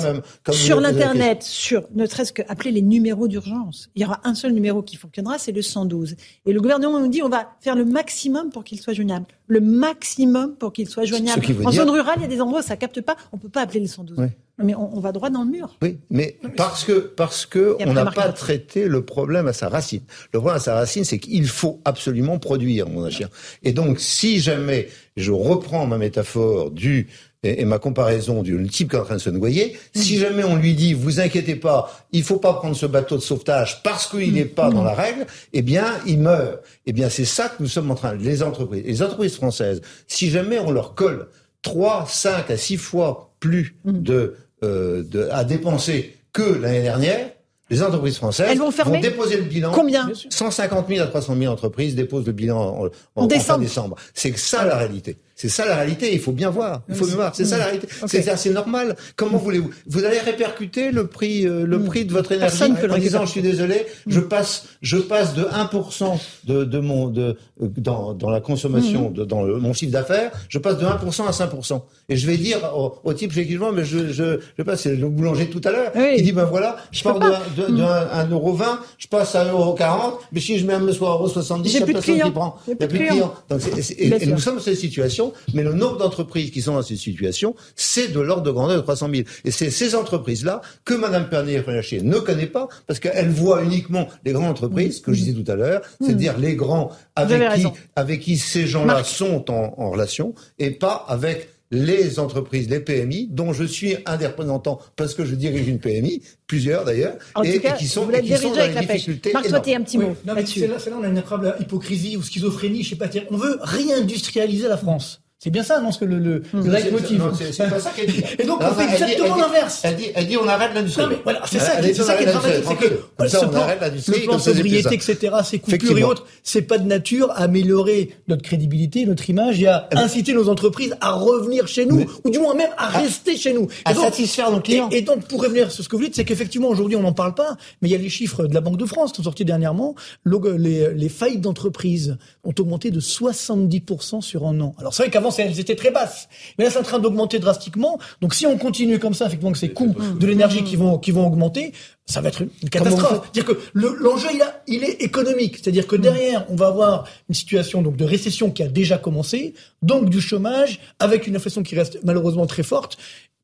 [0.51, 3.91] sur l'internet, sur ne serait-ce que appeler les numéros d'urgence.
[3.95, 6.17] Il y aura un seul numéro qui fonctionnera, c'est le 112.
[6.47, 9.27] Et le gouvernement nous dit on va faire le maximum pour qu'il soit joignable.
[9.47, 11.45] Le maximum pour qu'il soit joignable.
[11.65, 13.17] En dire- zone rurale, il y a des endroits où ça capte pas.
[13.33, 14.19] On peut pas appeler le 112.
[14.19, 14.27] Oui.
[14.63, 15.77] Mais on, on va droit dans le mur.
[15.81, 20.03] Oui, mais parce que parce que on n'a pas traité le problème à sa racine.
[20.33, 23.29] Le problème à sa racine, c'est qu'il faut absolument produire, mon chien.
[23.63, 27.09] Et donc, si jamais je reprends ma métaphore du
[27.43, 30.45] et, et ma comparaison du type qui est en train de se noyer, si jamais
[30.45, 34.07] on lui dit vous inquiétez pas, il faut pas prendre ce bateau de sauvetage parce
[34.07, 36.61] qu'il n'est pas dans la règle, eh bien il meurt.
[36.87, 40.29] Eh bien c'est ça que nous sommes en train les entreprises, les entreprises françaises, si
[40.29, 41.29] jamais on leur colle
[41.63, 47.31] 3, 5 à 6 fois plus de, euh, de à dépenser que l'année dernière,
[47.71, 49.71] les entreprises françaises Elles vont déposer le bilan.
[49.73, 52.89] Combien 150 000 à 300 000 entreprises déposent le bilan en, en-
[53.25, 53.97] En fin décembre.
[54.15, 55.17] C'est ça la réalité.
[55.41, 56.13] C'est ça la réalité.
[56.13, 56.83] Il faut bien voir.
[56.91, 57.35] Il faut bien voir.
[57.35, 57.89] C'est ça la réalité.
[58.03, 58.09] Ok.
[58.11, 58.95] C'est assez normal.
[59.17, 59.71] Comment voulez-vous?
[59.87, 63.31] Vous allez répercuter le prix, euh, le prix de votre énergie Personne en disant je
[63.31, 68.29] suis désolé, je passe, je passe de 1% de, de mon de euh, dans, dans
[68.29, 71.81] la consommation, de, dans le- mon chiffre d'affaires, je passe de 1% à 5%.
[72.11, 74.63] Et je vais dire au, au type chez qui je vends, mais je je je
[74.63, 76.17] passe c'est le boulanger tout à l'heure, Oui.
[76.17, 78.65] qui dit ben voilà, je, pars de, de, de 1,20€,
[78.99, 81.79] je passe à 1,40€, mais si je mets un me soir à 1,70€, il J'ai
[81.79, 82.57] y a plus de personne qui prend.
[82.67, 83.35] Il y a plus de clients.
[83.49, 83.81] Donc, et,
[84.15, 84.29] et sûr.
[84.35, 88.09] nous sommes dans cette situation, mais le nombre d'entreprises qui sont dans cette situation, c'est
[88.09, 89.29] de l'ordre de grandeur de 300 000.
[89.45, 94.33] Et c'est ces entreprises-là que Madame Pernier-Runacher ne connaît pas, parce qu'elle voit uniquement les
[94.33, 97.67] grandes entreprises, que je disais tout à l'heure, c'est-à-dire les grands avec qui,
[97.97, 103.29] avec qui ces gens-là sont en, en relation, et pas avec les entreprises, les PMI,
[103.31, 107.55] dont je suis un des représentants parce que je dirige une PMI, plusieurs d'ailleurs, et,
[107.55, 108.87] tout cas, et qui sont, et qui sont dans pêche.
[108.87, 110.61] difficultés Marc, toi, un petit Oui, mot non, mais là-dessus.
[110.61, 113.07] c'est là, c'est là on a une incroyable hypocrisie ou schizophrénie, je sais pas.
[113.31, 115.20] On veut réindustrialiser la France.
[115.43, 117.19] C'est bien ça, non, ce que le, le, le leitmotiv.
[117.19, 118.23] non, c'est- pas ça qu'elle dit.
[118.39, 119.81] Et donc, Non, on fait elle dit- exactement elle dit- l'inverse.
[119.85, 121.03] Elle dit, elle dit, on arrête l'industrie.
[121.03, 122.65] Non, mais voilà, c'est ça, c'est ça qui est dramatique.
[122.69, 126.03] C'est que Comme ça, on plan, arrête l'industrie, le plan sobriété, etc., ces coupures et
[126.05, 130.51] autres, c'est pas de nature à améliorer notre crédibilité, notre image et à inciter nos
[130.51, 133.67] entreprises à revenir chez nous, ou du moins même à rester chez nous.
[133.87, 134.91] à satisfaire nos clients.
[134.93, 137.35] Et, donc, pour revenir sur ce que vous dites, c'est qu'effectivement, aujourd'hui, on n'en parle
[137.35, 139.47] pas, mais il y a les chiffres de la Banque de France qui sont sortis
[139.47, 139.95] dernièrement.
[140.23, 144.75] Le- les, les faillites d'entreprises ont augmenté de 70% sur un an.
[144.79, 146.29] Alors, c'est vrai qu'avant, elles étaient très basses.
[146.59, 147.99] Mais là, c'est en train d'augmenter drastiquement.
[148.21, 151.11] Donc, si on continue comme ça, effectivement, que ces coûts de l'énergie qui vont, qui
[151.13, 151.73] vont augmenter,
[152.07, 153.21] ça va être une catastrophe.
[153.33, 155.59] C'est-à-dire que le- l'enjeu, il, a- il est économique.
[155.59, 159.55] C'est-à-dire que derrière, on va avoir une situation donc de récession qui a déjà commencé,
[159.83, 162.99] donc du chômage, avec une inflation qui reste malheureusement très forte.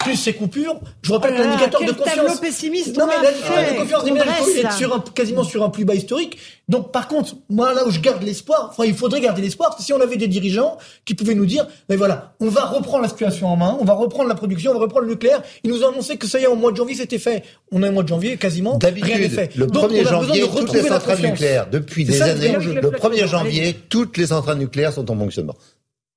[0.06, 2.40] Plus ces coupures, je rappelle Oh l'indicateur de quel tableau confiance.
[2.40, 5.70] pessimiste non, on mais l'indicateur de confiance des ménages est sur un, quasiment sur un
[5.70, 6.38] plus bas historique.
[6.68, 9.84] Donc, par contre, moi, là où je garde l'espoir, enfin, il faudrait garder l'espoir, c'est
[9.84, 13.08] si on avait des dirigeants qui pouvaient nous dire, mais voilà, on va reprendre la
[13.08, 15.42] situation en main, on va reprendre la production, on va reprendre le nucléaire.
[15.62, 17.44] Ils nous ont annoncé que ça y est, au mois de janvier, c'était fait.
[17.70, 19.54] On est au mois de janvier, quasiment, rien n'est D'habitude, fait.
[19.56, 22.24] le Donc, 1er on a besoin janvier, de toutes les centrales nucléaires, depuis des ça,
[22.26, 25.54] années, le- le 1er janvier, toutes les centrales nucléaires sont en fonctionnement.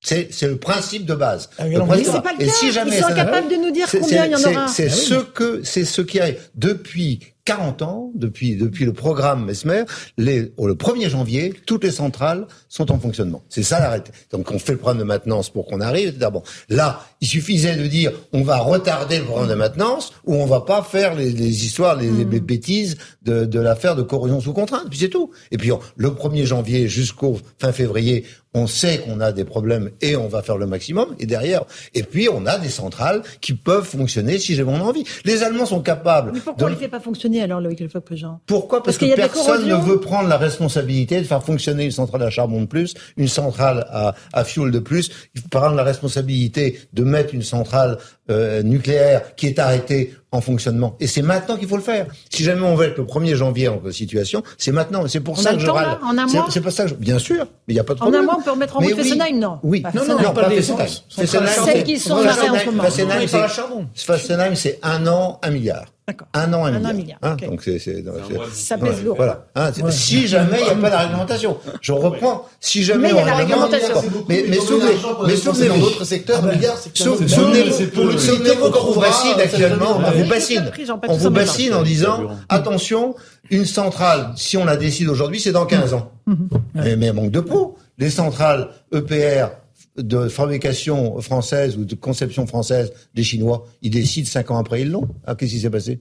[0.02, 1.50] C'est, c'est le principe de base.
[1.58, 3.88] Ah Le principe c'est pas le Et si jamais Ils sont incapables de nous dire
[3.92, 4.68] combien il y en c'est- aura.
[4.70, 5.02] C'est Ah oui.
[5.02, 9.84] ce que, c'est ce qui arrive depuis 40 ans, depuis, depuis le programme Mesmer,
[10.18, 13.42] les, au- le 1er janvier, toutes les centrales sont en fonctionnement.
[13.50, 14.12] C'est ça l'arrêté.
[14.32, 16.10] Donc on fait le programme de maintenance pour qu'on arrive.
[16.10, 16.30] etc.
[16.32, 20.46] Bon, là, il suffisait de dire on va retarder le programme de maintenance ou on
[20.46, 24.54] va pas faire les, les histoires, les, les bêtises de, de l'affaire de corrosion sous
[24.54, 24.86] contrainte.
[24.90, 25.32] Puis c'est tout.
[25.52, 28.26] Et puis on- le 1er janvier jusqu'au fin février,
[28.56, 31.16] on sait qu'on a des problèmes et on va faire le maximum.
[31.20, 34.84] Et derrière, et puis on a des centrales qui peuvent fonctionner si jamais on a
[34.88, 35.04] envie.
[35.24, 36.32] Les Allemands sont capables.
[36.34, 38.42] Mais pourquoi de- on ne les fait pas fonctionner alors, Loïc Lefebvre-Jean?
[38.46, 38.82] Pourquoi?
[38.84, 42.62] Parce que personne ne veut prendre la responsabilité de faire fonctionner une centrale à charbon
[42.62, 45.10] de plus, une centrale à, à fuel de plus.
[45.36, 47.98] Il faut prendre la responsabilité de mettre une centrale
[48.30, 50.96] euh, nucléaire qui est arrêtée en fonctionnement.
[51.00, 52.06] Et c'est maintenant qu'il faut le faire.
[52.30, 55.08] Si jamais on veut être le 1er janvier en situation, c'est maintenant.
[55.08, 55.86] C'est pour On ça que je râle.
[55.88, 56.96] là En un C'est- mois C'est pas ça que je...
[56.96, 57.38] Bien sûr,
[57.68, 58.22] mais il n'y a pas de En problème.
[58.22, 59.04] un mois, on peut remettre en Mais route oui.
[59.10, 60.88] Fessenheim, non Oui, Pas non, non, non, on parle pas des Fessenheim.
[61.10, 62.22] Celles c'est- qui sont en en
[62.60, 62.84] ce moment.
[62.84, 63.86] Fessenheim, c'est- charbon.
[63.96, 65.86] Fessenheim, c'est un an, un milliard.
[66.34, 66.90] Un an, un, Un an, milliard.
[66.90, 67.78] un milliard, Hein, donc c'est,
[68.52, 69.16] Ça pèse lourd.
[69.16, 69.46] Voilà.
[69.56, 69.92] Hein, Ouais.
[69.92, 72.46] Si jamais il n'y a pas de réglementation, je reprends.
[72.60, 73.96] Si jamais Mais il y a on la réglementation.
[74.28, 78.18] Mais, mais ont souvenez, pour mais dans d'autres secteurs, un milliard, c'est Sou- quand même-
[78.72, 80.72] qu'on vous bassine actuellement, on vous bassine.
[81.08, 83.16] On vous bassine en disant, attention,
[83.50, 86.12] une centrale, si on la décide aujourd'hui, c'est dans 15 ans.
[86.76, 87.78] Mais, mais manque de peau.
[87.98, 89.48] Les centrales EPR
[89.98, 94.92] de fabrication française ou de conception française des Chinois, ils décident 5 ans après, ils
[94.92, 95.08] l'ont.
[95.26, 96.00] Ah, qu'est-ce qui s'est passé?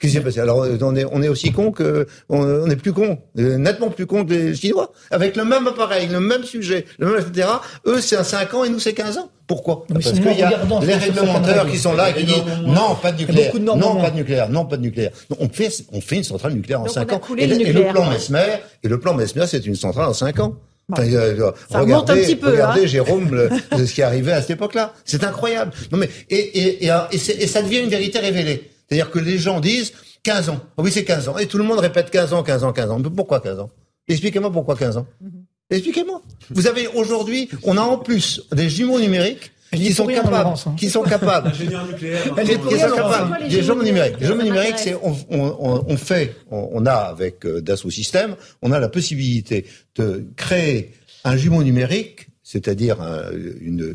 [0.00, 0.40] Qu'est-ce qui s'est passé?
[0.40, 3.56] Alors, euh, on est, on est aussi con que, on, on est plus con, euh,
[3.58, 4.92] nettement plus con que les Chinois.
[5.10, 7.48] Avec le même appareil, le même sujet, le même, etc.
[7.86, 9.30] Eux, c'est un 5 ans et nous, c'est 15 ans.
[9.46, 9.84] Pourquoi?
[9.88, 10.50] Mais Parce qu'il y a
[10.82, 11.70] les règles.
[11.70, 14.48] qui sont là et qui disent non, pas de nucléaire, de non, pas de nucléaire,
[14.50, 15.10] non, pas de nucléaire.
[15.30, 17.20] Donc, on fait, on fait une centrale nucléaire en Donc, 5 on a ans.
[17.38, 18.44] Et, le et le plan Mesmer,
[18.82, 20.54] et le plan Mesmer, c'est une centrale en 5 ans.
[20.90, 22.86] Enfin, euh, Ça remonte un regardez, petit peu, regardez hein.
[22.86, 23.50] Jérôme, le-
[23.86, 24.94] ce qui est arrivé à cette époque-là.
[25.04, 25.70] C'est incroyable.
[25.92, 28.70] Non mais et et et, et ça devient une vérité révélée.
[28.88, 29.92] C'est-à-dire que les gens disent
[30.22, 30.60] 15 ans.
[30.76, 31.38] Ah oui, c'est 15 ans.
[31.38, 32.98] Et tout le monde répète 15 ans, 15 ans, 15 ans.
[32.98, 33.70] Mais pourquoi 15 ans?
[34.08, 35.06] Expliquez-moi pourquoi 15 ans.
[35.70, 36.22] Expliquez-moi.
[36.50, 40.66] Vous avez aujourd'hui, on a en plus des jumeaux numériques y qui sont capables, Laurence,
[40.66, 40.74] hein.
[40.78, 42.22] qui sont capables Ingénieur nucléaire.
[42.38, 43.48] Elle est pour qui sont capables.
[43.50, 44.14] Des numériques.
[44.18, 47.90] Les jumeaux numériques, c'est on, on, on- on fait, on, on a avec euh, Dassault
[47.90, 49.66] Systèmes, on a la possibilité
[49.96, 50.94] de créer
[51.24, 53.94] un jumeau numérique, c'est-à-dire un- une,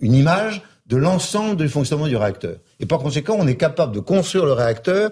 [0.00, 2.56] une image de l'ensemble du fonctionnement du réacteur.
[2.80, 5.10] Et par conséquent, on est capable de construire le réacteur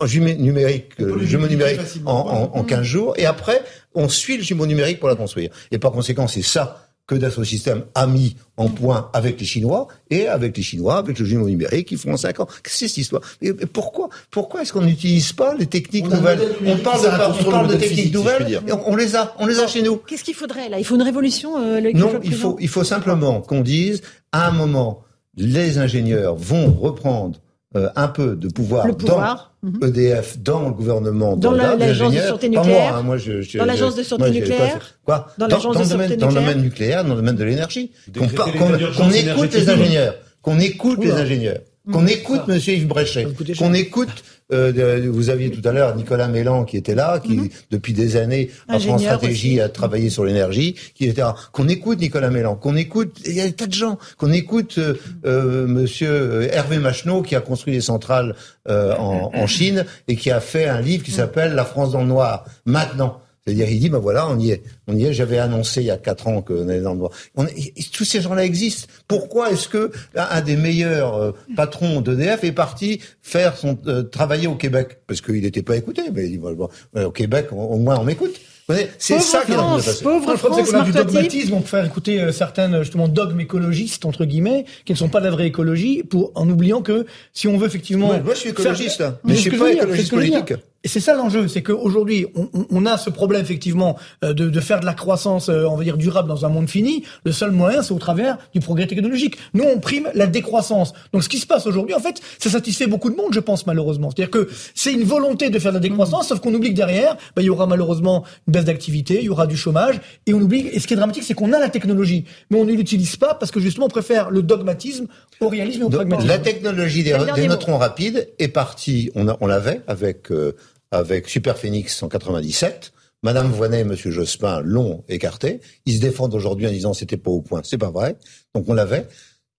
[0.00, 2.12] en jumeau numérique, euh, jumeau numérique en,
[2.54, 3.62] en, en 15 jours, et après,
[3.94, 5.50] on suit le jumeau numérique pour la construire.
[5.72, 9.88] Et par conséquent, c'est ça que Dassault Systèmes a mis en point avec les Chinois,
[10.10, 12.44] et avec les Chinois, avec le jumeau numérique, ils font en 5 ans.
[12.46, 16.14] Qu'est-ce que c'est cette histoire et, pourquoi Pourquoi est-ce qu'on n'utilise pas les techniques On
[16.16, 17.08] nouvelles On parle de,
[17.40, 19.66] on parle le de techniques physique, nouvelles, et on, on les a, on les a
[19.66, 19.96] chez nous.
[19.96, 20.78] Qu'est-ce qu'il faudrait là?
[20.78, 24.46] Il faut une révolution euh, le- Non, il faut, il faut simplement qu'on dise, à
[24.46, 25.02] un moment,
[25.38, 27.40] les ingénieurs vont reprendre
[27.76, 29.78] euh, un peu de pouvoir, Le pouvoir, mhm.
[29.78, 32.90] dans EDF, dans le gouvernement, Dans les l'agence de sûreté nucléaire.
[32.92, 34.94] moi, hein, moi, je, je- Dans l'agence de sûreté moi, nucléaire.
[35.04, 36.48] Quoi Dans l'agence dans de le domaine, sûreté Dans le nucléaire.
[36.54, 37.90] domaine nucléaire, dans le domaine de l'énergie.
[38.16, 40.14] Qu'on écoute les ingénieurs.
[40.40, 41.20] Qu'on écoute les Oula.
[41.20, 41.58] ingénieurs.
[41.92, 43.26] Qu'on écoute Monsieur Yves Bréchet.
[43.58, 44.08] Qu'on écoute,
[44.52, 48.50] euh, vous aviez tout à l'heure Nicolas Mélan qui était là, qui depuis des années
[48.68, 49.06] à France Mhm.
[49.08, 49.60] Stratégie aussi.
[49.60, 51.34] a travaillé sur l'énergie, qui était là.
[51.52, 54.78] Qu'on écoute Nicolas Mélan, qu'on écoute, il y a des tas de gens, qu'on écoute
[54.78, 54.94] euh,
[55.26, 58.34] euh, Monsieur Hervé Macheneau qui a construit les centrales
[58.68, 62.00] euh, en, en Chine et qui a fait un livre qui s'appelle La France dans
[62.02, 62.44] le noir.
[62.64, 63.20] Maintenant.
[63.48, 64.62] C'est-à-dire, il dit, ben voilà, on y est.
[64.88, 65.12] On y est.
[65.14, 67.10] J'avais annoncé il y a quatre ans qu'on allait dans le noir.
[67.34, 68.86] On est- tous ces gens-là existent.
[69.06, 74.02] Pourquoi est-ce que un un des meilleurs euh, patrons d'EDF est parti faire son euh,
[74.02, 74.98] travailler au Québec?
[75.06, 76.02] Parce qu'il n'était pas écouté.
[76.12, 78.34] Mais il dit, bon, bon, euh, au Québec, au, au moins, on m'écoute.
[78.68, 80.04] Vous voyez, C'est ça qui est France, passer.
[80.04, 82.82] pauvre Le problème, c'est France, qu'on a du dogmatisme, on peut faire écouter euh, certaines
[82.82, 86.46] justement dogmes écologistes entre guillemets, qui ne sont pas de la vraie écologie, pour en
[86.50, 89.40] oubliant que si on veut effectivement, Moi, moi, je suis écologiste, faire- hein, mais je
[89.40, 90.52] suis pas écologiste politique.
[90.84, 94.48] Et c'est ça l'enjeu, c'est qu'aujourd'hui, on, on- on a ce problème effectivement euh, de,
[94.48, 97.02] de faire de la croissance, euh, on va dire durable dans un monde fini.
[97.24, 99.36] Le seul moyen, c'est au travers du progrès technologique.
[99.54, 100.92] Nous, on prime la décroissance.
[101.12, 103.66] Donc, ce qui se passe aujourd'hui, en fait, ça satisfait beaucoup de monde, je pense
[103.66, 104.10] malheureusement.
[104.10, 107.16] C'est-à-dire que c'est une volonté de faire de la décroissance, sauf qu'on oublie que derrière,
[107.34, 110.40] bah, il y aura malheureusement une baisse d'activité, il y aura du chômage, et on
[110.40, 110.68] oublie.
[110.72, 113.34] Et ce qui est dramatique, c'est qu'on a la technologie, mais on ne l'utilise pas
[113.34, 115.06] parce que justement, on préfère le dogmatisme
[115.40, 116.28] au réalisme et au Donc, pragmatisme.
[116.28, 120.54] la technologie des, des neutrons rapides est partie, on, a- on l'avait avec, euh,
[120.90, 122.92] avec Super Phoenix en 97.
[123.22, 125.60] Madame Voinet et Monsieur Jospin l'ont écarté.
[125.86, 127.62] Ils se défendent aujourd'hui en disant c'était pas au point.
[127.64, 128.16] C'est pas vrai.
[128.54, 129.08] Donc on l'avait.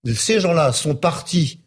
[0.05, 1.59] Ces gens-là sont partis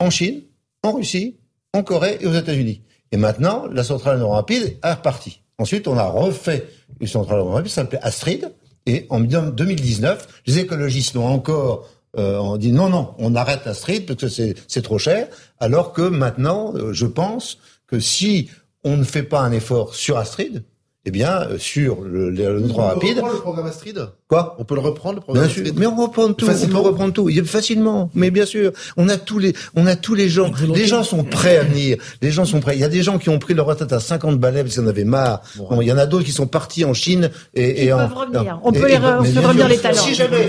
[0.00, 0.42] en Chine,
[0.82, 1.36] en Russie,
[1.74, 2.82] en Corée et aux États-Unis.
[3.12, 5.42] Et maintenant, la centrale neuron rapide est repartie.
[5.58, 6.66] Ensuite, on a refait
[7.00, 8.50] une centrale neuron rapide, ça s'appelait Astrid.
[8.86, 11.88] Et en 2019, les écologistes l'ont encore
[12.18, 15.28] euh, on dit non, non, on arrête Astrid parce que c'est c'est trop cher.
[15.58, 18.50] Alors que maintenant, euh, je pense que si
[18.84, 20.64] on ne fait pas un effort sur Astrid,
[21.04, 24.08] eh bien, euh, sur le, le, le peut rapide, le programme Astrid?
[24.32, 26.80] Quoi On peut le reprendre, le programme Bien sûr, mais on reprend tout, on Facilement
[26.82, 29.86] peut reprendre tout, Il y a- facilement, mais bien sûr, on a tous les, on
[29.86, 32.74] a tous les gens, les gens sont prêts à venir, les gens sont prêts.
[32.76, 34.84] Il y a des gens qui ont pris leur retraite à 50 balais parce qu'ils
[34.84, 35.42] en avaient marre.
[35.56, 38.14] Bon, il y en a d'autres qui sont partis en Chine et, et en, peuvent
[38.16, 38.44] revenir.
[38.44, 38.60] non.
[38.64, 40.02] On peut les re- faire bien revenir les talents.
[40.02, 40.48] Si jamais,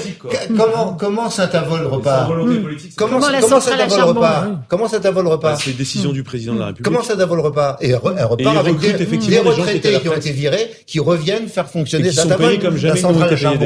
[0.55, 4.55] comment, comment Saint-Avold repart politique, Comment, Comment charbon, repart oui.
[4.69, 6.85] Comment Saint-Avold Bah, repart c'est une décision du président de la République.
[6.85, 10.31] Comment Saint-Avold repart Et elle, re- elle repart Et avec des, retraités qui ont été
[10.31, 12.99] virés, qui reviennent faire fonctionner Et payés comme jamais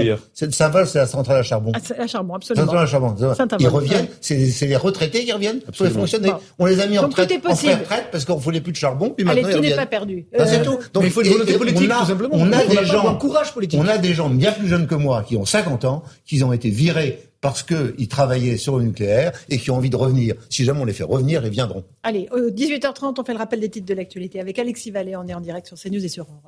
[0.08, 0.20] centrale d'ailleurs.
[0.34, 1.72] C'est- Saint-Avold, c'est la centrale à charbon.
[1.76, 2.82] Ah, c'est la charbon, Centrale absolument.
[2.82, 3.58] à charbon.
[3.60, 6.00] Ils reviennent, c'est c'est les retraités qui reviennent pour les Absolument.
[6.00, 6.30] fonctionner.
[6.32, 6.38] Bon.
[6.60, 8.72] On les a mis en Donc, tout retraite, est en retraite parce qu'on voulait plus
[8.72, 10.26] de charbon, puis Allez, maintenant tout n'est pas perdu.
[10.32, 10.78] Ben, c'est Euh, tout.
[11.00, 12.30] mais il faut une volonté politique, on a- tout simplement.
[12.34, 13.80] On a des gens, courage politique.
[13.84, 16.54] on a des gens bien plus jeunes que moi qui ont 50 ans, qui ont
[16.54, 20.34] été virés parce qu'ils travaillaient sur le nucléaire et qui ont envie de revenir.
[20.50, 21.84] Si jamais on les fait revenir, ils viendront.
[22.04, 25.16] Allez, 18h30, on fait le rappel des titres de l'actualité avec Alexis Vallée.
[25.16, 26.42] On est en direct sur CNews et sur Europe.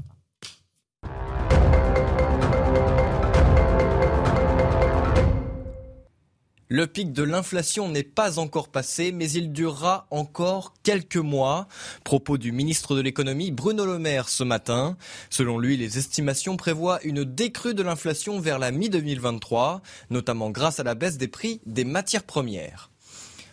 [6.71, 11.67] Le pic de l'inflation n'est pas encore passé, mais il durera encore quelques mois.
[12.03, 14.95] Propos du ministre de l'économie Bruno Le Maire ce matin.
[15.31, 19.79] Selon lui, les estimations prévoient une décrue de l'inflation vers la mi-2023,
[20.11, 22.88] notamment grâce à la baisse des prix des matières premières.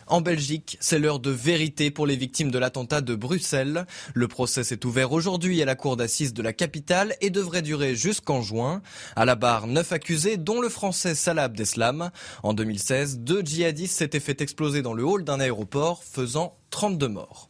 [0.09, 3.85] En Belgique, c'est l'heure de vérité pour les victimes de l'attentat de Bruxelles.
[4.13, 7.93] Le procès s'est ouvert aujourd'hui à la cour d'assises de la capitale et devrait durer
[7.93, 8.81] jusqu'en juin.
[9.17, 12.11] À la barre, neuf accusés, dont le français Salah Abdeslam.
[12.43, 17.49] En 2016, deux djihadistes s'étaient fait exploser dans le hall d'un aéroport, faisant 32 morts.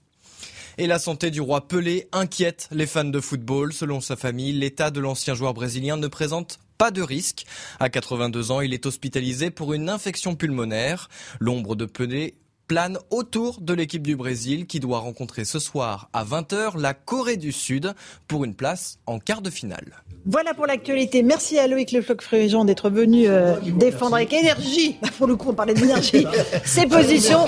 [0.80, 3.72] Et la santé du roi Pelé inquiète les fans de football.
[3.72, 7.46] Selon sa famille, l'état de l'ancien joueur brésilien ne présente pas de risque.
[7.80, 11.10] À 82 ans, il est hospitalisé pour une infection pulmonaire.
[11.40, 12.36] L'ombre de Pelé
[12.68, 17.38] plane autour de l'équipe du Brésil qui doit rencontrer ce soir à 20h la Corée
[17.38, 17.94] du Sud
[18.28, 20.04] pour une place en quart de finale.
[20.26, 21.24] Voilà pour l'actualité.
[21.24, 25.54] Merci à Loïc Le Floch-Fréjean d'être venu euh, défendre avec énergie, pour le coup on
[25.54, 26.28] parlait d'énergie,
[26.66, 27.46] ses positions.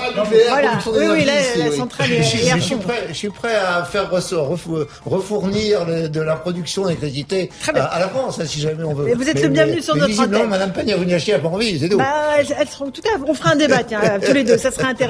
[0.48, 4.10] Voilà, oui, oui, la, centrale est, je, je, suis prêt, je suis prêt à faire
[4.10, 9.04] refournir de la production d'électricité à, à, la France, hein, si jamais on veut.
[9.04, 10.48] Mais vous êtes le bienvenu sur notre antenne.
[10.48, 11.98] Madame Pannier-Runacher n'a pas envie, c'est tout.
[11.98, 12.36] Bah,
[12.80, 15.09] en tout cas, on fera un débat, tiens, tous les deux, ça serait intéressant.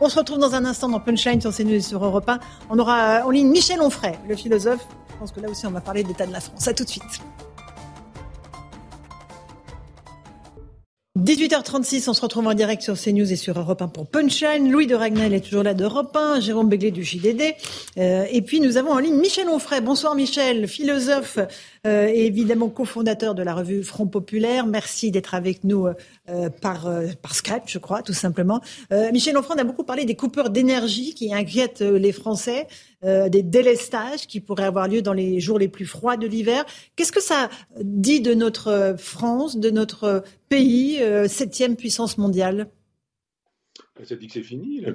[0.00, 2.38] On se retrouve dans un instant dans Punchline sur CNews et sur Europe 1.
[2.70, 4.86] On aura en ligne Michel Onfray, le philosophe.
[5.10, 6.68] Je pense que là aussi, on va parler de l'état de la France.
[6.68, 7.20] À tout de suite.
[11.18, 14.70] 18h36, on se retrouve en direct sur CNews et sur Europe 1 pour Punchline.
[14.70, 17.54] Louis de Ragnel est toujours là d'Europe 1, Jérôme Béglé du JDD.
[17.98, 19.80] Euh, et puis nous avons en ligne Michel Onfray.
[19.80, 21.38] Bonsoir Michel, philosophe
[21.86, 24.66] euh, et évidemment cofondateur de la revue Front Populaire.
[24.66, 25.86] Merci d'être avec nous
[26.28, 28.60] euh, par, euh, par Skype, je crois, tout simplement.
[28.92, 32.66] Euh, Michel Onfray, on a beaucoup parlé des coupures d'énergie qui inquiètent les Français.
[33.02, 36.66] Des délestages qui pourraient avoir lieu dans les jours les plus froids de l'hiver.
[36.96, 37.48] Qu'est-ce que ça
[37.82, 42.68] dit de notre France, de notre pays, septième puissance mondiale?
[44.04, 44.92] Ça dit que c'est fini, la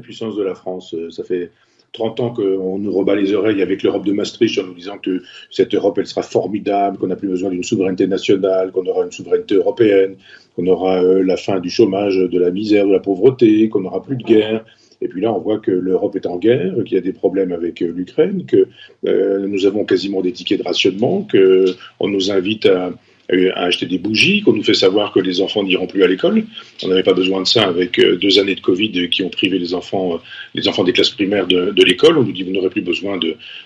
[0.00, 0.96] puissance de la France.
[1.10, 1.52] Ça fait
[1.92, 5.22] 30 ans qu'on nous rebat les oreilles avec l'Europe de Maastricht en nous disant que
[5.50, 9.12] cette Europe, elle sera formidable, qu'on n'a plus besoin d'une souveraineté nationale, qu'on aura une
[9.12, 10.16] souveraineté européenne,
[10.54, 14.16] qu'on aura la fin du chômage, de la misère, de la pauvreté, qu'on n'aura plus
[14.16, 14.64] de guerre.
[15.00, 17.52] Et puis là, on voit que l'Europe est en guerre, qu'il y a des problèmes
[17.52, 18.66] avec euh, l'Ukraine, que
[19.06, 22.92] euh, nous avons quasiment des tickets de rationnement, qu'on nous invite à,
[23.30, 26.44] à acheter des bougies, qu'on nous fait savoir que les enfants n'iront plus à l'école.
[26.82, 29.58] On n'avait pas besoin de ça avec euh, deux années de Covid qui ont privé
[29.58, 30.20] les enfants,
[30.54, 32.16] les enfants des classes primaires de, l'école.
[32.18, 33.18] On nous dit vous n'aurez plus besoin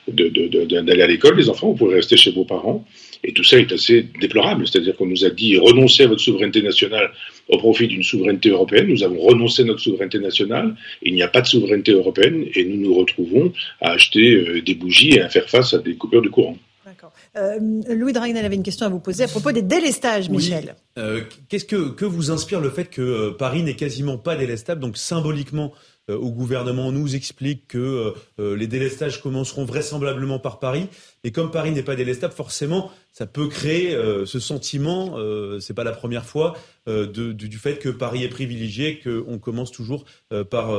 [0.09, 2.84] d'aller à l'école, les enfants, vous pourrez rester chez vos parents.
[3.24, 6.60] Et tout ça est assez déplorable, c'est-à-dire qu'on nous a dit renoncez à votre souveraineté
[6.60, 7.12] nationale
[7.48, 8.89] au profit d'une souveraineté européenne.
[8.89, 10.74] Nous avons renoncé à notre souveraineté nationale.
[11.02, 14.74] Il n'y a pas de souveraineté européenne et nous nous retrouvons à acheter euh, des
[14.74, 16.59] bougies et à faire face à des coupures de courant.
[17.02, 17.18] D'accord.
[17.36, 17.58] Euh,
[17.94, 20.76] Louis Dragnel avait une question à vous poser à propos des délestages, Michel.
[20.96, 21.02] Oui.
[21.02, 24.80] Euh, Qu'est-ce que, que vous inspire le fait que euh, Paris n'est quasiment pas délestable?
[24.80, 25.72] Donc symboliquement,
[26.10, 30.86] euh, au gouvernement nous explique que les délestages commenceront vraisemblablement par Paris.
[31.24, 33.96] Et comme Paris n'est pas délestable, forcément, ça peut créer
[34.26, 35.16] ce sentiment,
[35.60, 36.56] c'est pas la première fois,
[36.86, 40.04] de, du, du, fait que Paris est privilégié, qu'on commence toujours
[40.50, 40.76] par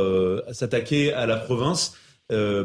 [0.52, 1.96] s'attaquer à la province.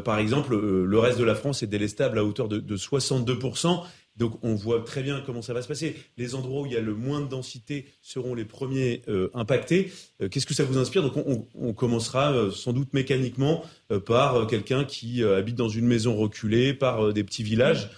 [0.03, 3.83] Par exemple, le reste de la France est délestable à hauteur de, de 62%.
[4.19, 5.95] Donc on voit très bien comment ça va se passer.
[6.17, 9.91] Les endroits où il y a le moins de densité seront les premiers euh, impactés.
[10.21, 11.01] Euh, Qu'est-ce que ça vous inspire?
[11.01, 11.13] Donc
[11.55, 16.17] on, commencera euh, sans doute mécaniquement euh, par quelqu'un qui euh, habite dans une maison
[16.17, 17.89] reculée, par euh, des petits villages.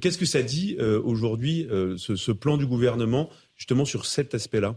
[0.00, 1.68] Qu'est-ce que ça dit aujourd'hui,
[1.98, 4.74] ce, ce, plan du gouvernement, justement sur cet aspect-là?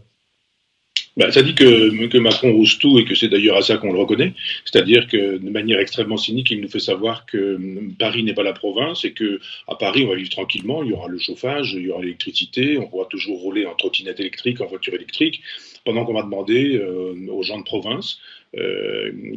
[1.18, 3.98] Bah, ça dit que, Macron rose tout et que c'est d'ailleurs à ça qu'on le
[3.98, 4.34] reconnaît.
[4.64, 7.58] C'est-à-dire que de manière extrêmement cynique, il nous fait savoir que
[7.98, 10.84] Paris n'est pas la province et que à Paris, on va vivre tranquillement.
[10.84, 14.20] Il y aura le chauffage, il y aura l'électricité, on pourra toujours rouler en trottinette
[14.20, 15.42] électrique, en voiture électrique,
[15.84, 18.18] pendant qu'on va demander euh, aux gens de province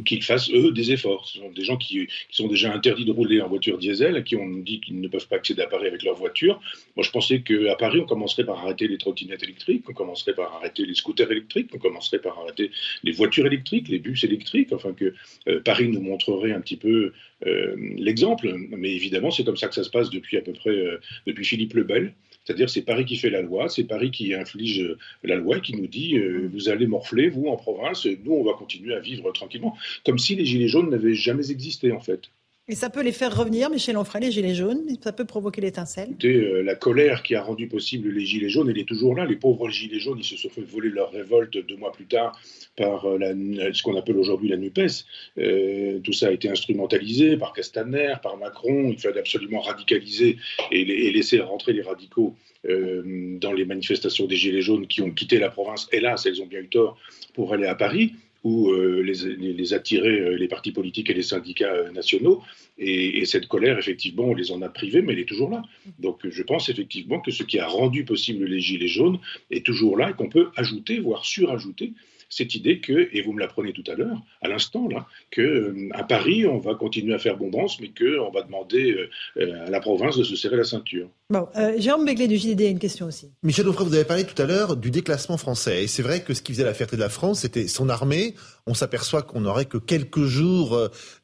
[0.06, 1.28] qu'ils fassent, eux, des efforts.
[1.28, 4.48] Ce sont des gens qui, sont déjà interdits de rouler en voiture diesel, qui ont
[4.48, 6.62] dit qu'ils ne peuvent pas accéder à Paris avec leur voiture.
[6.96, 10.54] Moi, je pensais qu'à Paris, on commencerait par arrêter les trottinettes électriques, on commencerait par
[10.56, 12.72] arrêter les scooters électriques, on commencerait par arrêter
[13.04, 15.14] les voitures électriques, les bus électriques, enfin que
[15.48, 17.14] euh, Paris nous montrerait un petit peu
[17.46, 18.54] euh, l'exemple.
[18.70, 21.46] Mais évidemment, c'est comme ça que ça se passe depuis à peu près, euh, depuis
[21.46, 22.14] Philippe le Bel.
[22.44, 25.76] C'est-à-dire c'est Paris qui fait la loi, c'est Paris qui inflige la loi et qui
[25.76, 29.32] nous dit euh, vous allez morfler, vous, en province, nous, on va continuer à vivre
[29.32, 29.78] tranquillement.
[30.06, 32.32] Comme si les Gilets jaunes n'avaient jamais existé, en fait.
[32.68, 36.16] Et ça peut les faire revenir, Michel Onfray, les Gilets jaunes Ça peut provoquer l'étincelle
[36.24, 39.26] euh, La colère qui a rendu possible les Gilets jaunes, elle est toujours là.
[39.26, 42.40] Les pauvres Gilets jaunes, ils se sont fait voler leur révolte deux mois plus tard
[42.78, 45.06] par euh, la, ce qu'on appelle aujourd'hui la NUPES.
[45.40, 48.90] Euh, tout ça a été instrumentalisé par Castaner, par Macron.
[48.90, 50.38] Il fallait absolument radicaliser
[50.72, 52.36] et, laisser rentrer les radicaux
[52.70, 55.90] euh, dans les manifestations des Gilets jaunes qui ont quitté la province.
[55.92, 56.98] Hélas, elles ont bien eu tort
[57.34, 58.14] pour aller à Paris
[58.44, 62.42] où euh, les, les, attirer euh, les partis politiques et les syndicats euh, nationaux.
[62.78, 65.64] Et, et, cette colère, effectivement, on les en a privés, mais elle est toujours là.
[66.00, 69.20] Donc je pense effectivement que ce qui a rendu possible les Gilets jaunes
[69.52, 71.94] est toujours là et qu'on peut ajouter, voire surajouter,
[72.30, 75.76] cette idée que, et vous me l'apprenez tout à l'heure, à l'instant là, que
[76.08, 78.96] Paris on va continuer à faire bombance, mais qu'on va demander
[79.36, 81.10] à la province de se serrer la ceinture.
[81.32, 83.32] Bon, euh, Jérôme Begley du JDD a une question aussi.
[83.42, 86.34] Michel Offray, vous avez parlé tout à l'heure du déclassement français, et c'est vrai que
[86.34, 88.36] ce qui faisait la fierté de la France, c'était son armée.
[88.68, 90.78] On s'aperçoit qu'on n'aurait que quelques jours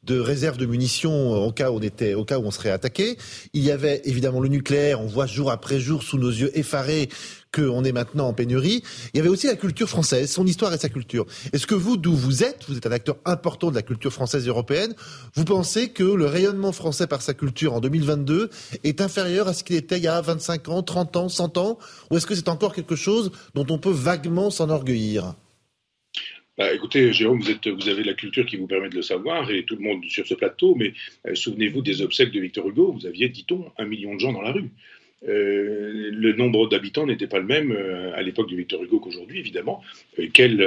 [0.04, 3.18] de réserve de munitions au cas où on était, au cas où on serait attaqué.
[3.52, 5.00] Il y avait évidemment le nucléaire.
[5.00, 7.08] On voit jour après jour sous nos yeux effarés
[7.54, 8.82] qu'on est maintenant en pénurie.
[9.12, 11.26] Il y avait aussi la culture française, son histoire et sa culture.
[11.52, 14.46] Est-ce que vous, d'où vous êtes, vous êtes un acteur important de la culture française
[14.46, 14.94] et européenne,
[15.34, 18.50] vous pensez que le rayonnement français par sa culture en 2022
[18.84, 21.78] est inférieur à ce qu'il était il y a 25 ans, 30 ans, 100 ans
[22.10, 25.34] Ou est-ce que c'est encore quelque chose dont on peut vaguement s'enorgueillir?
[26.58, 29.76] Bah, écoutez, Jérôme, vous, avez la culture qui vous permet de le savoir, et tout
[29.76, 30.92] le monde sur ce plateau, mais
[31.26, 34.42] euh, souvenez-vous des obsèques de Victor Hugo, vous aviez, dit-on, un million de gens dans
[34.42, 34.70] la rue.
[35.26, 39.40] Euh, le nombre d'habitants n'était pas le même euh, à l'époque de Victor Hugo qu'aujourd'hui,
[39.40, 39.82] évidemment.
[40.20, 40.62] Euh, quel,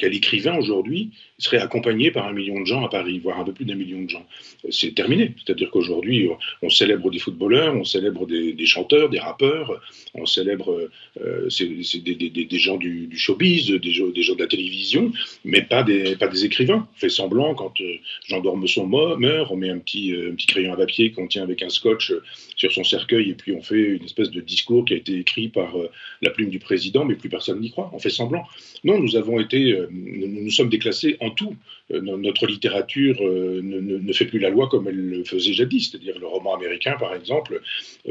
[0.00, 3.64] écrivain aujourd'hui serait accompagné par un million de gens à Paris, voire un peu plus
[3.64, 4.26] d'un million de gens?
[4.70, 5.34] C'est terminé.
[5.36, 6.28] C'est-à-dire qu'aujourd'hui,
[6.62, 9.80] on célèbre des footballeurs, on célèbre des, chanteurs, des rappeurs,
[10.14, 15.12] on célèbre des, gens du, showbiz, des, gens de la télévision,
[15.44, 16.88] mais pas des, écrivains.
[16.92, 17.74] On fait semblant, quand
[18.26, 20.14] Jean d'Ormesson meurt, on met un petit
[20.46, 22.12] crayon à papier qu'on tient avec un scotch
[22.62, 25.48] sur son cercueil et puis on fait une espèce de discours qui a été écrit
[25.48, 25.90] par euh,
[26.20, 27.90] la plume du président, mais plus personne n'y croit.
[27.92, 28.44] On fait semblant.
[28.84, 31.54] Non, nous avons été, euh, nous, sommes déclassés en tout.
[31.92, 35.90] Euh, notre littérature ne, ne, fait plus la loi comme elle le faisait jadis.
[35.90, 37.60] C'est-à-dire le roman américain, par exemple,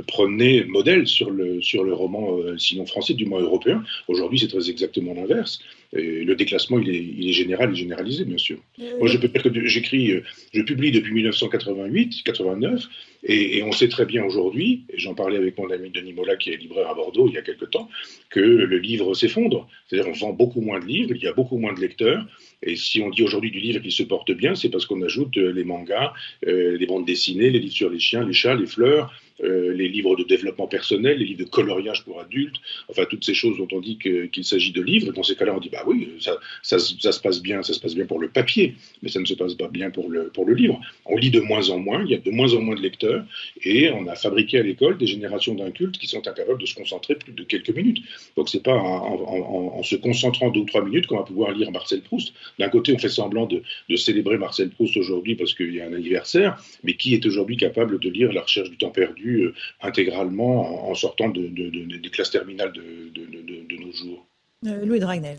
[0.08, 3.84] prenait modèle sur le, sur le roman, sinon français, du moins européen.
[4.08, 5.60] Aujourd'hui, c'est très exactement l'inverse.
[5.94, 8.58] le déclassement, il est, il est, général et généralisé, bien sûr.
[9.00, 10.22] Moi, je peux dire que j'écris,
[10.54, 12.88] je publie depuis 1988, 89,
[13.24, 16.38] et, et on sait très bien aujourd'hui, et j'en parlais avec mon ami Denis Mola,
[16.38, 17.90] qui est libraire à Bordeaux il y a quelque temps,
[18.30, 19.68] que le livre s'effondre.
[19.88, 22.26] C'est-à-dire on vend beaucoup moins de livres, il y a beaucoup moins de lecteurs.
[22.64, 25.38] Et si on dit aujourd'hui du livre qui se porte bien, c'est parce qu'on ajoute
[25.38, 26.14] euh, les mangas,
[26.48, 29.12] euh, les bandes dessinées, les livres sur les chiens, les chats, les fleurs,
[29.44, 32.58] euh, les livres de développement personnel, les livres de coloriage pour adultes,
[32.90, 35.12] enfin toutes ces choses dont on dit qu'il s'agit de livres.
[35.14, 36.38] Dans ces cas-là, on dit bah oui, ça,
[36.78, 39.56] se passe bien, ça se passe bien pour le papier, mais ça ne se passe
[39.56, 40.80] pas bien pour le, pour le livre.
[41.06, 43.26] On lit de moins en moins, il y a de moins en moins de lecteurs,
[43.64, 47.16] et on a fabriqué à l'école des générations d'incultes qui sont incapables de se concentrer
[47.16, 48.04] plus de quelques minutes.
[48.36, 52.02] Donc c'est pas en, se concentrant deux ou trois minutes qu'on va pouvoir lire Marcel
[52.02, 52.34] Proust.
[52.60, 55.86] D'un côté, on fait semblant de, de célébrer Marcel Proust aujourd'hui parce qu'il y a
[55.86, 59.54] un anniversaire, mais qui est aujourd'hui capable de lire La recherche du temps perdu euh,
[59.82, 64.26] intégralement en, sortant de, des classes terminales de, nos jours?
[64.68, 65.38] Euh, Louis Dragnel.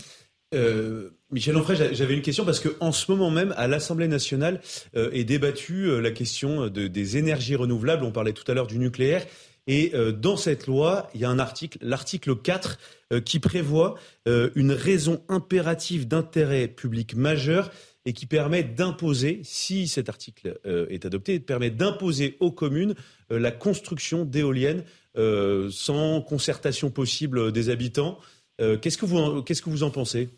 [0.53, 4.61] Euh, Michel Onfray, j'avais une question parce qu'en ce moment même, à l'Assemblée nationale,
[4.93, 8.03] est débattue la question des énergies renouvelables.
[8.03, 9.25] On parlait tout à l'heure du nucléaire.
[9.65, 12.77] Et dans cette loi, il y a un article, l'article 4,
[13.23, 13.95] qui prévoit
[14.25, 17.71] une raison impérative d'intérêt public majeur
[18.05, 22.95] et qui permet d'imposer, si cet article euh, est adopté, permet d'imposer aux communes
[23.31, 24.83] euh, la construction d'éoliennes
[25.17, 28.19] euh, sans concertation possible des habitants.
[28.57, 30.29] qu'est-ce, que vous qu'est-ce que vous en pensez?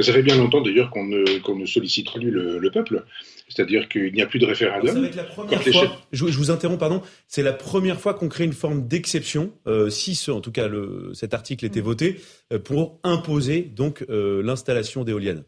[0.00, 3.04] Ça fait bien longtemps d'ailleurs qu'on ne, sollicite plus le peuple.
[3.48, 4.94] C'est-à-dire qu'il n'y a plus de référendum.
[4.94, 8.14] Ça va être la première fois, je, je, vous interromps, pardon, c'est la première fois
[8.14, 11.80] qu'on crée une forme d'exception, euh, si ce, en tout cas le, cet article était
[11.80, 12.16] voté,
[12.52, 15.44] euh, pour imposer donc euh, l'installation d'éoliennes.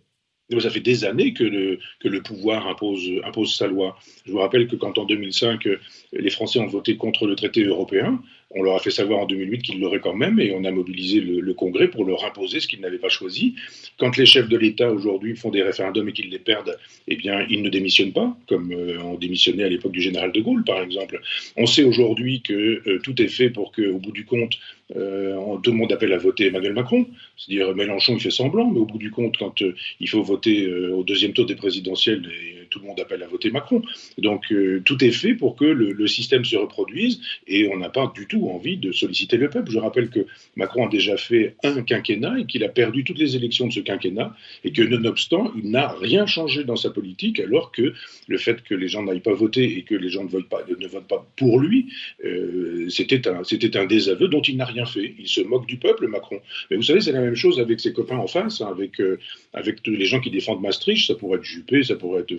[0.60, 3.98] Ça fait des années que le, que le pouvoir impose, impose sa loi.
[4.24, 5.68] Je vous rappelle que quand en 2005,
[6.12, 9.62] les Français ont voté contre le traité européen, on leur a fait savoir en 2008
[9.62, 12.80] qu'ils l'auraient quand même et on a mobilisé le, Congrès pour leur imposer ce qu'ils
[12.80, 13.54] n'avaient pas choisi.
[13.98, 17.44] Quand les chefs de l'État aujourd'hui font des référendums et qu'ils les perdent, eh bien,
[17.50, 20.80] ils ne démissionnent pas, comme euh, on démissionnait à l'époque du général de Gaulle, par
[20.80, 21.20] exemple.
[21.56, 24.54] On sait aujourd'hui que euh, tout est fait pour qu'au bout du compte,
[24.96, 27.06] euh, tout le monde appelle à voter Emmanuel Macron.
[27.36, 29.62] C'est-à-dire Mélenchon, il fait semblant, mais au bout du compte, quand
[30.00, 32.22] il faut voter au deuxième tour des présidentielles,
[32.69, 33.82] tout le monde appelle à voter Macron.
[34.19, 38.11] Donc euh, tout est fait pour que le, système se reproduise et on n'a pas
[38.15, 39.70] du tout envie de solliciter le peuple.
[39.70, 40.20] Je rappelle que
[40.57, 43.81] Macron a déjà fait un quinquennat et qu'il a perdu toutes les élections de ce
[43.81, 44.35] quinquennat
[44.65, 47.93] et que nonobstant, il n'a rien changé dans sa politique alors que
[48.27, 50.62] le fait que les gens n'aillent pas voter et que les gens ne votent pas,
[50.66, 51.93] ne votent pas pour lui,
[52.24, 55.15] euh, c'était un, un désaveu dont il n'a rien fait.
[55.19, 56.40] Il se moque du peuple, Macron.
[56.70, 59.19] Mais vous savez, c'est la même chose avec ses copains en face, hein, avec, euh,
[59.53, 61.07] avec tous les gens qui défendent Maastricht.
[61.07, 62.39] Ça pourrait être Juppé, ça pourrait être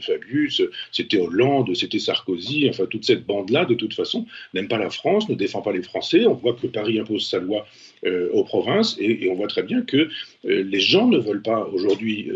[0.92, 2.68] C'était Hollande, c'était Sarkozy.
[2.70, 5.84] Enfin, toute cette bande-là, de toute façon, n'aime pas la France, ne défend pas les
[5.84, 6.26] Français.
[6.26, 7.66] On voit que Paris impose sa loi
[8.06, 9.98] euh, aux provinces et, on voit très bien que
[10.46, 12.30] euh, les gens ne veulent pas aujourd'hui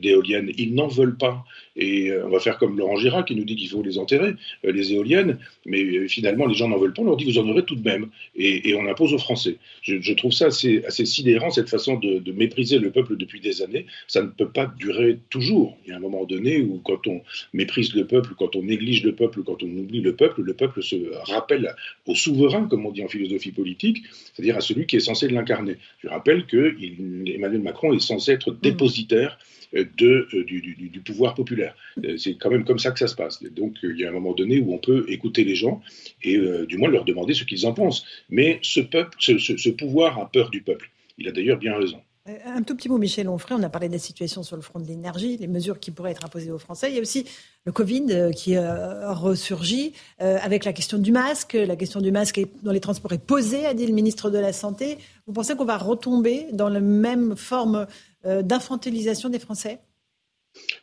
[0.00, 0.50] d'éoliennes.
[0.58, 1.44] Ils n'en veulent pas.
[1.76, 4.92] Et on va faire comme Laurent Girard qui nous dit qu'il faut les enterrer, les
[4.92, 5.38] éoliennes.
[5.66, 7.02] Mais finalement, les gens n'en veulent pas.
[7.02, 8.10] On leur dit vous en aurez tout de même.
[8.36, 9.56] Et, on impose aux Français.
[9.82, 13.62] Je, trouve ça assez, assez sidérant, cette façon de, de mépriser le peuple depuis des
[13.62, 13.86] années.
[14.06, 15.76] Ça ne peut pas durer toujours.
[15.84, 17.22] Il y a un moment donné où, quand on
[17.52, 20.82] méprise le peuple, quand on néglige le peuple, quand on oublie le peuple, le peuple
[20.82, 20.96] se
[21.30, 21.74] rappelle
[22.06, 25.76] au souverain, comme on dit en philosophie politique, c'est-à-dire à celui qui est censé l'incarner.
[26.02, 26.76] Je rappelle que
[27.26, 29.38] Emmanuel Macron est censé être dépositaire
[29.74, 31.74] euh, de, euh, du, pouvoir populaire.
[32.04, 33.42] Euh, c'est quand même comme ça que ça se passe.
[33.42, 35.82] Donc il y a un moment donné où on peut écouter les gens
[36.22, 38.04] et du moins leur demander ce qu'ils en pensent.
[38.30, 40.90] Mais ce peuple, ce pouvoir a peur du peuple.
[41.18, 42.00] Il a d'ailleurs bien raison.
[42.26, 44.62] Euh, un tout petit mot, Michel Onfray, on a parlé de la situation sur le
[44.62, 46.90] front de l'énergie, les mesures qui pourraient être imposées aux Français.
[46.90, 47.26] Il y a aussi
[47.66, 51.52] le Covid euh, qui euh, ressurgit avec la question du masque.
[51.52, 54.54] La question du masque dans les transports est posée, a dit le ministre de la
[54.54, 54.98] Santé.
[55.26, 57.86] Vous pensez qu'on va retomber dans la même forme
[58.24, 59.80] d'infantilisation des Français?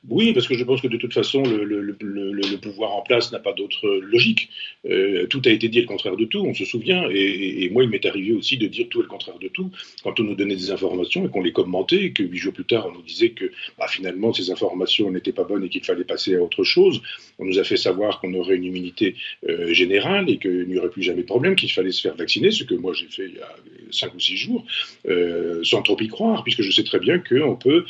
[0.09, 3.53] Oui, parce que je pense que de toute façon, le, pouvoir en place n'a pas
[3.53, 4.49] d'autre logique.
[4.89, 7.07] Euh, tout a été dit le contraire de tout, on se souvient.
[7.11, 9.69] Et, moi, il m'est arrivé aussi de dire tout le contraire de tout
[10.03, 12.65] quand on nous donnait des informations et qu'on les commentait, et que huit jours plus
[12.65, 16.03] tard, on nous disait que bah, finalement, ces informations n'étaient pas bonnes et qu'il fallait
[16.03, 17.01] passer à autre chose.
[17.37, 19.15] On nous a fait savoir qu'on aurait une immunité
[19.47, 22.49] euh, générale et qu'il n'y aurait plus jamais de problème, qu'il fallait se faire vacciner,
[22.49, 23.55] ce que moi j'ai fait il y a
[23.91, 24.65] cinq ou six jours,
[25.07, 27.85] euh, sans trop y croire, puisque je sais très bien qu'on peut,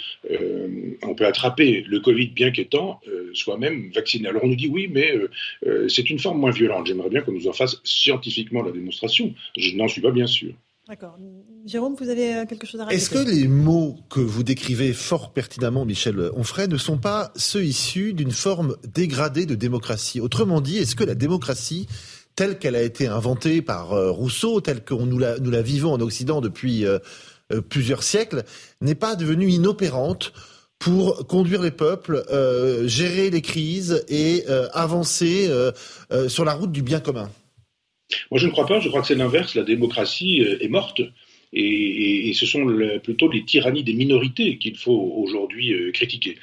[1.04, 4.28] on peut attraper le Covid, bien qu'étant euh, soi-même vacciné.
[4.28, 5.30] Alors on nous dit oui, mais euh,
[5.66, 6.88] euh, c'est une forme moins violente.
[6.88, 9.34] J'aimerais bien qu'on nous en fasse scientifiquement la démonstration.
[9.58, 10.54] Je n'en suis pas bien sûr.
[10.88, 11.18] D'accord.
[11.66, 15.32] Jérôme, vous avez quelque chose à rajouter Est-ce que les mots que vous décrivez fort
[15.32, 20.20] pertinemment, Michel Onfray, ne sont pas ceux issus d'une forme dégradée de démocratie?
[20.20, 21.88] Autrement dit, est-ce que la démocratie
[22.36, 26.00] telle qu'elle a été inventée par Rousseau, telle que nous la, nous la vivons en
[26.02, 26.86] Occident depuis
[27.70, 28.44] plusieurs siècles,
[28.82, 30.34] n'est pas devenue inopérante
[30.82, 35.72] pour conduire les peuples, euh, gérer les crises et euh, avancer euh,
[36.28, 37.30] sur la route du bien commun
[38.32, 38.80] Moi, je ne crois pas.
[38.80, 39.54] Je crois que c'est l'inverse.
[39.54, 41.02] La démocratie est morte.
[41.54, 42.66] Et, ce sont
[43.04, 46.38] plutôt les tyrannies des minorités qu'il faut aujourd'hui critiquer.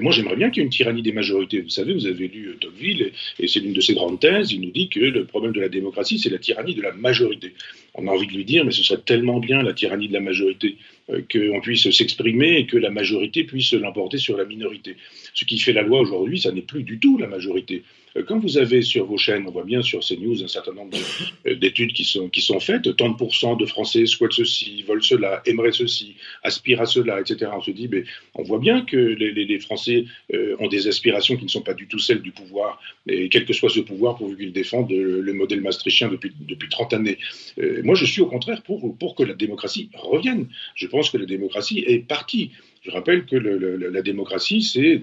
[0.00, 1.60] moi, j'aimerais bien qu'il y ait une tyrannie des majorités.
[1.60, 4.52] Vous savez, vous avez lu Tocqueville, et, c'est l'une de ses grandes thèses.
[4.52, 7.54] Il nous dit que le problème de la démocratie, c'est la tyrannie de la majorité.
[7.94, 10.20] On a envie de lui dire, mais ce serait tellement bien la tyrannie de la
[10.20, 10.76] majorité.
[11.10, 14.96] Euh, qu'on puisse s'exprimer et que la majorité puisse l'emporter sur la minorité.
[15.32, 17.82] Ce qui fait la loi aujourd'hui, ça n'est plus du tout la majorité.
[18.18, 20.96] Euh, quand vous avez sur vos chaînes, on voit bien sur CNews un certain nombre
[21.46, 25.72] euh, d'études qui sont, qui sont faites, 30% de Français souhaitent ceci, veulent cela, aimeraient
[25.72, 27.50] ceci, aspirent à cela, etc.
[27.54, 28.04] On se dit, mais
[28.34, 30.04] on voit bien que les, Français
[30.60, 33.52] ont des aspirations qui ne sont pas du tout celles du pouvoir, et quel que
[33.52, 37.18] soit ce pouvoir, pourvu qu'ils défendent le, modèle maastrichtien depuis, depuis 30 années.
[37.82, 40.48] moi, je suis au contraire pour, pour que la démocratie revienne.
[40.74, 42.52] Je pense que la démocratie est partie.
[42.88, 45.02] Je rappelle que la démocratie, c'est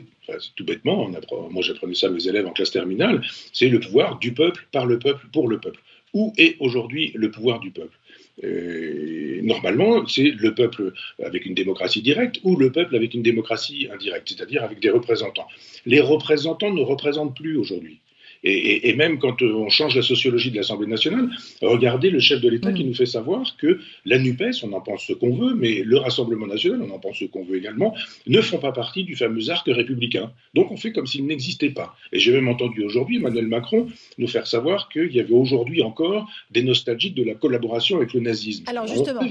[0.55, 1.07] tout bêtement,
[1.51, 3.21] moi j'apprenais ça à mes élèves en classe terminale,
[3.53, 5.79] c'est le pouvoir du peuple, par le peuple, pour le peuple.
[6.13, 7.95] Où est aujourd'hui le pouvoir du peuple?
[8.43, 10.93] Euh, normalement, c'est le peuple
[11.23, 15.47] avec une démocratie directe ou le peuple avec une démocratie indirecte, c'est-à-dire avec des représentants.
[15.85, 17.99] Les représentants ne représentent plus aujourd'hui.
[18.47, 21.29] Et, même quand euh, on change la sociologie de l'Assemblée nationale,
[21.63, 22.87] regardez le chef de l'État qui mm.
[22.87, 26.45] nous fait savoir que la NUPES, on en pense ce qu'on veut, mais le Rassemblement
[26.45, 27.95] national, on en pense ce qu'on veut également,
[28.27, 30.31] ne font pas partie du fameux arc républicain.
[30.53, 31.95] Donc on fait comme s'ils n'existaient pas.
[32.13, 33.87] Et j'ai même entendu aujourd'hui Emmanuel Macron
[34.19, 38.19] nous faire savoir qu'il y avait aujourd'hui encore des nostalgiques de la collaboration avec le
[38.19, 38.65] nazisme.
[38.67, 39.21] Alors justement,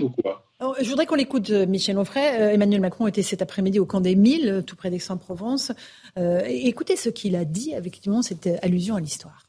[0.80, 2.40] je voudrais qu'on l'écoute, euh, Michel Onfray.
[2.40, 5.72] Euh, Emmanuel Macron était cet après-midi au camp des Mille, tout près d'Aix-en-Provence.
[6.16, 9.44] Écoutez ce qu'il a dit, effectivement, cette allusion à l'histoire.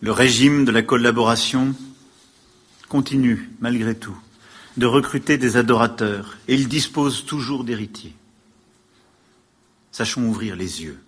[0.00, 1.74] Le régime de la collaboration
[2.88, 4.16] continue, malgré tout,
[4.76, 8.14] de recruter des adorateurs et il dispose toujours d'héritiers.
[9.92, 10.98] Sachons ouvrir les yeux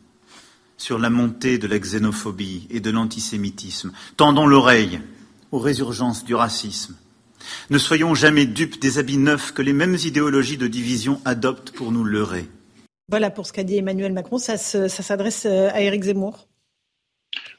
[0.77, 3.93] sur la montée de la xénophobie et de l'antisémitisme.
[4.17, 5.01] Tendons l'oreille
[5.53, 6.97] aux résurgences du racisme.
[7.71, 11.93] Ne soyons jamais dupes des habits neufs que les mêmes idéologies de division adoptent pour
[11.93, 12.49] nous leurrer.
[13.13, 14.39] Voilà pour ce qu'a dit Emmanuel Macron.
[14.39, 16.49] Ça, s'adresse à Éric Zemmour.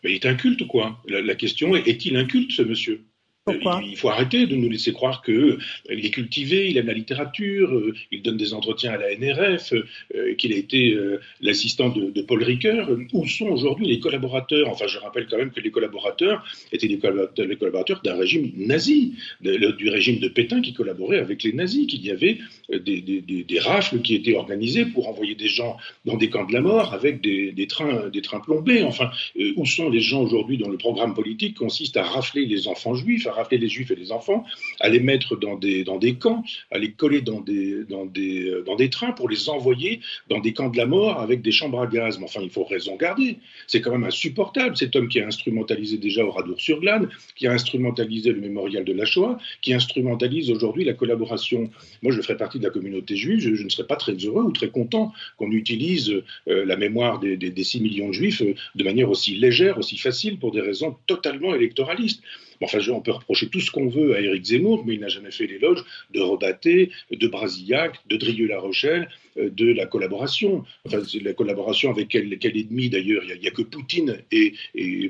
[0.04, 1.00] Mais il est inculte, quoi.
[1.08, 3.06] la question est, est-il inculte, ce monsieur?
[3.48, 5.58] Il faut arrêter de nous laisser croire qu'il euh,
[5.90, 9.74] est cultivé, il aime la littérature, euh, il donne des entretiens à la NRF,
[10.16, 10.98] euh, qu'il a été
[11.42, 12.90] l'assistant de, Paul Ricoeur.
[13.12, 14.70] Où sont aujourd'hui les collaborateurs?
[14.70, 19.90] Enfin, je rappelle quand même que les collaborateurs étaient des collaborateurs, d'un régime nazi, du
[19.90, 22.38] régime de Pétain qui collaborait avec les nazis, qu'il y avait
[22.70, 26.94] des, rafles qui étaient organisées pour envoyer des gens dans des camps de la mort
[26.94, 28.84] avec des, trains, des trains plombés.
[28.84, 29.12] Enfin,
[29.58, 33.28] où sont les gens aujourd'hui dont le programme politique consiste à rafler les enfants juifs
[33.34, 34.46] rappeler les juifs et les enfants,
[34.80, 38.50] à les mettre dans des, dans des camps, à les coller dans des, dans, des,
[38.50, 41.52] euh, dans des trains pour les envoyer dans des camps de la mort avec des
[41.52, 42.18] chambres à gaz.
[42.20, 43.38] Mais enfin, il faut raison garder.
[43.68, 48.42] C'est quand même insupportable, cet homme qui a instrumentalisé déjà Oradour-sur-Glane, qui a instrumentalisé le
[48.42, 51.70] mémorial de la Shoah, qui instrumentalise aujourd'hui la collaboration.
[52.02, 54.52] Moi, je ferai partie de la communauté juive, je, ne serais pas très heureux ou
[54.52, 58.54] très content qu'on utilise euh, la mémoire des, des, des 6 millions de juifs euh,
[58.76, 62.22] de manière aussi légère, aussi facile, pour des raisons totalement électoralistes.
[62.64, 65.32] Enfin, on peut reprocher tout ce qu'on veut à Éric Zemmour, mais il n'a jamais
[65.32, 65.84] fait l'éloge
[66.14, 70.64] de Rodaté, de Brasillac, de Drieux-La Rochelle, euh, de la collaboration.
[70.86, 74.54] Enfin, la collaboration avec quel, ennemi d'ailleurs Il n'y a, que Poutine et,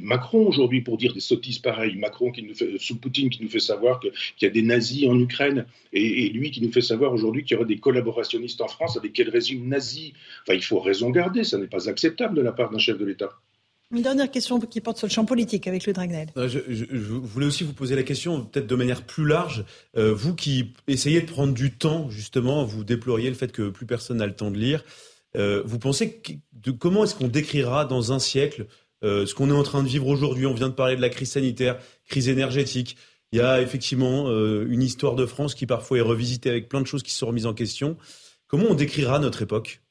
[0.01, 1.95] Macron aujourd'hui pour dire des sottises pareilles.
[1.95, 4.11] Macron qui nous fait, sous Poutine qui nous fait savoir qu'il
[4.41, 7.57] y a des nazis en Ukraine et, lui qui nous fait savoir aujourd'hui qu'il y
[7.57, 10.13] aura des collaborationnistes en France avec quel régime nazi.
[10.43, 13.05] Enfin, il faut raison garder, ça n'est pas acceptable de la part d'un chef de
[13.05, 13.31] l'État.
[13.93, 16.29] Une dernière question qui porte sur le champ politique avec le Dragnel.
[16.35, 19.65] Euh, je, voulais aussi vous poser la question, peut-être de manière plus large.
[19.97, 23.85] Euh, vous qui essayez de prendre du temps, justement, vous déploriez le fait que plus
[23.85, 24.83] personne n'a le temps de lire.
[25.35, 26.21] Euh, vous pensez
[26.53, 28.65] de, comment est-ce qu'on décrira dans un siècle
[29.03, 30.45] ce qu'on est en train de vivre aujourd'hui?
[30.45, 32.95] On vient de parler de la crise sanitaire, crise énergétique.
[33.33, 36.87] Il y a effectivement une histoire de France qui parfois est revisitée avec plein de
[36.87, 37.97] choses qui sont remises en question.
[38.47, 39.82] Comment on décrira notre époque?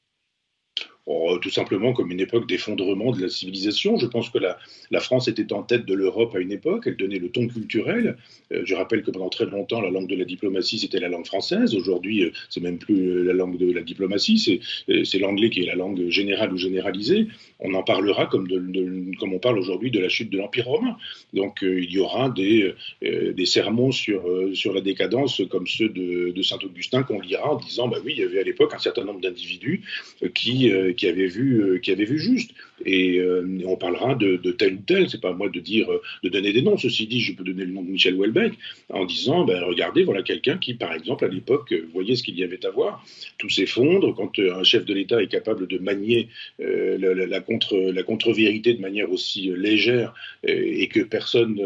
[1.05, 3.97] Oh, tout simplement comme une époque d'effondrement de la civilisation.
[3.97, 4.57] Je pense que la,
[4.89, 8.15] la, France était en tête de l'Europe à une époque, elle donnait le ton culturel.
[8.53, 11.25] Euh, je rappelle que pendant très longtemps, la langue de la diplomatie, c'était la langue
[11.25, 11.75] française.
[11.75, 14.61] Aujourd'hui, euh, c'est même plus euh, la langue de la diplomatie,
[15.03, 17.27] c'est l'anglais qui est la langue générale ou généralisée.
[17.59, 20.95] On en parlera comme, de, comme on parle aujourd'hui de la chute de l'Empire romain.
[21.33, 24.23] Donc il y aura des, des sermons sur,
[24.53, 28.19] sur la décadence comme ceux de, de Saint-Augustin qu'on lira en disant, bah oui, il
[28.19, 29.81] y avait à l'époque un certain nombre d'individus
[30.33, 32.51] qui qui avait vu, euh, qui avait vu juste.
[32.85, 35.09] Et euh, on parlera de, tel ou tel.
[35.09, 36.77] C'est pas à moi de dire, euh, de donner des noms.
[36.77, 38.53] Ceci dit, je peux donner le nom de Michel Houellebecq
[38.89, 42.43] en disant, ben, regardez, voilà quelqu'un qui, par exemple, à l'époque, voyait ce qu'il y
[42.43, 43.05] avait à voir.
[43.37, 46.29] Tout s'effondre quand un chef de l'État est capable de manier
[46.59, 50.13] la, contre, la contre-vérité de manière aussi légère
[50.43, 51.59] et que personne,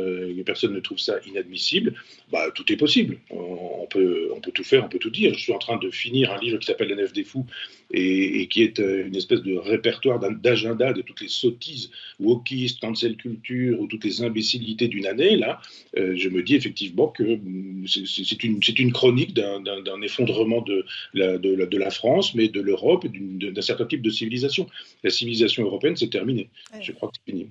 [0.46, 1.94] personne ne trouve ça inadmissible.
[2.32, 3.18] Bah, tout est possible.
[3.30, 5.34] On, peut, on peut tout faire, on peut tout dire.
[5.34, 7.46] Je suis en train de finir un livre qui s'appelle La Nef des Fous
[7.92, 13.80] et qui est une espèce de répertoire d'agenda de toutes les sottises, wokistes, cancel culture
[13.80, 15.62] ou toutes les imbécilités d'une année, là,
[15.98, 21.38] euh, je me dis effectivement que mm, c'est une, une, chronique d'un effondrement de la,
[21.38, 24.68] de, de la, France, mais de l'Europe et d'un certain type de civilisation.
[25.04, 26.50] La civilisation européenne, c'est terminé.
[26.82, 27.50] Je crois que c'est fini.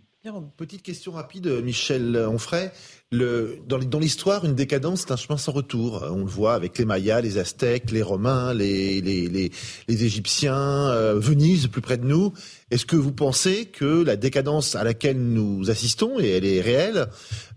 [0.56, 2.70] Petite question rapide, Michel Onfray.
[3.12, 6.04] Dans, l'histoire, une décadence, c'est un chemin sans retour.
[6.10, 9.50] On le voit avec les Mayas, les Aztèques, les Romains, les,
[9.88, 12.32] Égyptiens, euh, Venise, plus près de nous.
[12.70, 17.06] Est-ce que vous pensez que la décadence à laquelle nous assistons, et elle est réelle,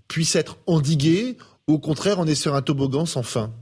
[0.07, 1.37] puisse être endiguée
[1.69, 3.53] au contraire, on est sur un toboggan sans fin?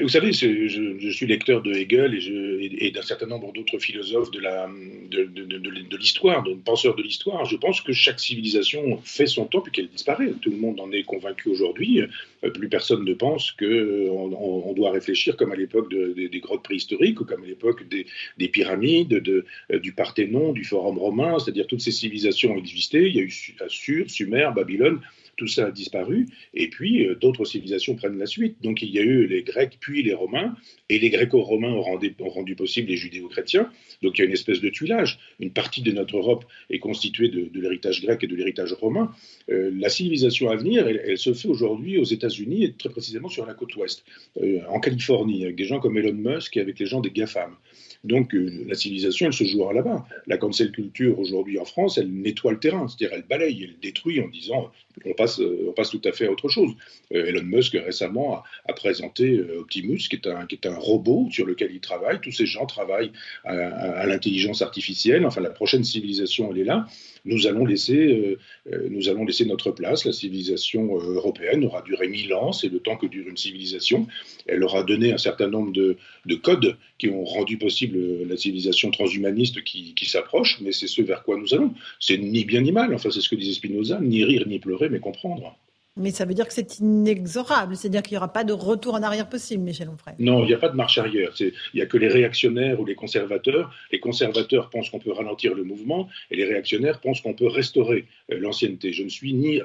[0.00, 4.38] Vous savez, je, suis lecteur de Hegel et, d'un certain nombre d'autres philosophes de,
[5.98, 7.44] l'histoire, de, penseurs de l'histoire.
[7.44, 10.32] Je pense que chaque civilisation fait son temps puis qu'elle disparaît.
[10.40, 12.00] Tout le monde en est convaincu aujourd'hui.
[12.00, 16.62] Euh, plus personne ne pense qu'on euh, on doit réfléchir comme à l'époque des grottes
[16.62, 21.38] préhistoriques ou comme à l'époque des, pyramides, euh, du Parthénon, du Forum romain.
[21.38, 23.08] C'est-à-dire toutes ces civilisations ont existé.
[23.08, 25.00] Il y a eu Assur, Sumer, Babylone
[25.36, 28.56] tout ça a disparu, et puis euh, d'autres civilisations prennent la suite.
[28.62, 30.54] Donc il y a eu les Grecs, puis les Romains,
[30.88, 33.70] et les Gréco-Romains ont, rendu, possible les Judéo-chrétiens.
[34.02, 35.18] Donc il y a une espèce de tuilage.
[35.40, 39.12] Une partie de notre Europe est constituée de, l'héritage grec et de l'héritage romain.
[39.50, 43.46] Euh, la civilisation à venir, elle, se fait aujourd'hui aux États-Unis et très précisément sur
[43.46, 44.04] la côte ouest,
[44.42, 47.56] euh, en Californie, avec des gens comme Elon Musk et avec les gens des GAFAM.
[48.04, 50.04] Donc la civilisation, elle se jouera là-bas.
[50.26, 54.20] La cancel culture aujourd'hui en France, elle nettoie le terrain, c'est-à-dire elle balaye, elle détruit
[54.20, 54.72] en disant
[55.04, 56.72] on passe, on passe tout à fait à autre chose.
[57.10, 60.26] Elon Musk récemment a, présenté Optimus, qui est,
[60.66, 62.20] un, robot sur lequel il travaille.
[62.20, 63.12] Tous ces gens travaillent
[63.44, 65.26] à, l'intelligence artificielle.
[65.26, 66.86] Enfin, la prochaine civilisation, elle est là
[67.24, 68.38] nous allons laisser, euh,
[68.72, 70.04] euh, nous allons laisser notre place.
[70.04, 74.06] La civilisation euh, européenne aura duré mille ans, c'est le temps que dure une civilisation.
[74.46, 75.96] Elle aura donné un certain nombre de,
[76.42, 81.22] codes qui ont rendu possible la civilisation transhumaniste qui, qui s'approche, mais c'est ce vers
[81.22, 81.72] quoi nous allons.
[82.00, 84.88] C'est ni bien ni mal, enfin c'est ce que disait Spinoza, ni rire ni pleurer,
[84.88, 85.56] mais comprendre.
[85.98, 89.02] Mais ça veut dire que c'est inexorable, c'est-à-dire qu'il n'y aura pas de retour en
[89.02, 90.14] arrière possible, Michel Onfray.
[90.18, 91.34] Non, il n'y a pas de marche arrière.
[91.38, 93.70] Il n'y a que les réactionnaires ou les conservateurs.
[93.90, 98.06] Les conservateurs pensent qu'on peut ralentir le mouvement et les réactionnaires pensent qu'on peut restaurer
[98.32, 98.94] euh, l'ancienneté.
[98.94, 99.60] Je ne suis ni,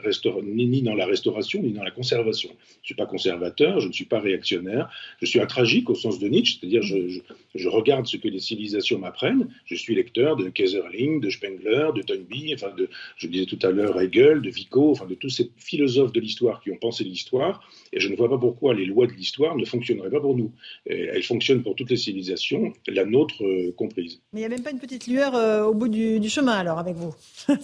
[0.82, 2.50] dans la restauration ni dans la conservation.
[2.50, 4.90] Je ne suis pas conservateur, je ne suis pas réactionnaire.
[5.22, 7.22] Je suis un tragique au sens de Nietzsche, c'est-à-dire je,
[7.56, 9.48] je, regarde ce que les civilisations m'apprennent.
[9.66, 13.72] Je suis lecteur de Kaiserling, de Spengler, de Toynbee, enfin de, je disais tout à
[13.72, 17.62] l'heure Hegel, de Vico, enfin de tous ces philosophes de l'histoire qui ont pensé l'histoire,
[17.94, 20.52] et je ne vois pas pourquoi les lois de l'histoire ne fonctionneraient pas pour nous.
[20.86, 24.22] elles fonctionnent pour toutes les civilisations, la nôtre euh, comprise.
[24.34, 26.80] Mais il n'y a même pas une petite lueur euh, au bout du, chemin alors
[26.80, 27.14] avec vous.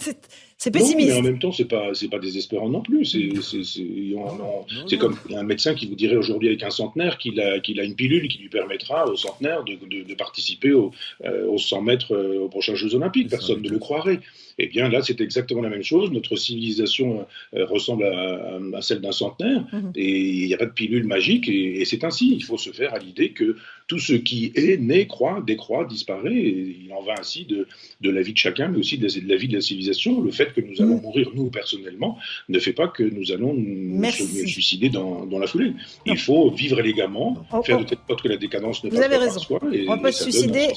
[0.58, 1.08] c'est pessimiste.
[1.08, 3.04] mais en même temps, c'est pas c'est pas désespérant non plus.
[3.04, 7.84] C'est comme un médecin qui vous dirait aujourd'hui avec un centenaire qu'il a qu'il a
[7.84, 10.92] une pilule qui lui permettra au centenaire de, de, participer aux,
[11.24, 13.28] euh, aux 100 mètres aux prochains Jeux Olympiques.
[13.28, 14.20] Personne ne le croirait.
[14.58, 16.10] Eh bien là, c'est exactement la même chose.
[16.12, 19.92] Notre civilisation ressemble à, celle d'un centenaire mhm.
[19.96, 22.34] et il n'y a pas de pilule magique et, c'est ainsi.
[22.34, 26.34] Il faut se faire à l'idée que tout ce qui est né, croît, décroît, disparaît.
[26.34, 27.66] Et il en va ainsi de,
[28.00, 30.20] de la vie de chacun, mais aussi de la, vie de la civilisation.
[30.22, 31.02] Le fait que nous allons mhm.
[31.02, 35.72] mourir, nous, personnellement, ne fait pas que nous allons nous suicider dans, dans, la foulée.
[36.06, 37.82] Il faut vivre élégamment, oh, faire oh.
[37.82, 39.40] de telle sorte que la décadence ne Vous avez raison.
[39.40, 40.68] Soi, et, on pas se suicider.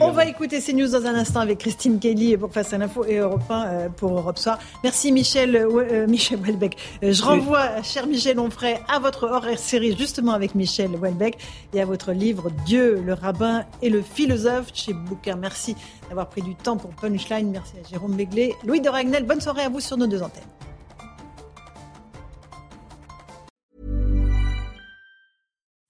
[0.00, 3.04] on va écouter ces news dans un instant avec Christine Kelly pour Face à l'info
[3.04, 4.58] et Europe 1 euh, pour Europe Soir.
[4.82, 6.76] Merci Michel, euh, euh, Michel Welbeck.
[7.02, 11.36] Je renvoie, cher Michel Onfray, à votre horaire série justement avec Michel Welbeck
[11.74, 15.34] et à votre livre Dieu, le rabbin et le philosophe chez Booker.
[15.36, 15.76] Merci
[16.08, 17.50] d'avoir pris du temps pour Punchline.
[17.50, 18.54] Merci à Jérôme Begley.
[18.64, 20.42] Louis de Ragnel, bonne soirée à vous sur nos deux antennes.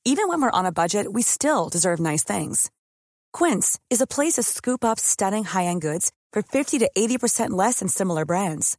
[0.05, 2.71] Even when we're on a budget, we still deserve nice things.
[3.33, 7.81] Quince is a place to scoop up stunning high-end goods for 50 to 80% less
[7.81, 8.79] than similar brands.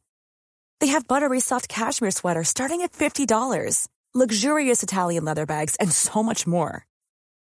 [0.80, 6.22] They have buttery soft cashmere sweaters starting at $50, luxurious Italian leather bags, and so
[6.22, 6.84] much more.